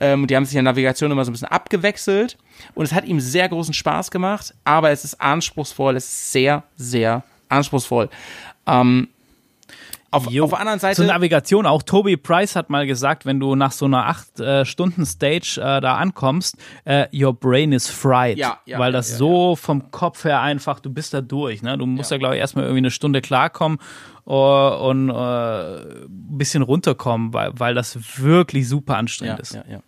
Ähm, 0.00 0.26
die 0.26 0.36
haben 0.36 0.44
sich 0.44 0.54
in 0.54 0.64
der 0.64 0.72
Navigation 0.72 1.10
immer 1.10 1.24
so 1.24 1.30
ein 1.30 1.32
bisschen 1.32 1.48
abgewechselt 1.48 2.36
und 2.74 2.84
es 2.84 2.92
hat 2.92 3.06
ihm 3.06 3.20
sehr 3.20 3.48
großen 3.48 3.72
Spaß 3.72 4.10
gemacht, 4.10 4.54
aber 4.64 4.90
es 4.90 5.04
ist 5.04 5.18
anspruchsvoll, 5.18 5.96
es 5.96 6.04
ist 6.04 6.32
sehr 6.32 6.64
sehr 6.76 7.24
anspruchsvoll. 7.48 8.10
Ähm, 8.66 9.08
auf, 10.10 10.30
Jo. 10.30 10.44
auf 10.44 10.50
der 10.50 10.60
anderen 10.60 10.78
Seite 10.78 10.96
Zur 10.96 11.06
Navigation 11.06 11.66
auch. 11.66 11.82
Toby 11.82 12.16
Price 12.16 12.56
hat 12.56 12.70
mal 12.70 12.86
gesagt, 12.86 13.26
wenn 13.26 13.40
du 13.40 13.54
nach 13.54 13.72
so 13.72 13.86
einer 13.86 14.08
8-Stunden-Stage 14.08 15.60
äh, 15.60 15.80
da 15.80 15.96
ankommst, 15.96 16.56
äh, 16.84 17.06
your 17.12 17.34
brain 17.34 17.72
is 17.72 17.88
fried. 17.88 18.38
Ja, 18.38 18.58
ja, 18.66 18.78
weil 18.78 18.92
das 18.92 19.10
ja, 19.10 19.16
so 19.16 19.56
vom 19.56 19.90
Kopf 19.90 20.24
her 20.24 20.40
einfach, 20.40 20.80
du 20.80 20.90
bist 20.90 21.12
da 21.12 21.20
durch. 21.20 21.62
Ne? 21.62 21.76
Du 21.76 21.86
musst 21.86 22.10
ja, 22.10 22.18
glaube 22.18 22.36
ich, 22.36 22.40
erstmal 22.40 22.64
irgendwie 22.64 22.78
eine 22.78 22.90
Stunde 22.90 23.20
klarkommen 23.20 23.78
äh, 23.78 24.15
und 24.34 25.08
äh, 25.08 25.12
ein 25.12 26.08
bisschen 26.38 26.62
runterkommen, 26.62 27.32
weil, 27.32 27.52
weil 27.56 27.74
das 27.74 28.18
wirklich 28.20 28.68
super 28.68 28.96
anstrengend 28.96 29.38
Ja, 29.38 29.42
ist. 29.42 29.54
ja, 29.54 29.64
ja. 29.70 29.80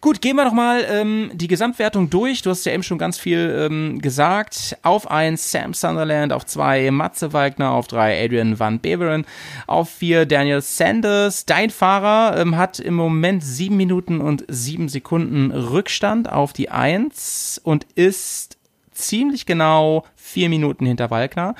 Gut, 0.00 0.20
gehen 0.20 0.36
wir 0.36 0.44
doch 0.44 0.52
mal 0.52 0.84
ähm, 0.88 1.32
die 1.34 1.48
Gesamtwertung 1.48 2.08
durch. 2.08 2.42
Du 2.42 2.50
hast 2.50 2.64
ja 2.64 2.72
eben 2.72 2.84
schon 2.84 2.98
ganz 2.98 3.18
viel 3.18 3.68
ähm, 3.68 4.00
gesagt. 4.00 4.76
Auf 4.82 5.10
eins 5.10 5.50
Sam 5.50 5.74
Sunderland, 5.74 6.32
auf 6.32 6.46
zwei 6.46 6.88
Matze 6.92 7.32
Wagner, 7.32 7.72
auf 7.72 7.88
drei 7.88 8.24
Adrian 8.24 8.60
Van 8.60 8.78
Beveren, 8.80 9.26
auf 9.66 9.90
vier 9.90 10.24
Daniel 10.24 10.60
Sanders. 10.60 11.44
Dein 11.44 11.70
Fahrer 11.70 12.38
ähm, 12.38 12.56
hat 12.56 12.78
im 12.78 12.94
Moment 12.94 13.42
sieben 13.42 13.76
Minuten 13.76 14.20
und 14.20 14.44
sieben 14.46 14.88
Sekunden 14.88 15.50
Rückstand 15.50 16.30
auf 16.30 16.52
die 16.52 16.70
Eins 16.70 17.60
und 17.64 17.86
ist 17.96 18.56
ziemlich 18.92 19.46
genau 19.46 20.04
vier 20.14 20.48
Minuten 20.48 20.86
hinter 20.86 21.10
Walkner. 21.10 21.54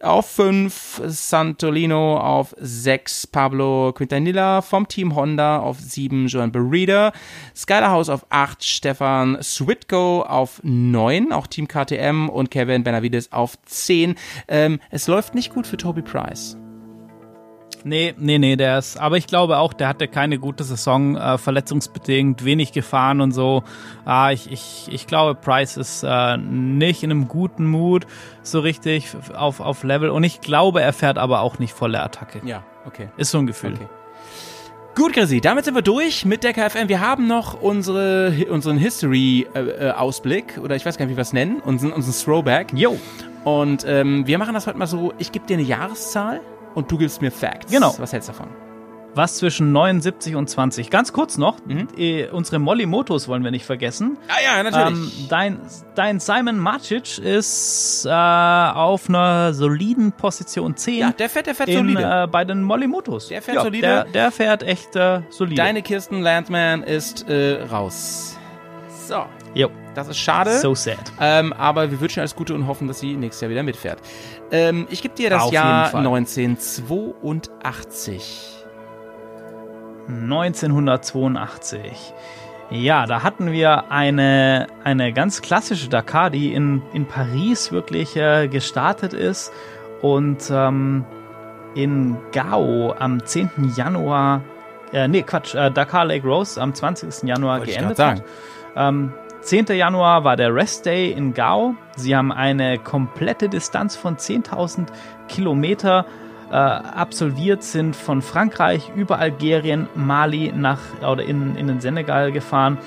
Auf 0.00 0.30
fünf 0.30 1.00
Santolino, 1.04 2.18
auf 2.18 2.54
sechs 2.58 3.26
Pablo 3.26 3.92
Quintanilla 3.92 4.62
vom 4.62 4.88
Team 4.88 5.14
Honda, 5.14 5.58
auf 5.58 5.78
sieben 5.78 6.26
Joan 6.26 6.52
Berida, 6.52 7.12
Skylerhouse 7.54 8.08
auf 8.08 8.26
acht 8.30 8.64
Stefan 8.64 9.38
Switko 9.42 10.22
auf 10.22 10.60
neun, 10.62 11.32
auch 11.32 11.46
Team 11.46 11.68
KTM 11.68 12.28
und 12.28 12.50
Kevin 12.50 12.84
Benavides 12.84 13.32
auf 13.32 13.58
zehn. 13.64 14.16
Ähm, 14.48 14.80
es 14.90 15.06
läuft 15.06 15.34
nicht 15.34 15.52
gut 15.52 15.66
für 15.66 15.76
Toby 15.76 16.02
Price. 16.02 16.56
Nee, 17.86 18.16
nee, 18.18 18.38
nee, 18.38 18.56
der 18.56 18.78
ist, 18.78 18.96
aber 18.98 19.16
ich 19.16 19.28
glaube 19.28 19.58
auch, 19.58 19.72
der 19.72 19.86
hatte 19.86 20.08
keine 20.08 20.40
gute 20.40 20.64
Saison, 20.64 21.16
äh, 21.16 21.38
verletzungsbedingt, 21.38 22.44
wenig 22.44 22.72
gefahren 22.72 23.20
und 23.20 23.30
so. 23.30 23.62
Ah, 24.04 24.32
ich, 24.32 24.50
ich, 24.50 24.88
ich 24.90 25.06
glaube, 25.06 25.36
Price 25.36 25.76
ist 25.76 26.02
äh, 26.02 26.36
nicht 26.36 27.04
in 27.04 27.12
einem 27.12 27.28
guten 27.28 27.64
Mut 27.64 28.04
so 28.42 28.58
richtig 28.58 29.10
auf, 29.36 29.60
auf 29.60 29.84
Level 29.84 30.10
und 30.10 30.24
ich 30.24 30.40
glaube, 30.40 30.82
er 30.82 30.92
fährt 30.92 31.16
aber 31.16 31.42
auch 31.42 31.60
nicht 31.60 31.74
volle 31.74 32.02
Attacke. 32.02 32.40
Ja, 32.44 32.64
okay. 32.86 33.08
Ist 33.18 33.30
so 33.30 33.38
ein 33.38 33.46
Gefühl. 33.46 33.74
Okay. 33.74 33.86
Gut, 34.96 35.12
Chrissy, 35.12 35.40
damit 35.40 35.64
sind 35.64 35.76
wir 35.76 35.82
durch 35.82 36.24
mit 36.24 36.42
der 36.42 36.54
KFM. 36.54 36.88
Wir 36.88 37.00
haben 37.00 37.28
noch 37.28 37.54
unsere, 37.62 38.32
unseren 38.50 38.78
History-Ausblick, 38.78 40.58
oder 40.60 40.74
ich 40.74 40.84
weiß 40.84 40.98
gar 40.98 41.06
nicht, 41.06 41.12
wie 41.12 41.18
wir 41.18 41.22
es 41.22 41.32
nennen, 41.32 41.60
unseren, 41.60 41.92
unseren 41.92 42.14
Throwback. 42.14 42.72
Jo, 42.72 42.98
Und 43.44 43.84
ähm, 43.86 44.26
wir 44.26 44.38
machen 44.38 44.54
das 44.54 44.66
heute 44.66 44.76
mal 44.76 44.88
so, 44.88 45.12
ich 45.18 45.30
gebe 45.30 45.46
dir 45.46 45.54
eine 45.54 45.62
Jahreszahl 45.62 46.40
und 46.76 46.88
du 46.92 46.96
gibst 46.98 47.20
mir 47.20 47.32
Facts. 47.32 47.72
Genau. 47.72 47.92
Was 47.98 48.12
hältst 48.12 48.28
du 48.28 48.32
davon? 48.32 48.48
was 49.16 49.38
zwischen 49.38 49.72
79 49.72 50.36
und 50.36 50.50
20. 50.50 50.90
Ganz 50.90 51.10
kurz 51.10 51.38
noch, 51.38 51.56
Mhm. 51.64 51.88
äh, 51.96 52.28
unsere 52.28 52.58
Molly 52.58 52.84
Motos 52.84 53.28
wollen 53.28 53.42
wir 53.44 53.50
nicht 53.50 53.64
vergessen. 53.64 54.18
Ah 54.28 54.34
ja, 54.62 54.88
Ähm, 54.88 55.10
dein, 55.30 55.58
dein 55.94 56.20
Simon 56.20 56.58
Macic 56.58 57.16
ist 57.16 58.04
äh, 58.04 58.10
auf 58.10 59.08
einer 59.08 59.54
soliden 59.54 60.12
Position 60.12 60.76
10 60.76 60.98
ja, 60.98 61.10
der 61.12 61.30
fährt, 61.30 61.46
der 61.46 61.54
fährt 61.54 61.70
in, 61.70 61.78
solide. 61.78 62.24
äh, 62.24 62.26
bei 62.26 62.44
den 62.44 62.62
Molly 62.62 62.86
Motos. 62.86 63.28
Der 63.28 63.40
fährt 63.40 63.56
ja, 63.56 63.62
solide. 63.62 63.86
Der, 63.86 64.04
der 64.04 64.30
fährt 64.30 64.62
echt 64.62 64.94
äh, 64.96 65.22
solide. 65.30 65.56
Deine 65.62 65.80
Kirsten 65.80 66.20
Landman 66.20 66.82
ist 66.82 67.26
äh, 67.26 67.62
raus. 67.70 68.35
So, 69.06 69.24
jo, 69.54 69.70
das 69.94 70.08
ist 70.08 70.18
schade. 70.18 70.58
so 70.58 70.74
sad. 70.74 70.98
Ähm, 71.20 71.52
aber 71.52 71.92
wir 71.92 72.00
wünschen 72.00 72.18
alles 72.20 72.34
Gute 72.34 72.54
und 72.54 72.66
hoffen, 72.66 72.88
dass 72.88 72.98
sie 72.98 73.14
nächstes 73.14 73.42
Jahr 73.42 73.52
wieder 73.52 73.62
mitfährt. 73.62 74.00
Ähm, 74.50 74.88
ich 74.90 75.00
gebe 75.00 75.14
dir 75.14 75.30
das 75.30 75.44
Auf 75.44 75.52
Jahr 75.52 75.84
jeden 75.84 75.92
Fall. 75.92 76.04
1982. 76.06 78.64
1982. 80.08 82.14
Ja, 82.70 83.06
da 83.06 83.22
hatten 83.22 83.52
wir 83.52 83.92
eine, 83.92 84.66
eine 84.82 85.12
ganz 85.12 85.40
klassische 85.40 85.88
Dakar, 85.88 86.30
die 86.30 86.52
in, 86.52 86.82
in 86.92 87.06
Paris 87.06 87.70
wirklich 87.70 88.16
äh, 88.16 88.48
gestartet 88.48 89.12
ist 89.12 89.52
und 90.02 90.50
ähm, 90.50 91.04
in 91.76 92.16
Gao 92.32 92.92
am 92.98 93.24
10. 93.24 93.72
Januar, 93.76 94.42
äh, 94.92 95.06
nee, 95.06 95.22
Quatsch, 95.22 95.54
äh, 95.54 95.70
Dakar 95.70 96.06
Lake 96.06 96.26
Rose 96.26 96.60
am 96.60 96.74
20. 96.74 97.22
Januar 97.22 97.60
Wollte 97.60 97.72
geendet 97.72 98.00
hat. 98.00 98.24
Ähm, 98.76 99.12
10. 99.40 99.66
Januar 99.66 100.24
war 100.24 100.36
der 100.36 100.54
Rest 100.54 100.86
Day 100.86 101.12
in 101.12 101.32
Gao. 101.32 101.76
Sie 101.96 102.16
haben 102.16 102.32
eine 102.32 102.78
komplette 102.78 103.48
Distanz 103.48 103.96
von 103.96 104.16
10.000 104.16 104.86
Kilometer 105.28 106.04
äh, 106.50 106.54
absolviert, 106.54 107.62
sind 107.62 107.96
von 107.96 108.22
Frankreich 108.22 108.90
über 108.94 109.18
Algerien, 109.18 109.88
Mali 109.94 110.52
nach 110.54 110.80
oder 111.00 111.24
in, 111.24 111.56
in 111.56 111.66
den 111.66 111.80
Senegal 111.80 112.32
gefahren 112.32 112.78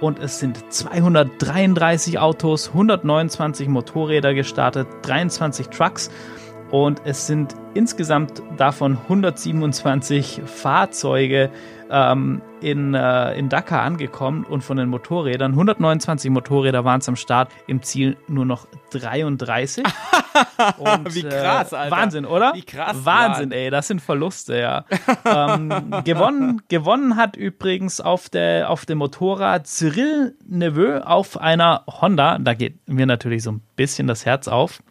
und 0.00 0.18
es 0.18 0.38
sind 0.40 0.72
233 0.72 2.18
Autos, 2.18 2.68
129 2.68 3.68
Motorräder 3.68 4.34
gestartet, 4.34 4.88
23 5.02 5.68
Trucks 5.68 6.10
und 6.70 7.02
es 7.04 7.26
sind 7.26 7.54
insgesamt 7.74 8.42
davon 8.56 8.98
127 9.04 10.42
Fahrzeuge 10.44 11.50
ähm, 11.90 12.42
in, 12.60 12.94
äh, 12.94 13.34
in 13.34 13.48
Dakar 13.48 13.82
angekommen 13.82 14.44
und 14.44 14.62
von 14.62 14.76
den 14.76 14.88
Motorrädern, 14.88 15.52
129 15.52 16.30
Motorräder 16.30 16.84
waren 16.84 17.00
es 17.00 17.08
am 17.08 17.16
Start, 17.16 17.50
im 17.66 17.82
Ziel 17.82 18.16
nur 18.28 18.44
noch 18.44 18.66
33. 18.90 19.84
und, 20.78 21.14
Wie 21.14 21.22
krass, 21.22 21.72
äh, 21.72 21.76
Alter. 21.76 21.96
Wahnsinn, 21.96 22.24
oder? 22.24 22.52
Wie 22.54 22.62
krass. 22.62 22.96
Wahnsinn, 23.04 23.50
Mann. 23.50 23.58
ey, 23.58 23.70
das 23.70 23.88
sind 23.88 24.00
Verluste, 24.00 24.58
ja. 24.58 24.84
ähm, 25.24 25.70
gewonnen, 26.04 26.62
gewonnen 26.68 27.16
hat 27.16 27.36
übrigens 27.36 28.00
auf, 28.00 28.28
der, 28.28 28.70
auf 28.70 28.86
dem 28.86 28.98
Motorrad 28.98 29.66
Cyril 29.66 30.36
Neveu 30.46 31.00
auf 31.00 31.36
einer 31.40 31.84
Honda. 31.86 32.38
Da 32.38 32.54
geht 32.54 32.88
mir 32.88 33.06
natürlich 33.06 33.42
so 33.42 33.52
ein 33.52 33.62
bisschen 33.76 34.06
das 34.06 34.24
Herz 34.24 34.48
auf. 34.48 34.82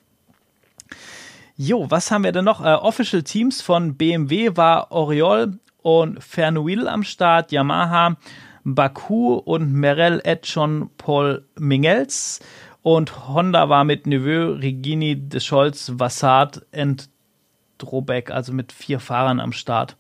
Jo, 1.56 1.86
was 1.90 2.10
haben 2.10 2.24
wir 2.24 2.32
denn 2.32 2.46
noch? 2.46 2.62
Äh, 2.66 2.74
Official 2.74 3.22
Teams 3.22 3.62
von 3.62 3.96
BMW 3.96 4.56
war 4.56 4.92
Oriol 4.92 5.60
und 5.84 6.24
Fernwheel 6.24 6.88
am 6.88 7.04
Start, 7.04 7.52
Yamaha, 7.52 8.18
Baku 8.64 9.36
und 9.36 9.72
Merel 9.72 10.22
Edson 10.24 10.90
Paul 10.98 11.46
Mingels. 11.60 12.40
Und 12.82 13.28
Honda 13.30 13.70
war 13.70 13.84
mit 13.84 14.08
Neveu, 14.08 14.54
Regini, 14.54 15.16
De 15.16 15.40
Scholz, 15.40 15.94
Vassart 15.96 16.66
und 16.76 17.10
Drobeck, 17.78 18.32
also 18.32 18.52
mit 18.52 18.72
vier 18.72 19.00
Fahrern 19.00 19.40
am 19.40 19.54
Start. 19.54 19.96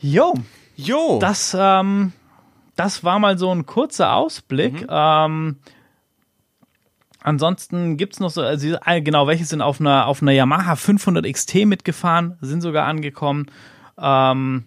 Jo. 0.00 0.34
Jo. 0.76 1.18
Das, 1.20 1.56
ähm, 1.58 2.12
das 2.76 3.04
war 3.04 3.18
mal 3.18 3.38
so 3.38 3.50
ein 3.54 3.64
kurzer 3.64 4.14
Ausblick. 4.14 4.82
Mhm. 4.82 4.86
Ähm, 4.90 5.56
Ansonsten 7.24 7.96
gibt 7.96 8.12
es 8.12 8.20
noch 8.20 8.28
so, 8.28 8.42
also 8.42 8.76
genau, 9.02 9.26
welche 9.26 9.46
sind 9.46 9.62
auf 9.62 9.80
einer, 9.80 10.06
auf 10.08 10.20
einer 10.20 10.32
Yamaha 10.32 10.76
500 10.76 11.24
XT 11.24 11.64
mitgefahren, 11.64 12.36
sind 12.42 12.60
sogar 12.60 12.86
angekommen. 12.86 13.46
Ähm, 13.98 14.64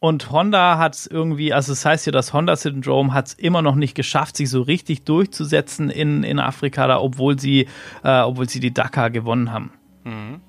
und 0.00 0.30
Honda 0.30 0.78
hat 0.78 0.94
es 0.94 1.06
irgendwie, 1.08 1.52
also 1.52 1.72
das 1.72 1.84
heißt 1.84 2.06
ja, 2.06 2.12
das 2.12 2.32
Honda-Syndrom 2.32 3.14
hat 3.14 3.28
es 3.28 3.34
immer 3.34 3.62
noch 3.62 3.74
nicht 3.74 3.94
geschafft, 3.94 4.36
sich 4.36 4.48
so 4.48 4.62
richtig 4.62 5.04
durchzusetzen 5.04 5.90
in, 5.90 6.22
in 6.22 6.38
Afrika, 6.38 6.86
da, 6.86 7.00
obwohl 7.00 7.38
sie, 7.38 7.66
äh, 8.04 8.20
obwohl 8.20 8.48
sie 8.48 8.60
die 8.60 8.72
Dakar 8.72 9.10
gewonnen 9.10 9.52
haben. 9.52 9.72
Mhm. 10.04 10.40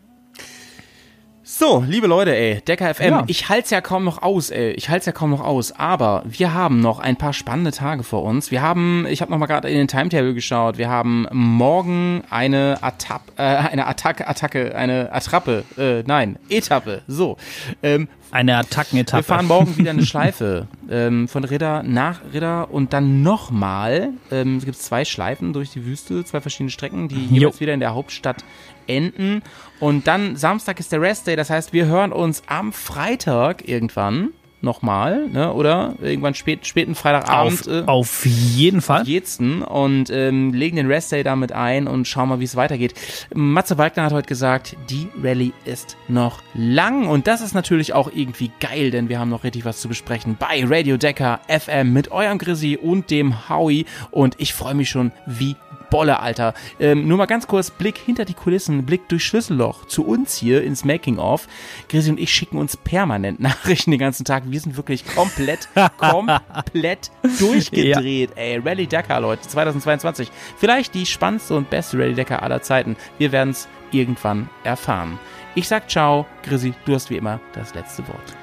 So, 1.51 1.83
liebe 1.85 2.05
Leute, 2.05 2.35
ey, 2.35 2.61
Decker 2.61 2.93
FM, 2.93 3.09
ja. 3.09 3.23
ich 3.25 3.49
halt's 3.49 3.71
ja 3.71 3.81
kaum 3.81 4.03
noch 4.03 4.21
aus, 4.21 4.51
ey. 4.51 4.71
Ich 4.73 4.87
halt's 4.87 5.07
ja 5.07 5.11
kaum 5.11 5.31
noch 5.31 5.41
aus, 5.41 5.71
aber 5.71 6.21
wir 6.23 6.53
haben 6.53 6.79
noch 6.79 6.99
ein 6.99 7.15
paar 7.15 7.33
spannende 7.33 7.71
Tage 7.71 8.03
vor 8.03 8.21
uns. 8.23 8.51
Wir 8.51 8.61
haben, 8.61 9.07
ich 9.09 9.19
habe 9.21 9.31
noch 9.31 9.39
mal 9.39 9.47
gerade 9.47 9.67
in 9.67 9.75
den 9.75 9.87
Timetable 9.87 10.35
geschaut. 10.35 10.77
Wir 10.77 10.89
haben 10.89 11.25
morgen 11.31 12.21
eine 12.29 12.77
Attack, 12.81 13.21
äh, 13.35 13.41
eine 13.41 13.87
Attacke, 13.87 14.27
Attacke, 14.27 14.75
eine 14.75 15.11
Attrappe, 15.11 15.63
äh, 15.75 16.03
nein, 16.05 16.37
Etappe. 16.49 17.01
So, 17.07 17.35
ähm, 17.81 18.07
eine 18.29 18.55
Attackenetappe. 18.55 19.23
Wir 19.23 19.35
fahren 19.35 19.47
morgen 19.47 19.75
wieder 19.75 19.89
eine 19.89 20.05
Schleife 20.05 20.67
ähm, 20.89 21.27
von 21.27 21.43
Ridder 21.43 21.81
nach 21.81 22.21
Ridder 22.31 22.71
und 22.71 22.93
dann 22.93 23.23
nochmal. 23.23 24.09
Ähm, 24.29 24.57
es 24.57 24.65
gibt 24.65 24.77
zwei 24.77 25.03
Schleifen 25.03 25.53
durch 25.53 25.71
die 25.71 25.83
Wüste, 25.83 26.23
zwei 26.23 26.41
verschiedene 26.41 26.69
Strecken, 26.69 27.07
die 27.07 27.25
jeweils 27.25 27.59
wieder 27.59 27.73
in 27.73 27.79
der 27.79 27.95
Hauptstadt 27.95 28.43
enden. 28.89 29.41
Und 29.79 30.07
dann 30.07 30.35
Samstag 30.35 30.79
ist 30.79 30.91
der 30.91 31.01
Rest 31.01 31.27
Day, 31.27 31.35
das 31.35 31.49
heißt, 31.49 31.71
wir 31.71 31.85
hören 31.85 32.11
uns 32.11 32.43
am 32.47 32.73
Freitag 32.73 33.67
irgendwann 33.67 34.33
nochmal, 34.61 35.29
ne? 35.29 35.53
oder? 35.53 35.95
Irgendwann 36.01 36.33
spät, 36.33 36.65
späten 36.67 36.95
Freitagabend. 36.95 37.61
Auf, 37.61 37.67
äh, 37.67 37.83
auf 37.85 38.25
jeden 38.25 38.81
Fall. 38.81 39.03
Jeden 39.05 39.61
und 39.63 40.09
ähm, 40.09 40.53
legen 40.53 40.75
den 40.75 40.87
Rest 40.87 41.11
Day 41.11 41.23
damit 41.23 41.51
ein 41.51 41.87
und 41.87 42.07
schauen 42.07 42.29
mal, 42.29 42.39
wie 42.39 42.45
es 42.45 42.55
weitergeht. 42.55 42.93
Matze 43.33 43.77
Wagner 43.77 44.03
hat 44.03 44.13
heute 44.13 44.27
gesagt, 44.27 44.75
die 44.89 45.07
Rallye 45.21 45.53
ist 45.65 45.97
noch 46.07 46.41
lang 46.53 47.07
und 47.07 47.27
das 47.27 47.41
ist 47.41 47.53
natürlich 47.53 47.93
auch 47.93 48.11
irgendwie 48.13 48.51
geil, 48.59 48.91
denn 48.91 49.09
wir 49.09 49.19
haben 49.19 49.29
noch 49.29 49.43
richtig 49.43 49.65
was 49.65 49.79
zu 49.79 49.87
besprechen 49.87 50.35
bei 50.37 50.63
Radio 50.65 50.97
Decker 50.97 51.39
FM 51.47 51.93
mit 51.93 52.11
eurem 52.11 52.37
Grisi 52.37 52.77
und 52.81 53.09
dem 53.11 53.49
Howie 53.49 53.85
und 54.11 54.35
ich 54.39 54.53
freue 54.53 54.75
mich 54.75 54.89
schon 54.89 55.11
wie 55.25 55.55
Bolle, 55.89 56.19
Alter. 56.19 56.53
Ähm, 56.79 57.07
nur 57.07 57.17
mal 57.17 57.25
ganz 57.25 57.47
kurz, 57.47 57.71
Blick 57.71 57.97
hinter 57.97 58.25
die 58.25 58.33
Kulissen, 58.33 58.85
Blick 58.85 59.07
durch 59.09 59.25
Schlüsselloch 59.25 59.85
zu 59.85 60.05
uns 60.05 60.35
hier 60.35 60.63
ins 60.63 60.85
Making-of. 60.85 61.47
Grisi 61.87 62.11
und 62.11 62.19
ich 62.19 62.33
schicken 62.33 62.57
uns 62.57 62.77
permanent 62.77 63.39
Nachrichten 63.39 63.91
den 63.91 63.99
ganzen 63.99 64.25
Tag. 64.25 64.43
Wir 64.47 64.59
sind 64.59 64.77
wirklich 64.77 65.05
komplett, 65.05 65.69
komplett 65.97 67.11
durchgedreht, 67.39 68.31
ja. 68.31 68.41
ey. 68.41 68.57
Rally 68.57 68.87
Dakar, 68.87 69.21
Leute, 69.21 69.47
2022. 69.47 70.31
Vielleicht 70.57 70.93
die 70.93 71.05
spannendste 71.05 71.55
und 71.55 71.69
beste 71.69 71.97
Rally 71.97 72.15
Dakar 72.15 72.43
aller 72.43 72.61
Zeiten. 72.61 72.95
Wir 73.17 73.31
werden 73.31 73.51
es 73.51 73.67
irgendwann 73.91 74.49
erfahren. 74.63 75.19
Ich 75.55 75.67
sag 75.67 75.89
ciao, 75.89 76.25
Grisi, 76.43 76.73
du 76.85 76.93
hast 76.93 77.09
wie 77.09 77.17
immer 77.17 77.39
das 77.53 77.73
letzte 77.73 78.07
Wort. 78.07 78.35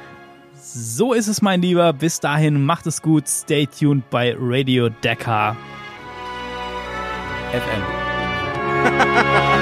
So 0.55 1.13
ist 1.13 1.29
es, 1.29 1.41
mein 1.41 1.63
Lieber. 1.63 1.93
Bis 1.93 2.21
dahin, 2.21 2.65
macht 2.65 2.87
es 2.87 3.01
gut. 3.01 3.29
Stay 3.29 3.67
tuned 3.67 4.11
bei 4.11 4.35
Radio 4.39 4.89
Dakar. 4.89 5.57
FM. 7.57 7.83